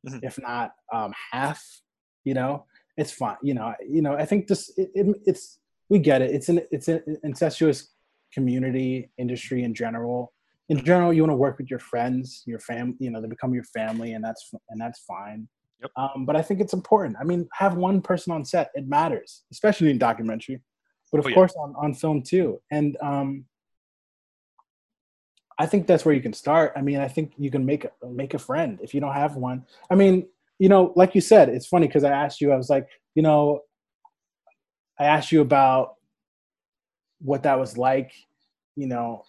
Mm-hmm. 0.06 0.18
If 0.22 0.38
not 0.40 0.72
um, 0.92 1.12
half, 1.32 1.62
you 2.24 2.34
know, 2.34 2.66
it's 2.96 3.12
fine. 3.12 3.36
You 3.42 3.54
know, 3.54 3.74
you 3.88 4.02
know. 4.02 4.14
I 4.14 4.24
think 4.24 4.46
this 4.48 4.70
it, 4.76 4.90
it, 4.94 5.16
it's 5.26 5.58
we 5.88 5.98
get 5.98 6.22
it. 6.22 6.30
It's 6.32 6.48
an 6.48 6.62
it's 6.70 6.88
an 6.88 7.02
incestuous 7.22 7.90
community 8.34 9.10
industry 9.18 9.62
in 9.62 9.74
general. 9.74 10.32
In 10.68 10.84
general, 10.84 11.12
you 11.12 11.22
want 11.22 11.32
to 11.32 11.36
work 11.36 11.58
with 11.58 11.70
your 11.70 11.78
friends, 11.78 12.42
your 12.46 12.58
family. 12.58 12.96
You 12.98 13.10
know, 13.10 13.20
they 13.20 13.28
become 13.28 13.54
your 13.54 13.64
family, 13.64 14.14
and 14.14 14.24
that's 14.24 14.50
and 14.70 14.80
that's 14.80 15.00
fine. 15.00 15.48
Yep. 15.82 15.90
Um, 15.96 16.26
but 16.26 16.36
I 16.36 16.42
think 16.42 16.60
it's 16.60 16.72
important. 16.72 17.16
I 17.20 17.24
mean, 17.24 17.48
have 17.54 17.74
one 17.74 18.00
person 18.00 18.32
on 18.32 18.44
set. 18.44 18.70
It 18.74 18.86
matters, 18.88 19.42
especially 19.50 19.90
in 19.90 19.98
documentary, 19.98 20.60
but 21.10 21.18
of 21.18 21.26
Oh, 21.26 21.28
yeah. 21.28 21.34
course 21.34 21.54
on, 21.58 21.74
on 21.76 21.92
film 21.94 22.22
too. 22.22 22.60
And 22.70 22.96
um, 23.02 23.44
I 25.62 25.66
think 25.66 25.86
that's 25.86 26.04
where 26.04 26.12
you 26.12 26.20
can 26.20 26.32
start. 26.32 26.72
I 26.74 26.80
mean, 26.80 26.98
I 26.98 27.06
think 27.06 27.34
you 27.38 27.48
can 27.48 27.64
make 27.64 27.84
a, 27.84 27.90
make 28.08 28.34
a 28.34 28.38
friend 28.38 28.80
if 28.82 28.92
you 28.92 29.00
don't 29.00 29.12
have 29.14 29.36
one. 29.36 29.64
I 29.92 29.94
mean, 29.94 30.26
you 30.58 30.68
know, 30.68 30.92
like 30.96 31.14
you 31.14 31.20
said, 31.20 31.48
it's 31.48 31.68
funny 31.68 31.86
because 31.86 32.02
I 32.02 32.10
asked 32.10 32.40
you. 32.40 32.50
I 32.50 32.56
was 32.56 32.68
like, 32.68 32.88
you 33.14 33.22
know, 33.22 33.60
I 34.98 35.04
asked 35.04 35.30
you 35.30 35.40
about 35.40 35.94
what 37.20 37.44
that 37.44 37.60
was 37.60 37.78
like, 37.78 38.10
you 38.74 38.88
know, 38.88 39.22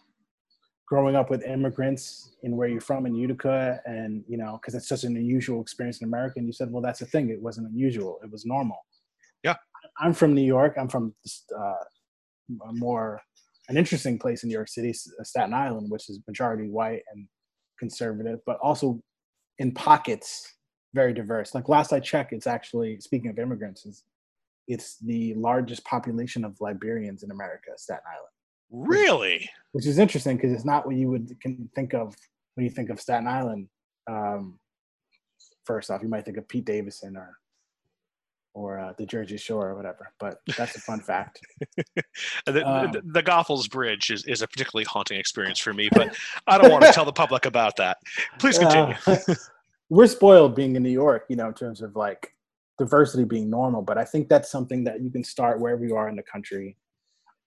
growing 0.88 1.16
up 1.16 1.30
with 1.30 1.44
immigrants 1.44 2.32
and 2.42 2.58
where 2.58 2.68
you're 2.68 2.82
from 2.82 3.06
in 3.06 3.14
Utica, 3.14 3.80
and 3.86 4.24
you 4.28 4.38
know, 4.38 4.58
because 4.60 4.74
it's 4.74 4.90
such 4.90 5.04
an 5.04 5.16
unusual 5.16 5.62
experience 5.62 6.02
in 6.02 6.08
America. 6.08 6.40
And 6.40 6.48
you 6.48 6.54
said, 6.54 6.72
well, 6.72 6.82
that's 6.82 7.00
the 7.00 7.06
thing; 7.06 7.30
it 7.30 7.44
wasn't 7.44 7.68
unusual; 7.68 8.20
it 8.24 8.32
was 8.32 8.44
normal. 8.44 8.80
Yeah. 9.44 9.58
I'm 10.00 10.16
from 10.16 10.34
New 10.34 10.42
York. 10.42 10.78
I'm 10.80 10.90
from 10.90 11.14
uh, 11.56 11.84
a 12.70 12.74
more 12.74 13.22
an 13.74 13.80
interesting 13.80 14.20
place 14.20 14.44
in 14.44 14.50
New 14.50 14.54
York 14.54 14.70
City, 14.70 14.94
Staten 14.94 15.54
Island, 15.54 15.90
which 15.90 16.08
is 16.10 16.20
majority 16.28 16.70
white 16.70 17.02
and 17.14 17.28
conservative, 17.80 18.40
but 18.46 18.58
also 18.62 19.02
in 19.58 19.72
pockets 19.74 20.54
very 20.94 21.12
diverse. 21.14 21.56
Like 21.56 21.70
last 21.70 21.92
I 21.92 22.00
checked, 22.00 22.34
it's 22.34 22.46
actually 22.46 23.00
speaking 23.00 23.32
of 23.32 23.40
immigrants, 23.40 23.86
is 23.86 24.04
it's 24.68 24.98
the 25.00 25.34
largest 25.34 25.84
population 25.86 26.46
of 26.46 26.56
Liberians 26.62 27.24
in 27.24 27.32
America, 27.32 27.72
Staten 27.76 28.04
Island 28.08 28.30
Really? 28.70 29.50
which 29.72 29.88
is 29.88 29.98
interesting 29.98 30.38
because 30.38 30.52
it's 30.52 30.66
not 30.66 30.86
what 30.86 30.96
you 30.96 31.10
would 31.10 31.40
can 31.42 31.68
think 31.76 31.94
of 31.94 32.16
when 32.54 32.64
you 32.64 32.70
think 32.70 32.92
of 32.92 33.02
Staten 33.02 33.28
Island. 33.28 33.68
Um, 34.08 34.60
first 35.66 35.90
off, 35.90 36.04
you 36.04 36.10
might 36.10 36.26
think 36.26 36.38
of 36.38 36.48
Pete 36.48 36.66
Davidson 36.66 37.18
or 37.18 37.38
or 38.54 38.80
uh, 38.80 38.94
the 38.98 39.06
Jersey 39.06 39.38
Shore 39.38 39.70
or 39.70 39.76
whatever. 39.76 40.12
But 40.20 40.40
that's 40.58 40.76
a 40.76 40.82
fun 40.82 41.00
fact. 41.00 41.40
The, 42.46 42.68
Um, 42.68 42.92
the, 42.92 43.02
the 43.06 43.24
Goethals 43.24 43.70
Bridge 43.70 44.12
is, 44.12 44.26
is 44.26 44.42
a 44.42 44.48
particularly 44.48 44.86
haunting 44.86 45.18
experience 45.18 45.60
for 45.60 45.74
me, 45.74 45.90
but 45.92 46.16
I 46.46 46.58
don't 46.58 46.72
want 46.72 46.84
to 46.86 46.92
tell 46.92 47.06
the 47.06 47.14
public 47.14 47.46
about 47.46 47.76
that. 47.78 47.98
Please 48.38 48.60
continue. 48.60 48.96
Uh, 49.08 49.18
we're 49.90 50.08
spoiled 50.08 50.56
being 50.56 50.76
in 50.76 50.84
New 50.84 50.90
York, 50.90 51.26
you 51.30 51.36
know, 51.36 51.48
in 51.48 51.54
terms 51.54 51.82
of 51.82 51.96
like 51.96 52.34
diversity 52.78 53.24
being 53.24 53.50
normal. 53.50 53.82
But 53.82 53.98
I 53.98 54.04
think 54.04 54.30
that's 54.30 54.52
something 54.52 54.84
that 54.84 55.02
you 55.02 55.10
can 55.10 55.24
start 55.24 55.60
wherever 55.60 55.86
you 55.86 55.96
are 55.96 56.10
in 56.10 56.16
the 56.16 56.24
country. 56.24 56.78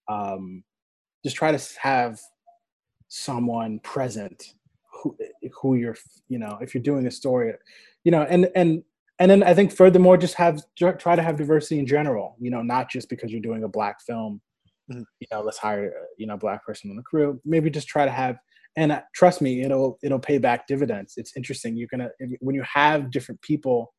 Um, 0.09 0.65
just 1.25 1.37
try 1.37 1.53
to 1.53 1.79
have 1.81 2.19
someone 3.09 3.79
present 3.81 4.55
who 4.93 5.17
who 5.61 5.75
you're, 5.77 5.97
you 6.29 6.39
know, 6.39 6.59
if 6.61 6.75
you're 6.75 6.83
doing 6.83 7.07
a 7.07 7.11
story, 7.11 7.53
you 8.05 8.11
know, 8.11 8.23
and 8.23 8.51
and 8.55 8.83
and 9.19 9.31
then 9.31 9.43
I 9.43 9.55
think 9.55 9.73
furthermore, 9.73 10.17
just 10.17 10.35
have 10.35 10.63
try 10.79 11.17
to 11.17 11.23
have 11.23 11.37
diversity 11.37 11.79
in 11.79 11.87
general. 11.87 12.37
You 12.41 12.51
know, 12.51 12.63
not 12.63 12.91
just 12.91 13.09
because 13.09 13.31
you're 13.33 13.41
doing 13.41 13.65
a 13.65 13.69
black 13.69 14.01
film. 14.03 14.41
Mhm. 14.91 15.05
You 15.21 15.27
know, 15.33 15.41
let's 15.43 15.59
hire 15.59 15.93
you 16.19 16.27
know 16.27 16.35
a 16.35 16.39
black 16.39 16.65
person 16.65 16.91
on 16.91 16.97
the 16.97 17.03
crew. 17.03 17.41
Maybe 17.45 17.71
just 17.71 17.89
try 17.89 18.05
to 18.05 18.11
have 18.11 18.39
and 18.77 18.93
uh, 18.93 19.01
trust 19.15 19.41
me 19.41 19.63
it'll 19.63 19.99
it'll 20.03 20.19
pay 20.19 20.37
back 20.37 20.67
dividends 20.67 21.15
it's 21.17 21.35
interesting 21.35 21.77
you're 21.79 21.89
gonna 21.91 22.11
when 22.41 22.55
you 22.55 22.63
have 22.63 23.11
different 23.11 23.41
people 23.41 23.93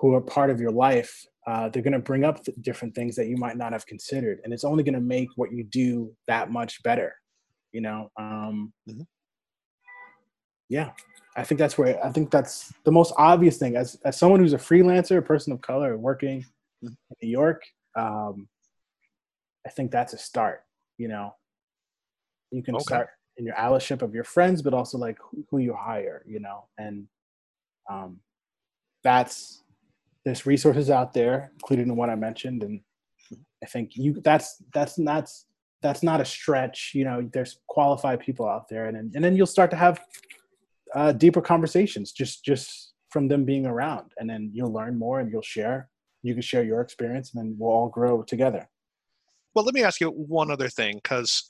who 0.00 0.12
are 0.14 0.20
part 0.20 0.50
of 0.50 0.60
your 0.60 0.72
life 0.72 1.24
uh, 1.46 1.68
they're 1.68 1.82
gonna 1.84 1.98
bring 2.00 2.24
up 2.24 2.44
th- 2.44 2.56
different 2.62 2.92
things 2.94 3.14
that 3.16 3.28
you 3.28 3.36
might 3.36 3.56
not 3.56 3.72
have 3.72 3.86
considered 3.86 4.40
and 4.44 4.52
it's 4.52 4.64
only 4.64 4.82
gonna 4.82 5.00
make 5.00 5.28
what 5.36 5.52
you 5.52 5.62
do 5.64 6.12
that 6.26 6.50
much 6.50 6.82
better 6.82 7.14
you 7.72 7.80
know 7.80 8.10
um 8.18 8.72
Mhm. 8.88 9.06
yeah 10.68 10.90
i 11.36 11.44
think 11.44 11.58
that's 11.58 11.78
where 11.78 12.04
i 12.04 12.10
think 12.10 12.30
that's 12.30 12.72
the 12.84 12.92
most 12.92 13.12
obvious 13.16 13.56
thing. 13.58 13.76
As 13.76 13.96
as 14.04 14.18
someone 14.18 14.40
who's 14.40 14.52
a 14.52 14.58
freelancer 14.58 15.18
a 15.18 15.22
person 15.22 15.52
of 15.52 15.60
color 15.60 15.96
working 15.96 16.44
in 16.82 16.96
new 17.22 17.28
york 17.28 17.62
um 17.96 18.48
i 19.66 19.70
think 19.70 19.90
that's 19.90 20.12
a 20.12 20.18
start 20.18 20.64
you 20.98 21.08
know? 21.08 21.34
You 22.50 22.62
can 22.62 22.74
Okay. 22.74 22.82
start 22.84 23.08
in 23.38 23.46
your 23.46 23.54
allyship 23.54 24.02
of 24.02 24.14
your 24.14 24.24
friends 24.24 24.60
but 24.60 24.74
also 24.74 24.98
like 24.98 25.18
who, 25.18 25.44
who 25.50 25.58
you 25.58 25.74
hire 25.74 26.22
you 26.26 26.40
know? 26.40 26.66
And 26.78 27.06
um 27.88 28.20
that's 29.02 29.62
there's 30.24 30.44
resources 30.46 30.90
out 30.90 31.14
there 31.14 31.52
including 31.54 31.88
the 31.88 31.94
one 31.94 32.10
i 32.10 32.14
mentioned 32.14 32.62
and 32.62 32.80
i 33.62 33.66
think 33.66 33.92
you 33.94 34.20
that's 34.20 34.62
that's 34.74 34.98
not 34.98 35.30
that's 35.80 36.02
not 36.02 36.20
a 36.20 36.24
stretch 36.24 36.92
you 36.94 37.04
know? 37.04 37.26
There's 37.32 37.60
qualified 37.66 38.20
people 38.20 38.46
out 38.46 38.68
there 38.68 38.86
and 38.86 38.96
then, 38.96 39.12
and 39.14 39.24
then 39.24 39.34
you'll 39.36 39.46
start 39.46 39.70
to 39.70 39.76
have 39.76 40.00
uh, 40.94 41.12
deeper 41.12 41.40
conversations 41.40 42.12
just 42.12 42.44
just 42.44 42.92
from 43.10 43.28
them 43.28 43.44
being 43.44 43.66
around 43.66 44.12
and 44.18 44.28
then 44.30 44.50
you'll 44.52 44.72
learn 44.72 44.98
more 44.98 45.20
and 45.20 45.30
you'll 45.30 45.42
share 45.42 45.88
you 46.22 46.34
can 46.34 46.42
share 46.42 46.62
your 46.64 46.80
experience 46.80 47.32
and 47.32 47.42
then 47.42 47.56
we'll 47.58 47.72
all 47.72 47.88
grow 47.88 48.22
together 48.22 48.68
Well, 49.54 49.64
let 49.64 49.74
me 49.74 49.82
ask 49.82 50.00
you 50.00 50.10
one 50.10 50.50
other 50.50 50.68
thing, 50.68 50.96
because 51.02 51.44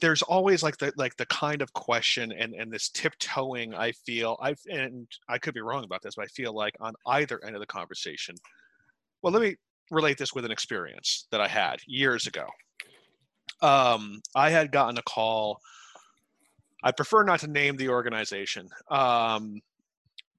there's 0.00 0.22
always 0.22 0.62
like 0.62 0.78
the 0.78 0.92
like 0.96 1.16
the 1.16 1.26
kind 1.26 1.62
of 1.62 1.72
question 1.72 2.32
and 2.32 2.54
and 2.54 2.72
this 2.72 2.88
tiptoeing. 2.90 3.74
I 3.74 3.92
feel 3.92 4.36
I've 4.40 4.60
and 4.70 5.06
I 5.28 5.38
could 5.38 5.54
be 5.54 5.60
wrong 5.60 5.84
about 5.84 6.02
this, 6.02 6.16
but 6.16 6.24
I 6.24 6.28
feel 6.28 6.54
like 6.54 6.74
on 6.80 6.94
either 7.06 7.42
end 7.44 7.54
of 7.56 7.60
the 7.60 7.66
conversation. 7.66 8.34
Well, 9.22 9.32
let 9.32 9.42
me 9.42 9.56
relate 9.90 10.18
this 10.18 10.34
with 10.34 10.44
an 10.44 10.50
experience 10.50 11.26
that 11.30 11.40
I 11.40 11.48
had 11.48 11.80
years 11.86 12.26
ago. 12.26 12.46
Um, 13.62 14.20
I 14.34 14.50
had 14.50 14.72
gotten 14.72 14.98
a 14.98 15.02
call. 15.02 15.60
I 16.82 16.92
prefer 16.92 17.24
not 17.24 17.40
to 17.40 17.46
name 17.48 17.76
the 17.76 17.88
organization. 17.88 18.68
Um, 18.90 19.60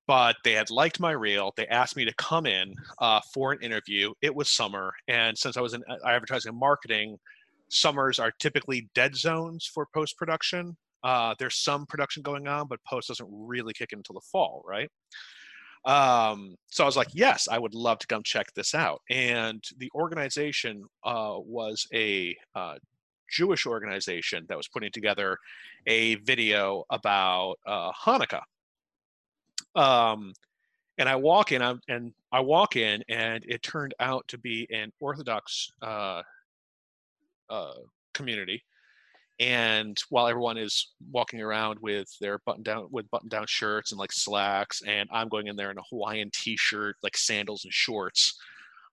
but 0.07 0.35
they 0.43 0.53
had 0.53 0.69
liked 0.69 0.99
my 0.99 1.11
reel. 1.11 1.53
They 1.55 1.67
asked 1.67 1.95
me 1.95 2.05
to 2.05 2.13
come 2.15 2.45
in 2.45 2.75
uh, 2.99 3.21
for 3.33 3.53
an 3.53 3.61
interview. 3.61 4.13
It 4.21 4.35
was 4.35 4.51
summer, 4.51 4.91
and 5.07 5.37
since 5.37 5.55
I 5.55 5.61
was 5.61 5.73
in 5.73 5.83
uh, 5.89 5.95
advertising 6.05 6.49
and 6.49 6.59
marketing, 6.59 7.17
summers 7.69 8.19
are 8.19 8.31
typically 8.39 8.89
dead 8.93 9.15
zones 9.15 9.69
for 9.73 9.87
post 9.93 10.17
production. 10.17 10.75
Uh, 11.03 11.33
there's 11.39 11.63
some 11.63 11.85
production 11.85 12.21
going 12.23 12.47
on, 12.47 12.67
but 12.67 12.83
post 12.83 13.07
doesn't 13.07 13.29
really 13.31 13.73
kick 13.73 13.93
in 13.93 13.99
until 13.99 14.15
the 14.15 14.27
fall, 14.31 14.63
right? 14.67 14.89
Um, 15.85 16.55
so 16.67 16.83
I 16.83 16.85
was 16.85 16.97
like, 16.97 17.07
yes, 17.13 17.47
I 17.49 17.57
would 17.57 17.73
love 17.73 17.99
to 17.99 18.07
come 18.07 18.21
check 18.23 18.47
this 18.53 18.75
out. 18.75 19.01
And 19.09 19.63
the 19.77 19.89
organization 19.95 20.83
uh, 21.03 21.35
was 21.37 21.87
a 21.93 22.35
uh, 22.53 22.75
Jewish 23.31 23.65
organization 23.65 24.45
that 24.49 24.57
was 24.57 24.67
putting 24.67 24.91
together 24.91 25.37
a 25.87 26.15
video 26.15 26.83
about 26.89 27.55
uh, 27.65 27.91
Hanukkah. 27.91 28.43
Um 29.75 30.33
and 30.97 31.09
i 31.09 31.15
walk 31.15 31.51
in 31.51 31.61
I'm, 31.61 31.81
and 31.87 32.13
i 32.31 32.39
walk 32.39 32.75
in 32.75 33.03
and 33.09 33.43
it 33.47 33.63
turned 33.63 33.93
out 33.99 34.27
to 34.27 34.37
be 34.37 34.67
an 34.71 34.91
orthodox 34.99 35.71
uh 35.81 36.21
uh 37.49 37.73
community. 38.13 38.63
And 39.39 39.97
while 40.09 40.27
everyone 40.27 40.59
is 40.59 40.91
walking 41.09 41.41
around 41.41 41.79
with 41.79 42.07
their 42.19 42.39
button 42.45 42.61
down 42.61 42.87
with 42.91 43.09
button 43.09 43.29
down 43.29 43.45
shirts 43.47 43.91
and 43.91 43.99
like 43.99 44.11
slacks 44.11 44.83
and 44.85 45.09
i'm 45.11 45.29
going 45.29 45.47
in 45.47 45.55
there 45.55 45.71
in 45.71 45.77
a 45.77 45.83
hawaiian 45.89 46.29
t-shirt 46.31 46.97
like 47.01 47.17
sandals 47.17 47.63
and 47.63 47.73
shorts 47.73 48.39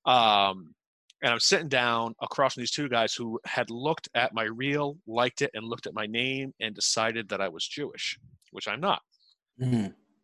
um 0.06 0.74
and 1.22 1.32
i'm 1.32 1.40
sitting 1.40 1.68
down 1.68 2.14
across 2.22 2.54
from 2.54 2.62
these 2.62 2.70
two 2.70 2.88
guys 2.88 3.14
who 3.14 3.40
had 3.44 3.70
looked 3.70 4.08
at 4.14 4.34
my 4.34 4.44
reel 4.44 4.96
liked 5.06 5.42
it 5.42 5.50
and 5.54 5.64
looked 5.66 5.86
at 5.86 5.94
my 5.94 6.06
name 6.06 6.52
and 6.60 6.74
decided 6.74 7.28
that 7.28 7.40
i 7.40 7.48
was 7.48 7.66
jewish 7.66 8.18
which 8.50 8.68
i'm 8.68 8.80
not. 8.80 9.02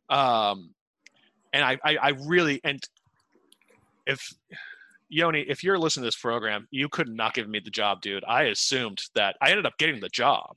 Um 0.08 0.70
and 1.52 1.64
I, 1.64 1.78
I 1.84 1.96
i 1.96 2.08
really 2.26 2.60
and 2.64 2.82
if 4.06 4.32
yoni 5.08 5.40
if 5.40 5.62
you're 5.62 5.78
listening 5.78 6.02
to 6.02 6.08
this 6.08 6.16
program 6.16 6.66
you 6.70 6.88
could 6.88 7.08
not 7.08 7.34
give 7.34 7.48
me 7.48 7.60
the 7.60 7.70
job 7.70 8.00
dude. 8.00 8.24
I 8.26 8.44
assumed 8.44 9.02
that 9.14 9.36
i 9.40 9.50
ended 9.50 9.66
up 9.66 9.78
getting 9.78 10.00
the 10.00 10.08
job. 10.08 10.56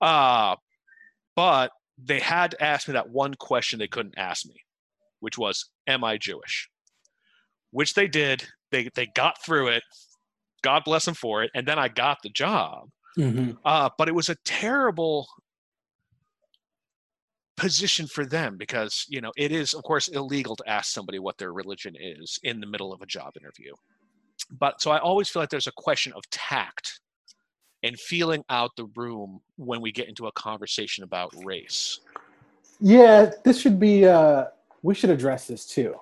Uh 0.00 0.56
but 1.36 1.72
they 2.02 2.20
had 2.20 2.52
to 2.52 2.62
ask 2.62 2.88
me 2.88 2.92
that 2.92 3.10
one 3.10 3.34
question 3.34 3.78
they 3.78 3.88
couldn't 3.88 4.14
ask 4.16 4.46
me 4.46 4.56
which 5.20 5.38
was 5.38 5.70
am 5.86 6.04
i 6.04 6.18
jewish? 6.18 6.68
Which 7.70 7.94
they 7.94 8.06
did 8.06 8.46
they 8.74 8.88
they 8.94 9.06
got 9.14 9.42
through 9.44 9.68
it 9.68 9.82
god 10.62 10.82
bless 10.84 11.04
them 11.04 11.14
for 11.14 11.42
it 11.42 11.50
and 11.54 11.66
then 11.68 11.78
i 11.78 11.88
got 11.88 12.18
the 12.22 12.28
job 12.30 12.88
uh, 13.64 13.88
but 13.96 14.08
it 14.08 14.14
was 14.14 14.28
a 14.28 14.34
terrible 14.44 15.26
position 17.56 18.06
for 18.06 18.24
them 18.26 18.56
because 18.58 19.06
you 19.08 19.20
know 19.20 19.30
it 19.36 19.52
is 19.52 19.72
of 19.74 19.82
course 19.84 20.08
illegal 20.08 20.56
to 20.56 20.68
ask 20.68 20.92
somebody 20.92 21.18
what 21.20 21.38
their 21.38 21.52
religion 21.52 21.94
is 21.98 22.38
in 22.42 22.58
the 22.60 22.66
middle 22.66 22.92
of 22.92 23.00
a 23.02 23.06
job 23.06 23.32
interview 23.40 23.72
but 24.58 24.82
so 24.82 24.90
i 24.90 24.98
always 24.98 25.28
feel 25.28 25.40
like 25.40 25.50
there's 25.50 25.68
a 25.68 25.72
question 25.76 26.12
of 26.14 26.22
tact 26.30 27.00
and 27.84 28.00
feeling 28.00 28.42
out 28.48 28.70
the 28.76 28.86
room 28.96 29.40
when 29.56 29.80
we 29.80 29.92
get 29.92 30.08
into 30.08 30.26
a 30.26 30.32
conversation 30.32 31.04
about 31.04 31.32
race 31.44 32.00
Yeah, 32.80 33.30
this 33.44 33.60
should 33.60 33.78
be. 33.78 34.04
Uh, 34.04 34.46
we 34.82 34.94
should 34.94 35.10
address 35.10 35.46
this 35.46 35.64
too. 35.64 35.94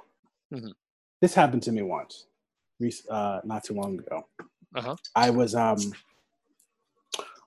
Mhm. 0.53 0.73
This 1.21 1.35
happened 1.35 1.63
to 1.65 1.73
me 1.73 1.83
once, 1.83 2.27
uh, 3.11 3.41
not 3.45 3.65
too 3.65 3.75
long 3.75 3.99
ago. 3.99 4.27
Uh-huh. 4.75 4.97
I 5.15 5.31
was 5.31 5.55
um, 5.55 5.79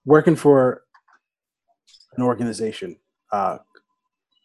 working 0.06 0.36
for 0.36 0.84
an 2.18 2.24
organization 2.24 2.98
uh, 3.32 3.58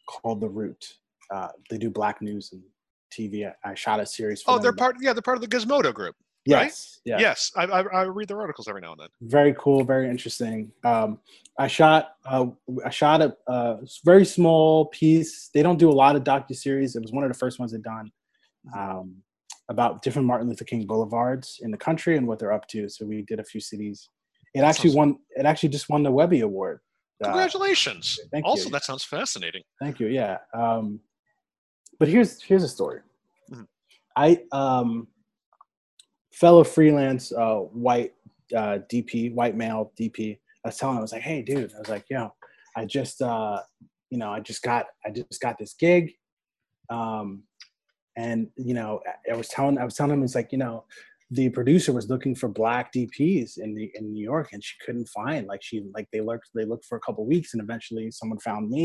called 0.08 0.40
The 0.40 0.48
Root. 0.48 0.94
Uh, 1.30 1.48
they 1.68 1.78
do 1.78 1.90
black 1.90 2.20
news 2.22 2.52
and 2.52 2.62
TV. 3.16 3.46
I, 3.64 3.70
I 3.70 3.74
shot 3.74 4.00
a 4.00 4.06
series. 4.06 4.42
For 4.42 4.52
Oh, 4.52 4.54
them 4.54 4.62
they're 4.62 4.72
part. 4.72 4.96
Yeah, 5.00 5.12
they're 5.12 5.22
part 5.22 5.36
of 5.36 5.42
the 5.42 5.48
Gizmodo 5.48 5.92
group. 5.94 6.16
right? 6.48 6.64
Yes, 6.64 7.00
yeah. 7.04 7.18
Yes, 7.20 7.52
I, 7.56 7.64
I, 7.64 7.80
I 7.82 8.02
read 8.04 8.28
their 8.28 8.40
articles 8.40 8.66
every 8.66 8.80
now 8.80 8.92
and 8.92 9.00
then. 9.02 9.08
very 9.22 9.54
cool, 9.58 9.84
very 9.84 10.08
interesting. 10.08 10.72
Um, 10.84 11.18
I 11.58 11.66
shot 11.68 12.14
uh, 12.24 12.46
I 12.84 12.90
shot 12.90 13.20
a, 13.20 13.36
a 13.46 13.78
very 14.04 14.24
small 14.24 14.86
piece. 14.86 15.50
They 15.52 15.62
don't 15.62 15.78
do 15.78 15.90
a 15.90 15.92
lot 15.92 16.16
of 16.16 16.24
docu 16.24 16.56
series. 16.56 16.96
It 16.96 17.02
was 17.02 17.12
one 17.12 17.22
of 17.24 17.30
the 17.30 17.38
first 17.38 17.58
ones 17.60 17.72
they've 17.72 17.82
done 17.82 18.10
um, 18.76 19.16
about 19.70 20.02
different 20.02 20.26
Martin 20.26 20.48
Luther 20.48 20.64
King 20.64 20.84
boulevards 20.84 21.60
in 21.62 21.70
the 21.70 21.78
country 21.78 22.16
and 22.16 22.26
what 22.26 22.38
they're 22.38 22.52
up 22.52 22.66
to. 22.68 22.88
So 22.88 23.06
we 23.06 23.22
did 23.22 23.38
a 23.38 23.44
few 23.44 23.60
cities. 23.60 24.10
It 24.52 24.60
actually 24.60 24.94
won. 24.94 25.16
It 25.30 25.46
actually 25.46 25.68
just 25.70 25.88
won 25.88 26.02
the 26.02 26.10
Webby 26.10 26.40
Award. 26.40 26.80
Uh, 27.22 27.28
Congratulations. 27.28 28.18
thank 28.32 28.44
you. 28.44 28.50
also, 28.50 28.68
that 28.70 28.84
sounds 28.84 29.04
fascinating. 29.04 29.62
Thank 29.80 30.00
you. 30.00 30.08
Yeah. 30.08 30.38
Um, 30.52 31.00
but 32.00 32.08
here's 32.08 32.42
here's 32.42 32.64
a 32.64 32.68
story. 32.68 33.00
Mhm. 33.52 33.66
I 34.16 34.42
um, 34.50 35.06
fellow 36.32 36.64
freelance 36.64 37.32
uh, 37.32 37.58
white 37.58 38.14
uh, 38.56 38.78
DP, 38.92 39.32
white 39.34 39.56
male 39.56 39.92
DP. 39.98 40.38
I 40.64 40.68
was 40.68 40.78
telling 40.78 40.96
him, 40.96 40.98
I 40.98 41.02
was 41.02 41.12
like, 41.12 41.22
hey, 41.22 41.42
dude. 41.42 41.72
I 41.74 41.78
was 41.78 41.88
like, 41.88 42.06
yo, 42.10 42.32
I 42.76 42.86
just 42.86 43.22
uh, 43.22 43.60
you 44.10 44.18
know, 44.18 44.30
I 44.32 44.40
just 44.40 44.62
got 44.62 44.86
I 45.06 45.10
just 45.10 45.40
got 45.40 45.58
this 45.58 45.74
gig. 45.74 46.10
Um, 46.90 47.44
and 48.22 48.38
you 48.68 48.74
know, 48.78 48.90
I- 49.32 49.36
was 49.42 49.48
telling 49.48 49.76
I 49.82 49.84
was 49.88 49.94
telling 49.96 50.12
him 50.14 50.22
it's 50.24 50.38
like, 50.40 50.50
you 50.54 50.58
know, 50.64 50.76
the 51.38 51.46
producer 51.58 51.92
was 51.98 52.06
looking 52.12 52.34
for 52.40 52.48
black 52.62 52.84
DPs 52.94 53.50
in 53.64 53.70
the 53.76 53.86
in 53.98 54.04
New 54.14 54.24
York 54.32 54.48
and 54.52 54.60
she 54.66 54.74
couldn't 54.84 55.08
find 55.20 55.42
like 55.52 55.62
she 55.68 55.76
like 55.96 56.08
they 56.12 56.22
looked 56.28 56.48
they 56.56 56.66
looked 56.70 56.86
for 56.90 56.96
a 56.98 57.04
couple 57.06 57.22
weeks 57.34 57.50
and 57.54 57.62
eventually 57.66 58.06
someone 58.10 58.40
found 58.50 58.64
me 58.76 58.84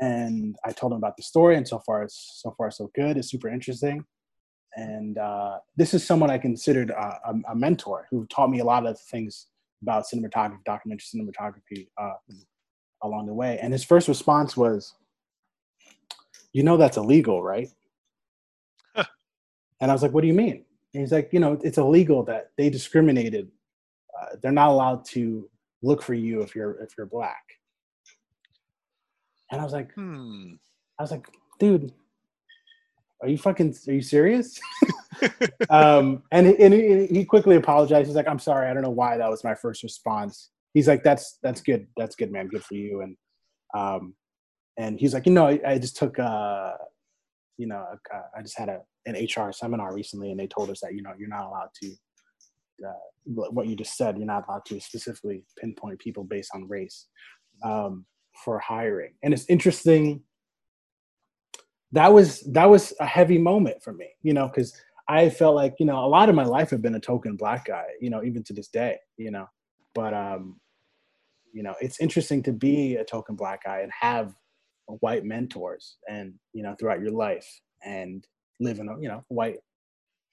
and 0.00 0.56
I 0.64 0.72
told 0.72 0.92
him 0.92 0.98
about 0.98 1.16
the 1.16 1.22
story, 1.22 1.56
and 1.56 1.66
so 1.66 1.80
far 1.84 2.02
it's 2.02 2.40
so 2.42 2.54
far 2.56 2.70
so 2.70 2.90
good. 2.94 3.16
It's 3.16 3.30
super 3.30 3.48
interesting, 3.48 4.04
and 4.76 5.18
uh, 5.18 5.58
this 5.76 5.94
is 5.94 6.06
someone 6.06 6.30
I 6.30 6.38
considered 6.38 6.90
uh, 6.90 7.18
a, 7.24 7.52
a 7.52 7.56
mentor 7.56 8.06
who 8.10 8.26
taught 8.26 8.50
me 8.50 8.60
a 8.60 8.64
lot 8.64 8.86
of 8.86 8.98
things 9.12 9.48
about 9.82 10.04
cinematography, 10.12 10.64
documentary 10.64 11.04
cinematography 11.14 11.88
uh, 12.00 12.14
along 13.02 13.26
the 13.26 13.34
way. 13.34 13.58
And 13.60 13.72
his 13.72 13.84
first 13.84 14.08
response 14.08 14.56
was, 14.56 14.94
"You 16.52 16.62
know 16.62 16.76
that's 16.76 16.96
illegal, 16.96 17.42
right?" 17.42 17.68
And 19.80 19.90
I 19.90 19.94
was 19.94 20.02
like, 20.02 20.12
"What 20.12 20.22
do 20.22 20.28
you 20.28 20.34
mean?" 20.34 20.64
And 20.94 21.00
he's 21.02 21.12
like, 21.12 21.30
"You 21.32 21.40
know, 21.40 21.58
it's 21.62 21.78
illegal 21.78 22.22
that 22.24 22.50
they 22.56 22.70
discriminated. 22.70 23.50
Uh, 24.18 24.36
they're 24.42 24.52
not 24.52 24.70
allowed 24.70 25.04
to 25.06 25.48
look 25.82 26.02
for 26.02 26.14
you 26.14 26.42
if 26.42 26.54
you're 26.54 26.80
if 26.82 26.90
you're 26.96 27.06
black." 27.06 27.42
And 29.50 29.60
I 29.60 29.64
was 29.64 29.72
like, 29.72 29.92
Hmm. 29.94 30.54
I 30.98 31.02
was 31.02 31.10
like, 31.10 31.28
dude, 31.58 31.92
are 33.22 33.28
you 33.28 33.38
fucking, 33.38 33.74
are 33.88 33.92
you 33.92 34.02
serious? 34.02 34.58
um, 35.70 36.22
and 36.32 36.46
and 36.46 36.74
he, 36.74 37.06
he 37.06 37.24
quickly 37.24 37.56
apologized. 37.56 38.06
He's 38.06 38.16
like, 38.16 38.28
I'm 38.28 38.38
sorry, 38.38 38.68
I 38.68 38.74
don't 38.74 38.82
know 38.82 38.90
why 38.90 39.16
that 39.16 39.30
was 39.30 39.44
my 39.44 39.54
first 39.54 39.82
response. 39.82 40.50
He's 40.74 40.88
like, 40.88 41.02
that's 41.02 41.38
that's 41.42 41.60
good, 41.60 41.86
that's 41.96 42.16
good, 42.16 42.32
man, 42.32 42.48
good 42.48 42.64
for 42.64 42.74
you. 42.74 43.02
And 43.02 43.16
um, 43.74 44.14
and 44.78 44.98
he's 44.98 45.14
like, 45.14 45.26
you 45.26 45.32
know, 45.32 45.46
I, 45.46 45.60
I 45.66 45.78
just 45.78 45.96
took, 45.96 46.18
uh, 46.18 46.72
you 47.58 47.66
know, 47.66 47.84
I 48.36 48.42
just 48.42 48.58
had 48.58 48.68
a 48.68 48.80
an 49.06 49.14
HR 49.14 49.52
seminar 49.52 49.94
recently, 49.94 50.30
and 50.30 50.38
they 50.38 50.46
told 50.46 50.70
us 50.70 50.80
that 50.80 50.94
you 50.94 51.02
know 51.02 51.12
you're 51.18 51.28
not 51.28 51.46
allowed 51.46 51.70
to. 51.82 51.92
Uh, 52.86 52.92
what 53.24 53.66
you 53.66 53.74
just 53.74 53.96
said, 53.96 54.18
you're 54.18 54.26
not 54.26 54.44
allowed 54.46 54.64
to 54.66 54.78
specifically 54.78 55.42
pinpoint 55.58 55.98
people 55.98 56.22
based 56.22 56.50
on 56.54 56.68
race 56.68 57.06
um, 57.64 58.04
for 58.44 58.58
hiring, 58.58 59.14
and 59.22 59.32
it's 59.32 59.46
interesting 59.48 60.22
that 61.92 62.12
was 62.12 62.40
that 62.52 62.68
was 62.68 62.92
a 63.00 63.06
heavy 63.06 63.38
moment 63.38 63.82
for 63.82 63.92
me 63.92 64.08
you 64.22 64.34
know 64.34 64.48
because 64.48 64.74
i 65.08 65.28
felt 65.28 65.54
like 65.54 65.74
you 65.78 65.86
know 65.86 66.04
a 66.04 66.06
lot 66.06 66.28
of 66.28 66.34
my 66.34 66.44
life 66.44 66.70
have 66.70 66.82
been 66.82 66.94
a 66.94 67.00
token 67.00 67.36
black 67.36 67.66
guy 67.66 67.84
you 68.00 68.10
know 68.10 68.22
even 68.22 68.42
to 68.42 68.52
this 68.52 68.68
day 68.68 68.96
you 69.16 69.30
know 69.30 69.46
but 69.94 70.12
um 70.12 70.60
you 71.52 71.62
know 71.62 71.74
it's 71.80 72.00
interesting 72.00 72.42
to 72.42 72.52
be 72.52 72.96
a 72.96 73.04
token 73.04 73.36
black 73.36 73.64
guy 73.64 73.80
and 73.80 73.92
have 73.98 74.34
white 75.00 75.24
mentors 75.24 75.96
and 76.08 76.34
you 76.52 76.62
know 76.62 76.74
throughout 76.78 77.00
your 77.00 77.10
life 77.12 77.48
and 77.84 78.26
live 78.60 78.78
in 78.78 78.88
a 78.88 79.00
you 79.00 79.08
know 79.08 79.24
white 79.28 79.58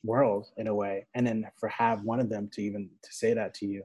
world 0.03 0.47
in 0.57 0.67
a 0.67 0.75
way. 0.75 1.07
And 1.15 1.25
then 1.25 1.45
for 1.59 1.69
have 1.69 2.03
one 2.03 2.19
of 2.19 2.29
them 2.29 2.49
to 2.53 2.61
even 2.61 2.89
to 3.01 3.13
say 3.13 3.33
that 3.33 3.53
to 3.55 3.65
you 3.65 3.83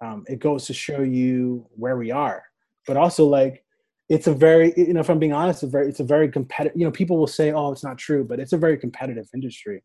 um, 0.00 0.24
it 0.28 0.38
goes 0.38 0.66
to 0.66 0.74
show 0.74 1.00
you 1.02 1.66
where 1.74 1.96
we 1.96 2.10
are. 2.10 2.44
But 2.86 2.96
also 2.96 3.26
like 3.26 3.64
it's 4.08 4.26
a 4.26 4.32
very 4.32 4.72
you 4.76 4.94
know 4.94 5.00
if 5.00 5.10
i'm 5.10 5.18
being 5.18 5.34
honest 5.34 5.62
it's 5.62 5.68
a 5.68 5.70
very 5.70 5.88
it's 5.88 6.00
a 6.00 6.04
very 6.04 6.30
competitive 6.30 6.78
you 6.78 6.84
know 6.86 6.90
people 6.90 7.18
will 7.18 7.26
say 7.26 7.52
oh 7.52 7.70
it's 7.72 7.84
not 7.84 7.98
true 7.98 8.24
but 8.24 8.40
it's 8.40 8.54
a 8.54 8.56
very 8.56 8.76
competitive 8.78 9.28
industry. 9.34 9.82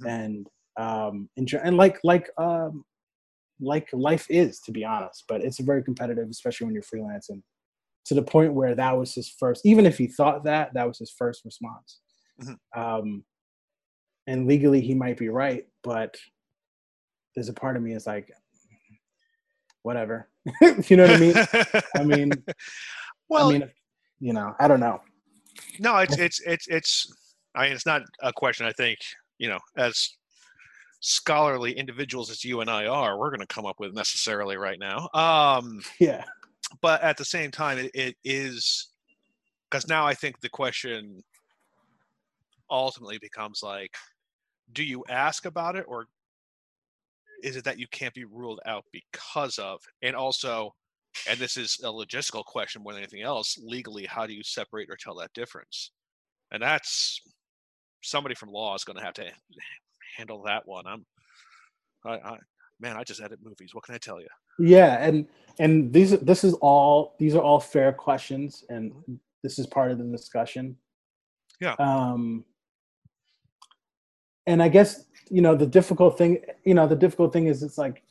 Mhm. 0.00 0.08
and 0.08 0.50
um 0.76 1.28
and, 1.36 1.52
and 1.64 1.76
like 1.76 1.98
like 2.04 2.30
um 2.38 2.84
like 3.60 3.88
life 3.92 4.26
is 4.28 4.60
to 4.60 4.70
be 4.70 4.84
honest 4.84 5.24
but 5.26 5.42
it's 5.42 5.58
very 5.58 5.82
competitive 5.82 6.28
especially 6.30 6.66
when 6.66 6.74
you're 6.74 6.82
freelancing 6.82 7.42
to 8.06 8.14
the 8.14 8.22
point 8.22 8.54
where 8.54 8.74
that 8.74 8.96
was 8.96 9.14
his 9.14 9.28
first 9.28 9.64
even 9.66 9.84
if 9.86 9.98
he 9.98 10.06
thought 10.06 10.44
that 10.44 10.72
that 10.74 10.86
was 10.88 10.98
his 10.98 11.10
first 11.10 11.44
response 11.44 12.00
Mhm. 12.42 12.56
um 12.76 13.24
and 14.26 14.46
legally 14.46 14.80
he 14.80 14.94
might 14.94 15.16
be 15.16 15.28
right 15.28 15.66
but 15.82 16.16
there's 17.34 17.48
a 17.48 17.52
part 17.54 17.76
of 17.76 17.82
me 17.82 17.92
is 17.92 18.06
like 18.06 18.30
whatever 19.82 20.28
you 20.88 20.96
know 20.96 21.06
what 21.06 21.16
i 21.16 21.18
mean 21.18 21.34
i 21.96 22.04
mean 22.04 22.32
well, 23.28 23.48
I 23.48 23.52
mean, 23.52 23.70
you 24.20 24.32
know, 24.32 24.54
I 24.60 24.68
don't 24.68 24.80
know. 24.80 25.00
no, 25.80 25.96
it's 25.98 26.16
it's 26.18 26.40
it's 26.46 26.66
it's. 26.68 27.12
I 27.54 27.64
mean, 27.64 27.72
it's 27.72 27.84
not 27.86 28.02
a 28.22 28.32
question. 28.32 28.66
I 28.66 28.72
think 28.72 28.98
you 29.38 29.48
know, 29.48 29.58
as 29.76 30.10
scholarly 31.00 31.72
individuals 31.72 32.30
as 32.30 32.44
you 32.44 32.60
and 32.60 32.70
I 32.70 32.86
are, 32.86 33.18
we're 33.18 33.30
going 33.30 33.40
to 33.40 33.46
come 33.54 33.66
up 33.66 33.76
with 33.80 33.94
necessarily 33.94 34.56
right 34.56 34.78
now. 34.78 35.08
Um, 35.12 35.80
Yeah. 36.00 36.24
But 36.80 37.02
at 37.02 37.16
the 37.16 37.24
same 37.24 37.50
time, 37.50 37.78
it, 37.78 37.90
it 37.94 38.16
is 38.24 38.88
because 39.70 39.88
now 39.88 40.06
I 40.06 40.14
think 40.14 40.40
the 40.40 40.48
question 40.48 41.22
ultimately 42.70 43.18
becomes 43.18 43.60
like, 43.62 43.94
do 44.72 44.84
you 44.84 45.04
ask 45.08 45.44
about 45.44 45.76
it 45.76 45.84
or 45.88 46.06
is 47.42 47.56
it 47.56 47.64
that 47.64 47.78
you 47.78 47.86
can't 47.90 48.14
be 48.14 48.24
ruled 48.24 48.60
out 48.66 48.84
because 48.92 49.58
of? 49.58 49.80
And 50.02 50.16
also, 50.16 50.74
and 51.28 51.38
this 51.38 51.56
is 51.56 51.78
a 51.82 51.88
logistical 51.88 52.44
question 52.44 52.82
more 52.82 52.92
than 52.92 53.02
anything 53.02 53.22
else, 53.22 53.58
legally, 53.62 54.06
how 54.06 54.26
do 54.26 54.34
you 54.34 54.42
separate 54.42 54.90
or 54.90 54.96
tell 54.96 55.14
that 55.16 55.32
difference? 55.34 55.92
And 56.50 56.62
that's 56.62 57.20
somebody 58.02 58.34
from 58.34 58.50
law 58.50 58.74
is 58.74 58.84
going 58.84 58.98
to 58.98 59.04
have 59.04 59.14
to 59.14 59.30
handle 60.16 60.42
that 60.44 60.62
one. 60.66 60.86
I'm, 60.86 61.04
I, 62.04 62.14
I, 62.14 62.38
man, 62.80 62.96
I 62.96 63.04
just 63.04 63.20
edit 63.20 63.38
movies. 63.42 63.74
What 63.74 63.84
can 63.84 63.94
I 63.94 63.98
tell 63.98 64.20
you? 64.20 64.28
Yeah, 64.58 64.96
and 65.06 65.26
and 65.58 65.92
these 65.92 66.12
this 66.20 66.44
is 66.44 66.54
all 66.54 67.14
these 67.18 67.34
are 67.34 67.42
all 67.42 67.60
fair 67.60 67.92
questions 67.92 68.64
and 68.68 68.92
this 69.42 69.58
is 69.58 69.66
part 69.66 69.90
of 69.90 69.98
the 69.98 70.04
discussion. 70.04 70.76
Yeah. 71.60 71.74
Um 71.78 72.44
and 74.46 74.62
I 74.62 74.68
guess, 74.68 75.04
you 75.28 75.42
know, 75.42 75.56
the 75.56 75.66
difficult 75.66 76.16
thing, 76.16 76.38
you 76.64 76.74
know, 76.74 76.86
the 76.86 76.94
difficult 76.96 77.32
thing 77.32 77.46
is 77.46 77.62
it's 77.62 77.78
like 77.78 78.02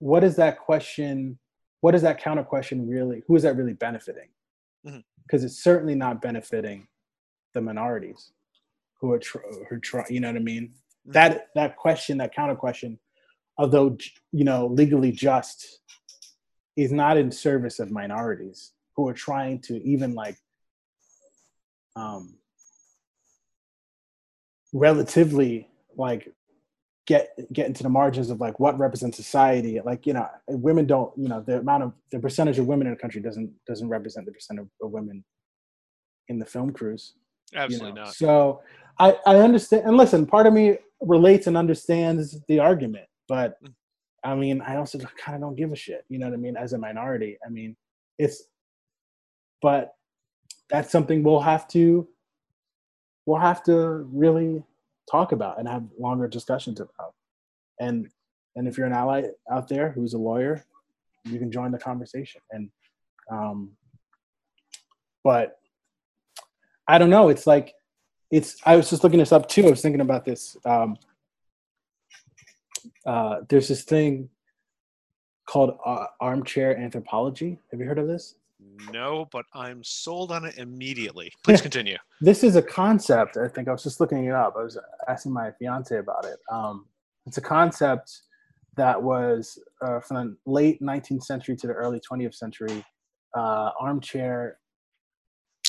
what 0.00 0.22
is 0.24 0.36
that 0.36 0.58
question 0.58 1.38
what 1.80 1.94
is 1.94 2.02
that 2.02 2.20
counter 2.20 2.42
question 2.42 2.88
really 2.88 3.22
who 3.26 3.36
is 3.36 3.42
that 3.42 3.56
really 3.56 3.72
benefiting? 3.74 4.28
Because 5.24 5.44
it's 5.44 5.62
certainly 5.62 5.94
not 5.94 6.20
benefiting 6.22 6.86
the 7.54 7.60
minorities 7.60 8.32
who 9.00 9.12
are 9.12 9.18
tr- 9.18 9.38
who 9.68 9.78
try, 9.78 10.04
you 10.08 10.20
know 10.20 10.28
what 10.28 10.36
I 10.36 10.40
mean? 10.40 10.74
Mhm. 11.06 11.12
That 11.12 11.48
that 11.54 11.76
question, 11.76 12.18
that 12.18 12.34
counter 12.34 12.56
question, 12.56 12.98
although 13.58 13.96
you 14.32 14.44
know 14.44 14.66
legally 14.66 15.12
just 15.12 15.80
is 16.76 16.92
not 16.92 17.16
in 17.16 17.30
service 17.30 17.78
of 17.78 17.90
minorities 17.90 18.72
who 18.96 19.08
are 19.08 19.14
trying 19.14 19.60
to 19.60 19.82
even 19.82 20.14
like 20.14 20.36
um 21.96 22.36
relatively 24.72 25.68
like 25.96 26.32
get 27.06 27.30
get 27.52 27.66
into 27.66 27.82
the 27.82 27.88
margins 27.88 28.30
of 28.30 28.40
like 28.40 28.60
what 28.60 28.78
represents 28.78 29.16
society 29.16 29.80
like 29.84 30.06
you 30.06 30.12
know 30.12 30.28
women 30.48 30.86
don't 30.86 31.16
you 31.16 31.28
know 31.28 31.40
the 31.40 31.58
amount 31.58 31.82
of 31.82 31.92
the 32.12 32.18
percentage 32.18 32.58
of 32.58 32.66
women 32.66 32.86
in 32.86 32.92
the 32.92 32.98
country 32.98 33.20
doesn't 33.20 33.50
doesn't 33.66 33.88
represent 33.88 34.26
the 34.26 34.32
percent 34.32 34.60
of, 34.60 34.68
of 34.82 34.90
women 34.90 35.24
in 36.28 36.38
the 36.38 36.44
film 36.44 36.70
crews 36.72 37.14
you 37.52 37.60
Absolutely 37.60 37.92
know? 37.92 38.04
not. 38.04 38.14
So 38.14 38.62
I, 38.98 39.16
I 39.26 39.36
understand. 39.36 39.84
And 39.86 39.96
listen, 39.96 40.26
part 40.26 40.46
of 40.46 40.52
me 40.52 40.78
relates 41.00 41.46
and 41.46 41.56
understands 41.56 42.40
the 42.46 42.58
argument, 42.58 43.06
but 43.28 43.62
Mm. 43.62 43.74
I 44.24 44.34
mean, 44.34 44.60
I 44.62 44.76
also 44.76 44.98
kind 44.98 45.36
of 45.36 45.40
don't 45.40 45.56
give 45.56 45.72
a 45.72 45.76
shit. 45.76 46.04
You 46.08 46.18
know 46.18 46.26
what 46.26 46.34
I 46.34 46.38
mean? 46.38 46.56
As 46.56 46.72
a 46.72 46.78
minority, 46.78 47.38
I 47.46 47.50
mean, 47.50 47.76
it's, 48.18 48.44
but 49.62 49.94
that's 50.68 50.90
something 50.90 51.22
we'll 51.22 51.40
have 51.40 51.68
to, 51.68 52.08
we'll 53.26 53.38
have 53.38 53.62
to 53.64 54.08
really 54.12 54.62
talk 55.10 55.32
about 55.32 55.58
and 55.58 55.68
have 55.68 55.84
longer 55.98 56.28
discussions 56.28 56.80
about. 56.80 57.14
And 57.80 58.08
and 58.56 58.66
if 58.66 58.76
you're 58.76 58.88
an 58.88 58.92
ally 58.92 59.22
out 59.50 59.68
there 59.68 59.90
who's 59.90 60.14
a 60.14 60.18
lawyer, 60.18 60.64
you 61.24 61.38
can 61.38 61.52
join 61.52 61.70
the 61.70 61.78
conversation. 61.78 62.40
And 62.50 62.70
um, 63.30 63.70
but 65.22 65.60
I 66.88 66.98
don't 66.98 67.10
know. 67.10 67.28
It's 67.28 67.46
like 67.46 67.74
it's. 68.32 68.56
I 68.64 68.74
was 68.74 68.90
just 68.90 69.04
looking 69.04 69.20
this 69.20 69.32
up 69.32 69.48
too. 69.48 69.66
I 69.66 69.70
was 69.70 69.80
thinking 69.80 70.00
about 70.00 70.24
this. 70.24 70.56
Um, 70.64 70.96
uh, 73.08 73.40
there's 73.48 73.68
this 73.68 73.84
thing 73.84 74.28
called 75.46 75.78
uh, 75.84 76.04
armchair 76.20 76.76
anthropology. 76.76 77.58
Have 77.70 77.80
you 77.80 77.86
heard 77.86 77.98
of 77.98 78.06
this? 78.06 78.34
No, 78.92 79.26
but 79.32 79.46
I'm 79.54 79.82
sold 79.82 80.30
on 80.30 80.44
it 80.44 80.58
immediately. 80.58 81.32
Please 81.42 81.62
continue. 81.68 81.96
This 82.20 82.44
is 82.44 82.56
a 82.56 82.62
concept. 82.62 83.38
I 83.38 83.48
think 83.48 83.66
I 83.66 83.72
was 83.72 83.82
just 83.82 83.98
looking 83.98 84.26
it 84.26 84.34
up. 84.34 84.56
I 84.58 84.62
was 84.62 84.78
asking 85.08 85.32
my 85.32 85.50
fiance 85.58 85.96
about 85.96 86.26
it. 86.26 86.38
Um, 86.52 86.84
it's 87.26 87.38
a 87.38 87.42
concept 87.42 88.12
that 88.76 89.02
was 89.02 89.58
uh, 89.80 90.00
from 90.00 90.16
the 90.44 90.52
late 90.52 90.82
19th 90.82 91.22
century 91.22 91.56
to 91.56 91.66
the 91.66 91.72
early 91.72 92.00
20th 92.00 92.34
century. 92.34 92.84
Uh, 93.34 93.70
armchair 93.80 94.58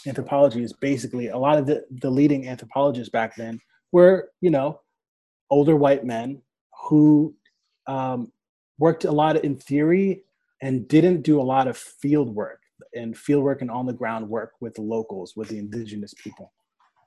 anthropology 0.08 0.62
is 0.62 0.74
basically 0.74 1.30
a 1.30 1.38
lot 1.38 1.58
of 1.58 1.66
the, 1.66 1.86
the 2.02 2.10
leading 2.10 2.50
anthropologists 2.50 3.10
back 3.10 3.38
then 3.38 3.62
were, 3.94 4.30
you 4.42 4.50
know, 4.50 4.82
older 5.50 5.78
white 5.78 6.04
men 6.04 6.42
who 6.88 7.34
um, 7.88 8.32
worked 8.78 9.06
a 9.06 9.12
lot 9.12 9.44
in 9.44 9.56
theory 9.56 10.24
and 10.62 10.88
didn't 10.88 11.22
do 11.22 11.40
a 11.40 11.44
lot 11.44 11.68
of 11.68 11.78
field 11.78 12.34
work 12.34 12.60
and 12.96 13.18
field 13.18 13.44
work 13.44 13.62
and 13.62 13.70
on 13.72 13.86
the 13.86 13.94
ground 13.94 14.28
work 14.28 14.54
with 14.60 14.74
the 14.76 14.82
locals, 14.82 15.36
with 15.36 15.50
the 15.50 15.58
indigenous 15.58 16.14
people. 16.14 16.52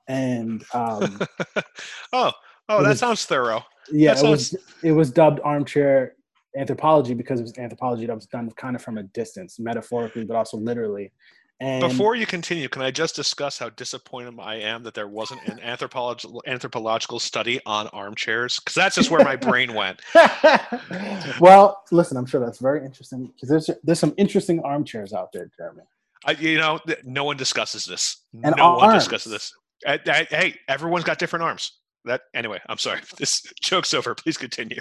And 0.09 0.65
um, 0.75 1.21
oh, 2.13 2.33
oh, 2.69 2.83
that 2.83 2.89
was- 2.89 2.99
sounds 2.99 3.25
thorough. 3.25 3.65
yeah, 3.91 4.15
That 4.15 4.25
it 4.25 4.29
was 4.31 4.57
it 4.83 4.93
was 4.93 5.11
dubbed 5.11 5.41
armchair 5.45 6.15
anthropology 6.57 7.15
because 7.15 7.41
it 7.41 7.45
was 7.45 7.57
anthropology 7.59 8.07
that 8.07 8.15
was 8.15 8.27
done 8.27 8.51
kind 8.57 8.77
of 8.77 8.83
from 8.83 8.99
a 8.99 9.05
distance, 9.05 9.59
metaphorically, 9.59 10.25
but 10.25 10.37
also 10.37 10.57
literally. 10.57 11.13
And 11.61 11.81
Before 11.81 12.17
you 12.17 12.27
continue, 12.27 12.69
can 12.69 12.83
I 12.83 12.91
just 12.91 13.15
discuss 13.15 13.57
how 13.57 13.69
disappointed 13.71 14.35
I 14.41 14.57
am 14.57 14.83
that 14.83 14.95
there 14.95 15.07
wasn't 15.07 15.47
an 15.47 15.61
anthropological 15.61 16.43
anthropological 16.45 17.21
study 17.21 17.61
on 17.67 17.87
armchairs? 17.89 18.59
Because 18.59 18.75
that's 18.75 18.97
just 18.97 19.11
where 19.13 19.25
my 19.25 19.37
brain 19.37 19.73
went. 19.75 20.01
well, 21.41 21.85
listen, 21.93 22.17
I'm 22.17 22.27
sure 22.27 22.41
that's 22.41 22.59
very 22.59 22.85
interesting 22.85 23.27
because 23.29 23.49
there's 23.49 23.71
there's 23.85 24.01
some 24.01 24.15
interesting 24.17 24.61
armchairs 24.61 25.13
out 25.13 25.31
there, 25.33 25.51
Jeremy. 25.57 25.83
I, 26.25 26.33
you 26.33 26.59
know, 26.59 26.79
th- 26.87 27.05
no 27.05 27.25
one 27.25 27.37
discusses 27.37 27.85
this. 27.85 28.25
And 28.43 28.55
no 28.57 28.75
one 28.75 28.91
arms. 28.91 29.05
discusses 29.05 29.33
this. 29.33 29.53
Uh, 29.87 29.99
uh, 30.07 30.25
hey, 30.31 30.57
everyone's 30.69 31.05
got 31.05 31.19
different 31.19 31.45
arms. 31.45 31.79
That 32.05 32.23
anyway. 32.35 32.61
I'm 32.69 32.79
sorry. 32.79 33.01
This 33.19 33.43
joke's 33.61 33.95
over. 33.95 34.15
Please 34.15 34.37
continue. 34.37 34.81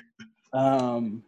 Um, 0.54 1.24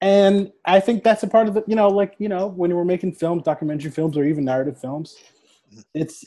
and 0.00 0.50
I 0.64 0.80
think 0.80 1.04
that's 1.04 1.22
a 1.22 1.28
part 1.28 1.48
of 1.48 1.54
the, 1.54 1.64
you 1.66 1.76
know, 1.76 1.88
like 1.88 2.14
you 2.18 2.28
know, 2.28 2.46
when 2.46 2.74
we're 2.74 2.84
making 2.84 3.14
films, 3.14 3.42
documentary 3.42 3.90
films, 3.90 4.16
or 4.16 4.24
even 4.24 4.44
narrative 4.44 4.80
films, 4.80 5.16
it's 5.94 6.24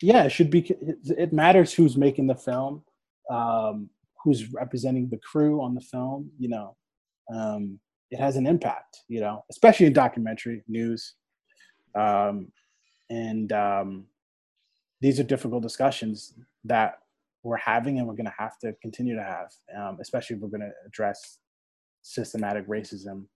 yeah, 0.00 0.24
it 0.24 0.30
should 0.30 0.50
be. 0.50 0.60
It 1.04 1.32
matters 1.32 1.72
who's 1.72 1.96
making 1.96 2.28
the 2.28 2.36
film, 2.36 2.84
um, 3.30 3.90
who's 4.22 4.52
representing 4.52 5.08
the 5.08 5.18
crew 5.18 5.62
on 5.62 5.74
the 5.74 5.80
film. 5.80 6.30
You 6.38 6.48
know, 6.48 6.76
um, 7.34 7.80
it 8.10 8.20
has 8.20 8.36
an 8.36 8.46
impact. 8.46 9.00
You 9.08 9.20
know, 9.20 9.44
especially 9.50 9.86
in 9.86 9.92
documentary 9.92 10.62
news, 10.68 11.14
um, 11.96 12.52
and 13.10 13.50
um, 13.52 14.06
these 15.00 15.18
are 15.18 15.24
difficult 15.24 15.62
discussions 15.62 16.34
that 16.64 16.98
we're 17.42 17.56
having 17.56 17.98
and 17.98 18.06
we're 18.06 18.14
going 18.14 18.26
to 18.26 18.34
have 18.36 18.58
to 18.58 18.72
continue 18.82 19.14
to 19.14 19.22
have, 19.22 19.52
um, 19.76 19.98
especially 20.00 20.34
if 20.34 20.42
we're 20.42 20.48
going 20.48 20.60
to 20.60 20.72
address 20.84 21.38
systematic 22.06 22.66
racism 22.68 23.26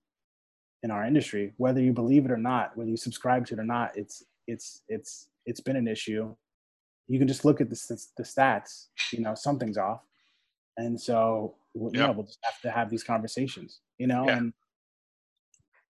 in 0.83 0.91
our 0.91 1.05
industry. 1.05 1.53
Whether 1.57 1.81
you 1.81 1.93
believe 1.93 2.25
it 2.25 2.31
or 2.31 2.37
not, 2.37 2.77
whether 2.77 2.89
you 2.89 2.97
subscribe 2.97 3.45
to 3.47 3.55
it 3.55 3.61
or 3.61 3.64
not, 3.64 3.97
it's 3.97 4.25
it's 4.47 4.83
it's 4.89 5.29
it's 5.45 5.61
been 5.61 5.77
an 5.77 5.89
issue. 5.89 6.35
You 7.09 7.18
can 7.18 7.27
just 7.27 7.45
look 7.45 7.61
at 7.61 7.68
the 7.68 7.77
the 8.16 8.23
stats. 8.23 8.87
You 9.12 9.21
know, 9.21 9.35
something's 9.35 9.77
off, 9.77 10.03
and 10.77 10.99
so 11.01 11.57
w- 11.75 11.93
Yeah. 11.95 12.07
yeah, 12.07 12.11
we'll 12.11 12.27
just 12.27 12.39
have 12.43 12.61
to 12.62 12.71
have 12.71 12.89
these 12.91 13.03
conversations. 13.03 13.81
You 13.99 14.07
know, 14.07 14.27
Yeah. 14.27 14.39
and 14.39 14.53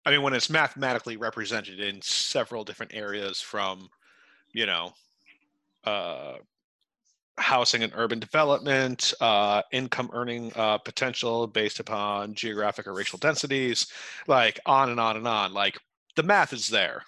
I 0.06 0.10
mean, 0.10 0.22
when 0.22 0.32
it's 0.32 0.48
mathematically 0.48 1.18
represented 1.18 1.78
in 1.80 2.00
several 2.00 2.64
different 2.64 2.94
areas, 2.94 3.40
from 3.42 3.90
you 4.52 4.66
know, 4.66 4.94
uh, 5.84 6.38
housing 7.40 7.82
and 7.82 7.92
urban 7.96 8.18
development, 8.20 9.12
uh, 9.20 9.62
income 9.72 10.10
earning 10.12 10.52
uh, 10.56 10.78
potential 10.78 11.46
based 11.46 11.80
upon 11.80 12.34
geographic 12.34 12.86
or 12.86 12.92
racial 12.94 13.18
densities, 13.18 13.86
like 14.28 14.60
on 14.66 14.90
and 14.90 15.00
on 15.00 15.16
and 15.16 15.26
on. 15.26 15.52
Like 15.52 15.78
the 16.16 16.22
math 16.22 16.52
is 16.52 16.68
there. 16.68 17.02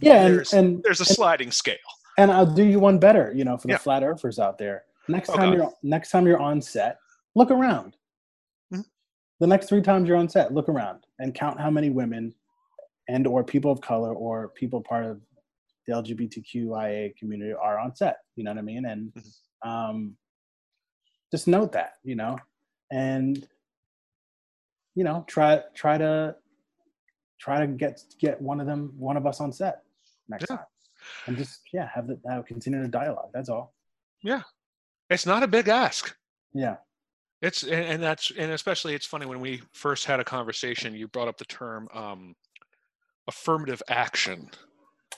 yeah, 0.00 0.24
and, 0.26 0.34
There's- 0.34 0.52
and 0.52 0.82
There's 0.82 1.00
a 1.00 1.04
sliding 1.04 1.50
scale. 1.50 1.76
And 2.18 2.30
I'll 2.30 2.46
do 2.46 2.64
you 2.64 2.78
one 2.80 2.98
better, 2.98 3.32
you 3.34 3.44
know, 3.44 3.56
for 3.58 3.66
the 3.66 3.74
Yeah. 3.74 3.78
flat 3.78 4.02
earthers 4.02 4.38
out 4.38 4.56
there. 4.58 4.84
Next 5.08 5.28
Oh, 5.30 5.36
time 5.36 5.50
God. 5.50 5.56
you're 5.58 5.72
next 5.82 6.10
time 6.10 6.26
you're 6.26 6.40
on 6.40 6.60
set, 6.62 6.98
look 7.34 7.50
around. 7.50 7.96
Mhm. 8.72 8.84
The 9.38 9.46
next 9.46 9.68
three 9.68 9.82
times 9.82 10.08
you're 10.08 10.16
on 10.16 10.28
set, 10.28 10.52
look 10.52 10.68
around 10.68 11.04
and 11.18 11.34
count 11.34 11.60
how 11.60 11.70
many 11.70 11.90
women 11.90 12.34
and 13.08 13.26
or 13.26 13.44
people 13.44 13.70
of 13.70 13.80
color 13.80 14.12
or 14.14 14.48
people 14.48 14.80
part 14.82 15.04
of 15.04 15.20
the 15.86 15.92
LGBTQIA 15.92 17.16
community 17.16 17.52
are 17.52 17.78
on 17.78 17.94
set. 17.94 18.16
You 18.34 18.42
know 18.44 18.50
what 18.50 18.58
I 18.58 18.62
mean? 18.62 18.86
And 18.86 19.12
Mhm. 19.12 19.36
Um, 19.62 20.16
just 21.32 21.48
note 21.48 21.72
that, 21.72 21.94
you 22.04 22.14
know, 22.14 22.36
and 22.90 23.46
you 24.94 25.04
know, 25.04 25.24
try 25.26 25.62
try 25.74 25.98
to 25.98 26.34
try 27.40 27.60
to 27.60 27.66
get 27.66 28.02
get 28.18 28.40
one 28.40 28.60
of 28.60 28.66
them, 28.66 28.92
one 28.98 29.16
of 29.16 29.26
us 29.26 29.40
on 29.40 29.52
set 29.52 29.82
next 30.28 30.46
Yeah. 30.48 30.56
time 30.56 30.66
and 31.26 31.36
just 31.36 31.60
yeah 31.72 31.88
have 31.94 32.06
the 32.08 32.18
have 32.28 32.44
continue 32.46 32.82
the 32.82 32.88
dialogue 32.88 33.30
that's 33.32 33.48
all 33.48 33.74
Yeah. 34.22 34.42
It's 35.10 35.26
not 35.26 35.42
a 35.42 35.46
big 35.46 35.68
ask. 35.68 36.16
yeah 36.54 36.76
It's 37.42 37.62
and, 37.62 37.84
and 37.84 38.02
that's 38.02 38.32
and 38.36 38.50
especially 38.52 38.94
it's 38.94 39.06
funny 39.06 39.26
when 39.26 39.40
we 39.40 39.62
first 39.72 40.04
had 40.06 40.18
a 40.20 40.24
conversation. 40.24 40.94
You 40.94 41.06
brought 41.08 41.28
up 41.28 41.36
the 41.36 41.44
term 41.44 41.88
um, 41.92 42.34
affirmative 43.28 43.82
action, 43.88 44.50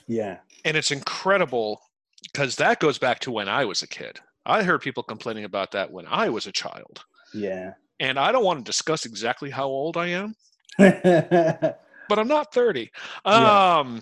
yeah 0.07 0.39
and 0.65 0.75
it's 0.75 0.91
incredible 0.91 1.81
because 2.23 2.57
that 2.57 2.79
goes 2.79 2.97
back 2.99 3.19
to 3.21 3.31
when 3.31 3.47
I 3.47 3.65
was 3.65 3.81
a 3.81 3.87
kid. 3.87 4.19
I 4.45 4.63
heard 4.63 4.81
people 4.81 5.03
complaining 5.03 5.43
about 5.43 5.71
that 5.71 5.91
when 5.91 6.05
I 6.07 6.29
was 6.29 6.47
a 6.47 6.51
child, 6.51 7.03
yeah 7.33 7.73
and 7.99 8.17
I 8.17 8.31
don't 8.31 8.45
want 8.45 8.59
to 8.59 8.63
discuss 8.63 9.05
exactly 9.05 9.49
how 9.49 9.67
old 9.67 9.97
I 9.97 10.07
am, 10.07 10.35
but 10.77 12.17
I'm 12.17 12.27
not 12.27 12.53
30. 12.53 12.89
Yeah. 13.25 13.77
Um, 13.77 14.01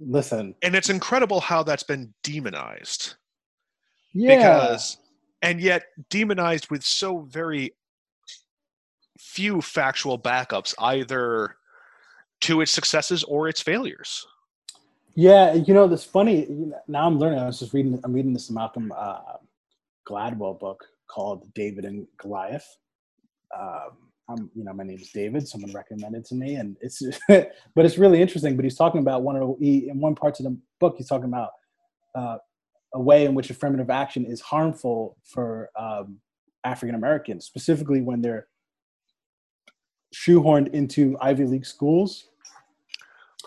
listen 0.00 0.54
and 0.62 0.76
it's 0.76 0.90
incredible 0.90 1.40
how 1.40 1.60
that's 1.64 1.82
been 1.82 2.14
demonized. 2.22 3.14
yeah 4.14 4.36
because 4.36 4.96
and 5.42 5.60
yet 5.60 5.82
demonized 6.08 6.70
with 6.70 6.84
so 6.84 7.22
very 7.22 7.72
few 9.18 9.60
factual 9.60 10.16
backups 10.16 10.72
either 10.78 11.56
to 12.40 12.60
its 12.60 12.70
successes 12.70 13.24
or 13.24 13.48
its 13.48 13.60
failures 13.60 14.24
yeah 15.18 15.52
you 15.52 15.74
know 15.74 15.88
this 15.88 16.04
funny 16.04 16.46
now 16.86 17.04
i'm 17.04 17.18
learning 17.18 17.40
i 17.40 17.46
was 17.46 17.58
just 17.58 17.74
reading 17.74 17.98
i'm 18.04 18.12
reading 18.12 18.32
this 18.32 18.50
malcolm 18.50 18.92
uh, 18.96 19.18
gladwell 20.08 20.58
book 20.58 20.84
called 21.08 21.52
david 21.54 21.84
and 21.84 22.06
goliath 22.18 22.76
um, 23.58 23.90
I'm, 24.30 24.50
you 24.54 24.62
know, 24.62 24.74
my 24.74 24.84
name 24.84 24.98
is 24.98 25.10
David. 25.10 25.48
Someone 25.48 25.72
recommended 25.72 26.22
to 26.26 26.34
me, 26.34 26.56
and 26.56 26.76
it's, 26.82 27.00
but 27.28 27.86
it's 27.86 27.96
really 27.96 28.20
interesting. 28.20 28.56
But 28.56 28.66
he's 28.66 28.76
talking 28.76 29.00
about 29.00 29.22
one 29.22 29.36
of 29.36 29.40
the, 29.40 29.56
he, 29.58 29.88
in 29.88 30.00
one 30.00 30.14
part 30.14 30.38
of 30.38 30.44
the 30.44 30.54
book, 30.80 30.96
he's 30.98 31.08
talking 31.08 31.24
about 31.24 31.52
uh, 32.14 32.36
a 32.92 33.00
way 33.00 33.24
in 33.24 33.34
which 33.34 33.48
affirmative 33.48 33.88
action 33.88 34.26
is 34.26 34.42
harmful 34.42 35.16
for 35.24 35.70
um, 35.78 36.18
African 36.62 36.94
Americans, 36.94 37.46
specifically 37.46 38.02
when 38.02 38.20
they're 38.20 38.48
shoehorned 40.14 40.74
into 40.74 41.16
Ivy 41.22 41.46
League 41.46 41.66
schools. 41.66 42.28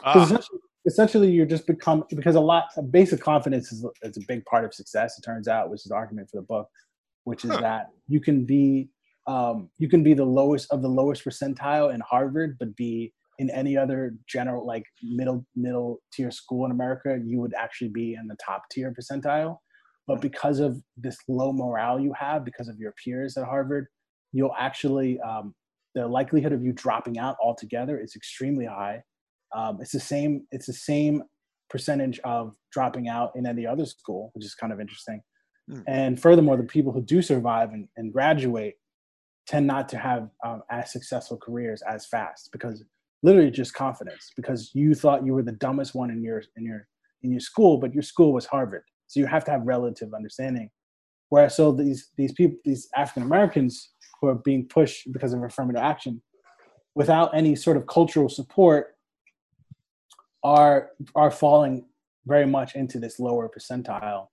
Ah, 0.03 0.41
essentially, 0.85 1.31
you're 1.31 1.45
just 1.45 1.67
become 1.67 2.03
because 2.09 2.35
a 2.35 2.39
lot 2.39 2.65
basic 2.89 3.21
confidence 3.21 3.71
is, 3.71 3.85
is 4.03 4.17
a 4.17 4.21
big 4.27 4.43
part 4.45 4.65
of 4.65 4.73
success. 4.73 5.17
It 5.17 5.23
turns 5.23 5.47
out, 5.47 5.69
which 5.69 5.81
is 5.81 5.89
the 5.89 5.95
argument 5.95 6.29
for 6.29 6.37
the 6.37 6.45
book, 6.45 6.67
which 7.23 7.45
is 7.45 7.51
Huh. 7.51 7.61
that 7.61 7.87
you 8.07 8.19
can 8.19 8.45
be 8.45 8.89
um, 9.27 9.69
you 9.77 9.87
can 9.87 10.03
be 10.03 10.13
the 10.13 10.25
lowest 10.25 10.71
of 10.71 10.81
the 10.81 10.87
lowest 10.89 11.23
percentile 11.23 11.93
in 11.93 12.01
Harvard, 12.01 12.57
but 12.59 12.75
be 12.75 13.13
in 13.37 13.49
any 13.51 13.77
other 13.77 14.15
general 14.27 14.65
like 14.65 14.83
middle 15.03 15.45
middle 15.55 15.99
tier 16.13 16.31
school 16.31 16.65
in 16.65 16.71
America, 16.71 17.19
you 17.23 17.39
would 17.39 17.53
actually 17.53 17.89
be 17.89 18.15
in 18.15 18.27
the 18.27 18.37
top 18.43 18.63
tier 18.71 18.93
percentile. 18.93 19.57
But 20.07 20.21
because 20.21 20.59
of 20.59 20.81
this 20.97 21.17
low 21.27 21.53
morale 21.53 21.99
you 21.99 22.13
have, 22.19 22.43
because 22.43 22.67
of 22.67 22.77
your 22.77 22.93
peers 23.03 23.37
at 23.37 23.45
Harvard, 23.45 23.87
you'll 24.31 24.55
actually 24.57 25.19
um, 25.21 25.53
the 25.95 26.07
likelihood 26.07 26.53
of 26.53 26.63
you 26.63 26.73
dropping 26.73 27.17
out 27.19 27.35
altogether 27.41 27.99
is 27.99 28.15
extremely 28.15 28.65
high. 28.65 29.03
Um, 29.55 29.79
it's 29.81 29.91
the 29.91 29.99
same. 29.99 30.47
It's 30.51 30.67
the 30.67 30.73
same 30.73 31.23
percentage 31.69 32.19
of 32.23 32.53
dropping 32.71 33.07
out 33.07 33.31
in 33.35 33.45
any 33.45 33.65
other 33.65 33.85
school, 33.85 34.31
which 34.33 34.45
is 34.45 34.55
kind 34.55 34.73
of 34.73 34.79
interesting. 34.79 35.21
Hmm. 35.69 35.81
And 35.87 36.21
furthermore, 36.21 36.57
the 36.57 36.63
people 36.63 36.91
who 36.91 37.01
do 37.01 37.21
survive 37.21 37.71
and, 37.71 37.87
and 37.97 38.11
graduate 38.11 38.75
tend 39.47 39.67
not 39.67 39.89
to 39.89 39.97
have 39.97 40.29
um, 40.45 40.61
as 40.69 40.91
successful 40.91 41.37
careers 41.37 41.81
as 41.89 42.05
fast 42.05 42.49
because 42.51 42.83
literally 43.23 43.51
just 43.51 43.73
confidence. 43.73 44.31
Because 44.35 44.71
you 44.73 44.93
thought 44.95 45.25
you 45.25 45.33
were 45.33 45.43
the 45.43 45.51
dumbest 45.53 45.95
one 45.95 46.11
in 46.11 46.23
your 46.23 46.43
in 46.57 46.65
your 46.65 46.87
in 47.23 47.31
your 47.31 47.39
school, 47.39 47.77
but 47.77 47.93
your 47.93 48.03
school 48.03 48.33
was 48.33 48.45
Harvard. 48.45 48.83
So 49.07 49.19
you 49.19 49.25
have 49.27 49.43
to 49.45 49.51
have 49.51 49.61
relative 49.63 50.13
understanding. 50.13 50.69
Whereas 51.29 51.55
so 51.55 51.71
these 51.71 52.09
these 52.17 52.33
people, 52.33 52.57
these 52.65 52.89
African 52.95 53.23
Americans 53.23 53.91
who 54.19 54.27
are 54.27 54.35
being 54.35 54.67
pushed 54.67 55.11
because 55.11 55.33
of 55.33 55.43
affirmative 55.43 55.81
action, 55.81 56.21
without 56.95 57.35
any 57.35 57.55
sort 57.55 57.77
of 57.77 57.87
cultural 57.87 58.29
support, 58.29 58.95
are 60.43 60.89
are 61.15 61.31
falling 61.31 61.85
very 62.25 62.45
much 62.45 62.75
into 62.75 62.99
this 62.99 63.19
lower 63.19 63.49
percentile. 63.49 64.27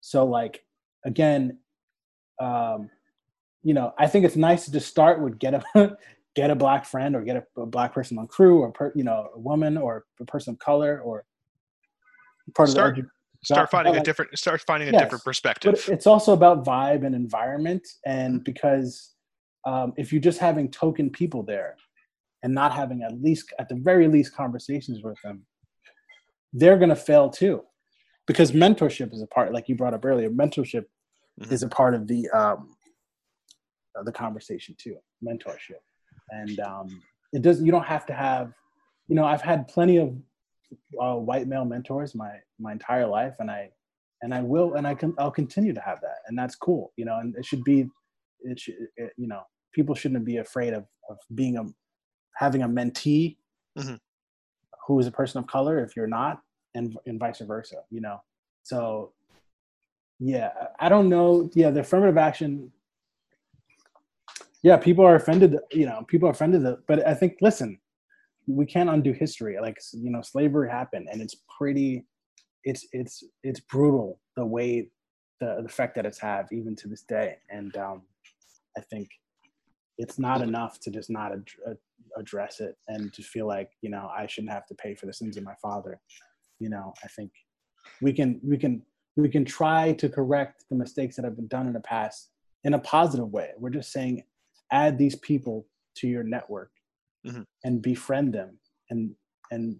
So 0.00 0.24
like 0.24 0.64
again, 1.04 1.58
um, 2.40 2.90
you 3.62 3.74
know, 3.74 3.92
I 3.98 4.06
think 4.06 4.24
it's 4.24 4.36
nice 4.36 4.64
to 4.64 4.72
just 4.72 4.88
start 4.88 5.20
with 5.20 5.38
get 5.38 5.54
a 5.54 5.96
get 6.34 6.50
a 6.50 6.54
black 6.54 6.84
friend 6.86 7.16
or 7.16 7.22
get 7.22 7.36
a, 7.36 7.60
a 7.60 7.66
black 7.66 7.92
person 7.92 8.18
on 8.18 8.26
crew 8.26 8.60
or 8.60 8.70
per, 8.72 8.92
you 8.94 9.04
know 9.04 9.28
a 9.34 9.38
woman 9.38 9.76
or 9.76 10.04
a 10.20 10.24
person 10.24 10.54
of 10.54 10.58
color 10.58 11.00
or 11.00 11.24
part 12.54 12.68
start, 12.68 12.98
of 12.98 13.04
the 13.04 13.10
start 13.44 13.70
finding 13.70 13.96
a 13.96 14.02
different 14.02 14.36
start 14.38 14.62
finding 14.66 14.88
a 14.88 14.92
yes, 14.92 15.02
different 15.02 15.24
perspective. 15.24 15.82
But 15.86 15.94
it's 15.94 16.06
also 16.06 16.32
about 16.32 16.64
vibe 16.64 17.04
and 17.04 17.14
environment, 17.14 17.86
and 18.06 18.42
because 18.44 19.14
um, 19.66 19.92
if 19.96 20.12
you're 20.12 20.22
just 20.22 20.38
having 20.38 20.70
token 20.70 21.10
people 21.10 21.42
there 21.42 21.76
and 22.42 22.54
not 22.54 22.72
having 22.72 23.02
at 23.02 23.20
least 23.20 23.52
at 23.58 23.68
the 23.68 23.74
very 23.74 24.08
least 24.08 24.34
conversations 24.34 25.02
with 25.02 25.20
them, 25.22 25.44
they're 26.52 26.78
gonna 26.78 26.96
fail 26.96 27.30
too, 27.30 27.62
because 28.26 28.52
mentorship 28.52 29.12
is 29.12 29.22
a 29.22 29.26
part, 29.26 29.52
like 29.52 29.68
you 29.68 29.74
brought 29.74 29.94
up 29.94 30.04
earlier. 30.04 30.30
Mentorship 30.30 30.84
mm-hmm. 31.40 31.52
is 31.52 31.62
a 31.62 31.68
part 31.68 31.94
of 31.94 32.06
the 32.06 32.28
um, 32.30 32.76
the 34.04 34.12
conversation 34.12 34.74
too. 34.78 34.96
Mentorship 35.26 35.80
and 36.30 36.60
um, 36.60 37.02
it 37.32 37.42
does. 37.42 37.62
You 37.62 37.72
don't 37.72 37.86
have 37.86 38.06
to 38.06 38.14
have. 38.14 38.52
You 39.08 39.16
know, 39.16 39.24
I've 39.24 39.42
had 39.42 39.68
plenty 39.68 39.96
of 39.98 40.14
uh, 41.00 41.16
white 41.16 41.46
male 41.46 41.64
mentors 41.64 42.14
my 42.14 42.32
my 42.58 42.72
entire 42.72 43.06
life, 43.06 43.34
and 43.40 43.50
I 43.50 43.70
and 44.22 44.34
I 44.34 44.42
will, 44.42 44.74
and 44.74 44.86
I 44.86 44.94
can. 44.94 45.14
I'll 45.18 45.30
continue 45.30 45.72
to 45.72 45.80
have 45.80 46.00
that, 46.02 46.18
and 46.28 46.38
that's 46.38 46.54
cool. 46.54 46.92
You 46.96 47.04
know, 47.04 47.18
and 47.18 47.34
it 47.36 47.44
should 47.44 47.64
be. 47.64 47.86
It 48.40 48.58
should. 48.58 48.74
It, 48.96 49.12
you 49.16 49.28
know, 49.28 49.42
people 49.72 49.94
shouldn't 49.94 50.24
be 50.24 50.38
afraid 50.38 50.72
of 50.72 50.86
of 51.08 51.18
being 51.34 51.56
a 51.56 51.64
having 52.36 52.62
a 52.62 52.68
mentee 52.68 53.36
mm-hmm. 53.78 53.96
Who 54.86 54.98
is 54.98 55.06
a 55.06 55.12
person 55.12 55.38
of 55.38 55.46
color 55.46 55.82
if 55.84 55.96
you're 55.96 56.06
not, 56.06 56.40
and 56.74 56.96
and 57.06 57.18
vice 57.18 57.40
versa. 57.40 57.82
You 57.90 58.00
know, 58.00 58.20
so 58.62 59.12
yeah, 60.18 60.50
I 60.78 60.88
don't 60.88 61.08
know. 61.08 61.50
Yeah, 61.54 61.70
the 61.70 61.80
affirmative 61.80 62.18
action 62.18 62.72
yeah 64.62 64.76
people 64.76 65.04
are 65.04 65.16
offended 65.16 65.56
you 65.72 65.86
know 65.86 66.04
people 66.08 66.28
are 66.28 66.32
offended 66.32 66.62
but 66.86 67.06
i 67.06 67.14
think 67.14 67.36
listen 67.40 67.78
we 68.46 68.66
can't 68.66 68.90
undo 68.90 69.12
history 69.12 69.56
like 69.60 69.78
you 69.92 70.10
know 70.10 70.22
slavery 70.22 70.70
happened 70.70 71.08
and 71.10 71.20
it's 71.20 71.36
pretty 71.58 72.04
it's 72.64 72.86
it's 72.92 73.24
it's 73.42 73.60
brutal 73.60 74.20
the 74.36 74.44
way 74.44 74.88
the, 75.40 75.56
the 75.60 75.64
effect 75.64 75.94
that 75.94 76.04
it's 76.04 76.18
had 76.18 76.46
even 76.52 76.76
to 76.76 76.88
this 76.88 77.02
day 77.02 77.36
and 77.50 77.76
um 77.76 78.02
i 78.76 78.80
think 78.90 79.08
it's 80.00 80.18
not 80.18 80.40
enough 80.40 80.80
to 80.80 80.90
just 80.90 81.10
not 81.10 81.32
ad- 81.32 81.76
address 82.16 82.60
it 82.60 82.76
and 82.88 83.12
to 83.12 83.22
feel 83.22 83.46
like 83.46 83.70
you 83.82 83.90
know 83.90 84.10
i 84.16 84.26
shouldn't 84.26 84.52
have 84.52 84.66
to 84.66 84.74
pay 84.74 84.94
for 84.94 85.06
the 85.06 85.12
sins 85.12 85.36
of 85.36 85.44
my 85.44 85.54
father. 85.62 86.00
You 86.58 86.70
know 86.70 86.92
i 87.04 87.08
think 87.08 87.30
we 88.02 88.12
can 88.12 88.40
we 88.42 88.56
can 88.58 88.82
we 89.16 89.28
can 89.28 89.44
try 89.44 89.92
to 89.92 90.08
correct 90.08 90.64
the 90.70 90.76
mistakes 90.76 91.16
that 91.16 91.24
have 91.24 91.36
been 91.36 91.48
done 91.48 91.66
in 91.66 91.72
the 91.72 91.80
past 91.80 92.30
in 92.64 92.74
a 92.74 92.78
positive 92.78 93.30
way. 93.30 93.50
We're 93.58 93.70
just 93.70 93.92
saying 93.92 94.22
add 94.72 94.98
these 94.98 95.16
people 95.16 95.66
to 95.96 96.06
your 96.06 96.22
network 96.22 96.70
mm-hmm. 97.26 97.42
and 97.64 97.82
befriend 97.82 98.32
them 98.32 98.58
and 98.90 99.14
and 99.50 99.78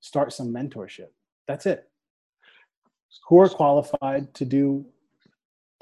start 0.00 0.32
some 0.32 0.52
mentorship. 0.52 1.10
That's 1.48 1.66
it. 1.66 1.88
Who 3.28 3.40
are 3.40 3.48
qualified 3.48 4.34
to 4.34 4.44
do 4.44 4.84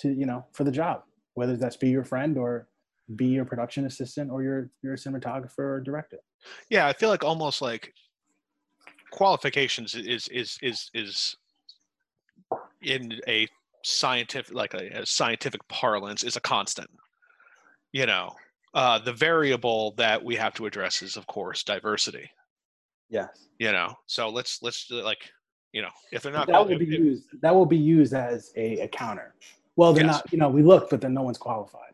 to 0.01 0.13
you 0.13 0.27
know 0.27 0.45
for 0.53 0.65
the 0.65 0.73
job 0.73 1.03
whether 1.35 1.57
that's 1.57 1.77
be 1.77 1.89
your 1.89 2.05
friend 2.05 2.37
or 2.37 2.69
be 3.17 3.27
your 3.27 3.45
production 3.45 3.87
assistant 3.87 4.31
or 4.31 4.43
your 4.43 4.71
your 4.83 4.97
cinematographer 4.97 5.59
or 5.59 5.81
director 5.81 6.19
yeah 6.69 6.87
i 6.87 6.93
feel 6.93 7.09
like 7.09 7.25
almost 7.25 7.63
like 7.63 7.93
qualifications 9.11 9.95
is 9.95 10.29
is 10.29 10.59
is 10.63 10.91
is 10.95 11.37
in 12.83 13.19
a 13.29 13.47
scientific 13.85 14.55
like 14.55 14.75
a, 14.75 15.01
a 15.01 15.07
scientific 15.07 15.67
parlance 15.69 16.23
is 16.23 16.37
a 16.37 16.41
constant 16.41 16.89
you 17.93 18.07
know 18.07 18.33
uh, 18.75 18.99
the 18.99 19.13
variable 19.13 19.93
that 19.97 20.23
we 20.23 20.37
have 20.37 20.55
to 20.55 20.67
address 20.67 21.03
is, 21.03 21.17
of 21.17 21.27
course, 21.27 21.65
diversity. 21.65 22.31
Yes. 23.09 23.49
You 23.59 23.73
know, 23.73 23.95
so 24.07 24.29
let's 24.29 24.63
let's 24.63 24.89
like, 24.91 25.19
you 25.73 25.83
know, 25.83 25.91
if 26.13 26.23
they're 26.23 26.33
not 26.33 26.47
that 26.47 26.67
will 26.67 26.79
be 26.79 26.85
if, 26.85 26.91
used, 26.91 27.25
that 27.43 27.55
will 27.55 27.67
be 27.67 27.77
used 27.77 28.15
as 28.15 28.53
a, 28.57 28.81
a 28.81 28.89
counter. 28.89 29.35
Well, 29.77 29.93
they're 29.93 30.05
yes. 30.05 30.17
not. 30.17 30.33
You 30.33 30.39
know, 30.39 30.49
we 30.49 30.63
look, 30.63 30.89
but 30.91 31.01
then 31.01 31.15
no 31.15 31.23
one's 31.23 31.39
qualified. 31.39 31.90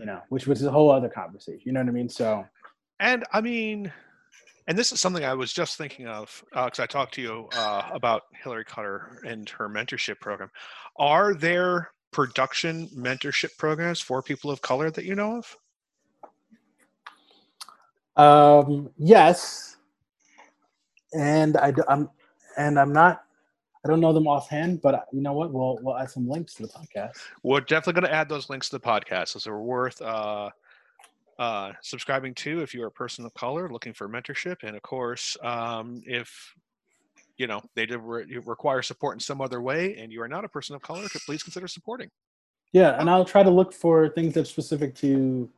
You 0.00 0.06
know, 0.06 0.20
which 0.30 0.46
was 0.46 0.62
a 0.64 0.70
whole 0.70 0.90
other 0.90 1.08
conversation. 1.08 1.62
You 1.64 1.72
know 1.72 1.80
what 1.80 1.88
I 1.88 1.92
mean? 1.92 2.08
So. 2.08 2.44
And 2.98 3.24
I 3.32 3.40
mean, 3.40 3.92
and 4.66 4.78
this 4.78 4.92
is 4.92 5.00
something 5.00 5.24
I 5.24 5.34
was 5.34 5.52
just 5.52 5.76
thinking 5.76 6.06
of 6.06 6.44
because 6.50 6.78
uh, 6.78 6.84
I 6.84 6.86
talked 6.86 7.14
to 7.14 7.22
you 7.22 7.48
uh, 7.56 7.88
about 7.92 8.22
Hillary 8.42 8.64
Cutter 8.64 9.20
and 9.26 9.48
her 9.50 9.68
mentorship 9.68 10.20
program. 10.20 10.50
Are 10.96 11.34
there 11.34 11.90
production 12.12 12.88
mentorship 12.88 13.56
programs 13.58 14.00
for 14.00 14.22
people 14.22 14.50
of 14.50 14.62
color 14.62 14.90
that 14.90 15.04
you 15.04 15.14
know 15.14 15.38
of? 15.38 15.56
Um, 18.16 18.90
yes, 18.96 19.76
and 21.12 21.56
I, 21.56 21.72
I'm 21.88 22.08
and 22.56 22.78
I'm 22.78 22.92
not. 22.92 23.24
I 23.84 23.88
don't 23.88 24.00
know 24.00 24.12
them 24.12 24.26
offhand, 24.26 24.82
but 24.82 25.06
you 25.12 25.22
know 25.22 25.32
what? 25.32 25.52
We'll 25.52 25.78
we'll 25.82 25.96
add 25.96 26.10
some 26.10 26.28
links 26.28 26.54
to 26.54 26.62
the 26.62 26.68
podcast. 26.68 27.12
We're 27.42 27.60
definitely 27.60 28.00
going 28.00 28.10
to 28.10 28.14
add 28.14 28.28
those 28.28 28.50
links 28.50 28.68
to 28.68 28.76
the 28.76 28.84
podcast. 28.84 29.28
So 29.28 29.38
they're 29.38 29.58
worth 29.58 30.00
uh, 30.02 30.50
uh, 31.38 31.72
subscribing 31.80 32.34
to 32.34 32.60
if 32.60 32.74
you're 32.74 32.88
a 32.88 32.92
person 32.92 33.24
of 33.24 33.32
color 33.34 33.70
looking 33.70 33.94
for 33.94 34.08
mentorship, 34.08 34.56
and 34.62 34.76
of 34.76 34.82
course, 34.82 35.36
um, 35.42 36.02
if 36.04 36.54
you 37.40 37.46
know 37.46 37.62
they 37.74 37.86
re- 37.86 38.38
require 38.44 38.82
support 38.82 39.16
in 39.16 39.20
some 39.20 39.40
other 39.40 39.62
way 39.62 39.96
and 39.96 40.12
you 40.12 40.20
are 40.20 40.28
not 40.28 40.44
a 40.44 40.48
person 40.48 40.76
of 40.76 40.82
color 40.82 41.06
please 41.24 41.42
consider 41.42 41.66
supporting 41.66 42.10
yeah 42.72 43.00
and 43.00 43.08
i'll 43.08 43.24
try 43.24 43.42
to 43.42 43.48
look 43.48 43.72
for 43.72 44.10
things 44.10 44.34
that 44.34 44.42
are 44.42 44.44
specific 44.44 44.94
to 44.94 45.48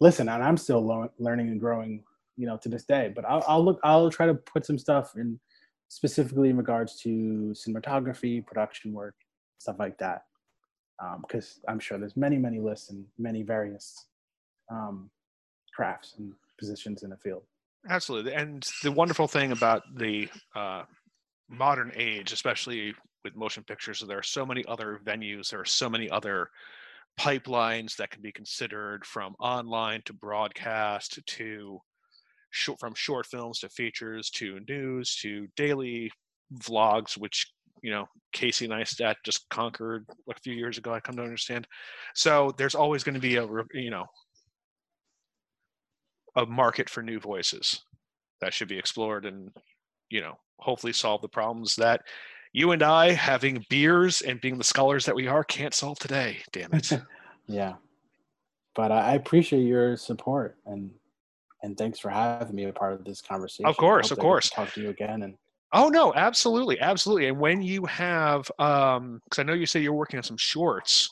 listen 0.00 0.28
and 0.28 0.42
i'm 0.42 0.58
still 0.58 0.84
lo- 0.84 1.10
learning 1.18 1.48
and 1.48 1.60
growing 1.60 2.04
you 2.36 2.46
know 2.46 2.58
to 2.58 2.68
this 2.68 2.84
day 2.84 3.10
but 3.16 3.24
I'll, 3.24 3.42
I'll 3.48 3.64
look 3.64 3.80
i'll 3.82 4.10
try 4.10 4.26
to 4.26 4.34
put 4.34 4.66
some 4.66 4.78
stuff 4.78 5.16
in 5.16 5.40
specifically 5.88 6.50
in 6.50 6.56
regards 6.56 6.96
to 7.00 7.54
cinematography 7.54 8.44
production 8.44 8.92
work 8.92 9.14
stuff 9.58 9.76
like 9.78 9.98
that. 9.98 10.24
Because 11.22 11.60
um, 11.66 11.72
i'm 11.72 11.78
sure 11.78 11.98
there's 11.98 12.16
many 12.16 12.36
many 12.36 12.58
lists 12.58 12.90
and 12.90 13.04
many 13.18 13.42
various 13.42 14.06
um, 14.70 15.10
crafts 15.74 16.14
and 16.18 16.32
positions 16.58 17.02
in 17.02 17.10
the 17.10 17.16
field. 17.16 17.42
Absolutely. 17.88 18.34
And 18.34 18.68
the 18.82 18.92
wonderful 18.92 19.28
thing 19.28 19.52
about 19.52 19.82
the 19.96 20.28
uh, 20.56 20.82
modern 21.48 21.92
age, 21.94 22.32
especially 22.32 22.94
with 23.24 23.36
motion 23.36 23.62
pictures, 23.62 24.04
there 24.06 24.18
are 24.18 24.22
so 24.22 24.44
many 24.44 24.64
other 24.66 25.00
venues, 25.04 25.50
there 25.50 25.60
are 25.60 25.64
so 25.64 25.88
many 25.88 26.10
other 26.10 26.50
pipelines 27.18 27.96
that 27.96 28.10
can 28.10 28.22
be 28.22 28.32
considered 28.32 29.04
from 29.04 29.34
online 29.40 30.02
to 30.04 30.12
broadcast 30.12 31.18
to 31.26 31.80
short, 32.50 32.80
from 32.80 32.94
short 32.94 33.26
films 33.26 33.60
to 33.60 33.68
features 33.68 34.30
to 34.30 34.60
news 34.68 35.16
to 35.16 35.48
daily 35.56 36.10
vlogs, 36.54 37.16
which 37.16 37.52
you 37.82 37.90
know 37.90 38.06
Casey 38.32 38.68
Neistat 38.68 39.16
just 39.24 39.48
conquered 39.48 40.06
a 40.30 40.34
few 40.40 40.54
years 40.54 40.78
ago. 40.78 40.92
I 40.92 41.00
come 41.00 41.16
to 41.16 41.22
understand. 41.22 41.66
So 42.14 42.52
there's 42.58 42.74
always 42.74 43.04
going 43.04 43.14
to 43.14 43.20
be 43.20 43.36
a 43.36 43.46
you 43.72 43.90
know 43.90 44.06
a 46.36 46.46
market 46.46 46.88
for 46.88 47.02
new 47.02 47.18
voices 47.18 47.82
that 48.40 48.54
should 48.54 48.68
be 48.68 48.78
explored 48.78 49.24
and 49.26 49.50
you 50.10 50.20
know 50.20 50.34
hopefully 50.58 50.92
solve 50.92 51.22
the 51.22 51.28
problems 51.28 51.76
that 51.76 52.02
you 52.52 52.72
and 52.72 52.82
I, 52.82 53.12
having 53.12 53.64
beers 53.68 54.22
and 54.22 54.40
being 54.40 54.56
the 54.56 54.64
scholars 54.64 55.04
that 55.04 55.14
we 55.14 55.26
are, 55.26 55.44
can't 55.44 55.74
solve 55.74 55.98
today. 55.98 56.38
Damn 56.50 56.72
it. 56.72 56.90
yeah, 57.46 57.74
but 58.74 58.90
I 58.90 59.14
appreciate 59.14 59.64
your 59.64 59.96
support 59.96 60.56
and 60.66 60.90
and 61.62 61.76
thanks 61.76 61.98
for 61.98 62.10
having 62.10 62.54
me 62.54 62.64
a 62.64 62.72
part 62.72 62.92
of 62.92 63.04
this 63.04 63.20
conversation. 63.20 63.66
Of 63.66 63.76
course, 63.76 64.10
of 64.10 64.18
course. 64.18 64.50
Talk 64.50 64.72
to 64.74 64.82
you 64.82 64.90
again 64.90 65.22
and. 65.22 65.34
Oh 65.74 65.90
no, 65.90 66.14
absolutely, 66.14 66.80
absolutely. 66.80 67.28
And 67.28 67.38
when 67.38 67.60
you 67.60 67.84
have, 67.84 68.50
um, 68.58 69.20
because 69.24 69.38
I 69.38 69.42
know 69.42 69.52
you 69.52 69.66
say 69.66 69.80
you're 69.80 69.92
working 69.92 70.16
on 70.16 70.22
some 70.22 70.38
shorts, 70.38 71.10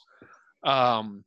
um, 0.64 1.22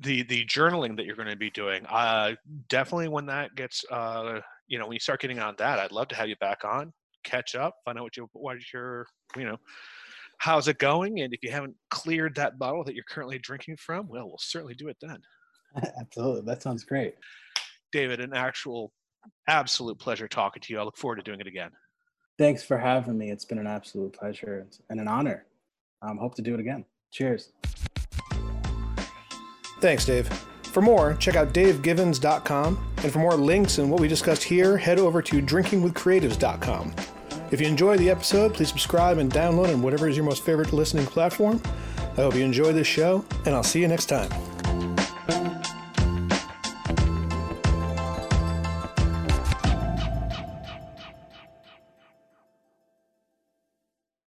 the 0.00 0.22
the 0.22 0.46
journaling 0.46 0.96
that 0.96 1.06
you're 1.06 1.16
going 1.16 1.28
to 1.28 1.36
be 1.36 1.50
doing, 1.50 1.84
uh, 1.86 2.34
definitely 2.68 3.08
when 3.08 3.26
that 3.26 3.56
gets 3.56 3.84
uh 3.90 4.40
you 4.68 4.78
know, 4.78 4.86
when 4.86 4.94
you 4.94 5.00
start 5.00 5.20
getting 5.20 5.40
on 5.40 5.56
that, 5.58 5.80
I'd 5.80 5.90
love 5.90 6.06
to 6.08 6.14
have 6.14 6.28
you 6.28 6.36
back 6.36 6.64
on, 6.64 6.92
catch 7.24 7.56
up, 7.56 7.74
find 7.84 7.98
out 7.98 8.04
what 8.04 8.16
you 8.16 8.28
what 8.32 8.58
your 8.72 9.06
you 9.36 9.44
know 9.44 9.56
how's 10.40 10.68
it 10.68 10.78
going, 10.78 11.20
and 11.20 11.34
if 11.34 11.40
you 11.42 11.50
haven't 11.50 11.74
cleared 11.90 12.34
that 12.34 12.58
bottle 12.58 12.82
that 12.84 12.94
you're 12.94 13.04
currently 13.08 13.38
drinking 13.38 13.76
from, 13.76 14.08
well, 14.08 14.26
we'll 14.26 14.38
certainly 14.38 14.74
do 14.74 14.88
it 14.88 14.96
then. 15.00 15.18
Absolutely, 16.00 16.42
that 16.42 16.62
sounds 16.62 16.84
great. 16.84 17.14
David, 17.92 18.20
an 18.20 18.34
actual 18.34 18.92
absolute 19.48 19.98
pleasure 19.98 20.28
talking 20.28 20.62
to 20.62 20.72
you. 20.72 20.78
I 20.78 20.82
look 20.82 20.96
forward 20.96 21.16
to 21.16 21.22
doing 21.22 21.40
it 21.40 21.46
again. 21.46 21.70
Thanks 22.38 22.62
for 22.62 22.78
having 22.78 23.18
me. 23.18 23.30
It's 23.30 23.44
been 23.44 23.58
an 23.58 23.66
absolute 23.66 24.12
pleasure 24.12 24.66
and 24.88 25.00
an 25.00 25.08
honor. 25.08 25.46
Um, 26.02 26.16
hope 26.16 26.34
to 26.36 26.42
do 26.42 26.54
it 26.54 26.60
again. 26.60 26.84
Cheers. 27.10 27.52
Thanks, 29.80 30.04
Dave. 30.04 30.28
For 30.62 30.80
more, 30.80 31.14
check 31.14 31.34
out 31.34 31.52
davegivens.com, 31.52 32.92
and 32.98 33.12
for 33.12 33.18
more 33.18 33.34
links 33.34 33.78
and 33.78 33.90
what 33.90 34.00
we 34.00 34.08
discussed 34.08 34.44
here, 34.44 34.76
head 34.76 34.98
over 34.98 35.20
to 35.20 35.42
drinkingwithcreatives.com. 35.42 36.94
If 37.50 37.60
you 37.60 37.66
enjoyed 37.66 37.98
the 37.98 38.10
episode, 38.10 38.54
please 38.54 38.68
subscribe 38.68 39.18
and 39.18 39.32
download 39.32 39.72
on 39.72 39.82
whatever 39.82 40.08
is 40.08 40.16
your 40.16 40.24
most 40.24 40.44
favorite 40.44 40.72
listening 40.72 41.06
platform. 41.06 41.60
I 42.12 42.22
hope 42.22 42.34
you 42.36 42.44
enjoy 42.44 42.72
this 42.72 42.86
show, 42.86 43.24
and 43.44 43.54
I'll 43.54 43.64
see 43.64 43.80
you 43.80 43.88
next 43.88 44.06
time. 44.06 44.49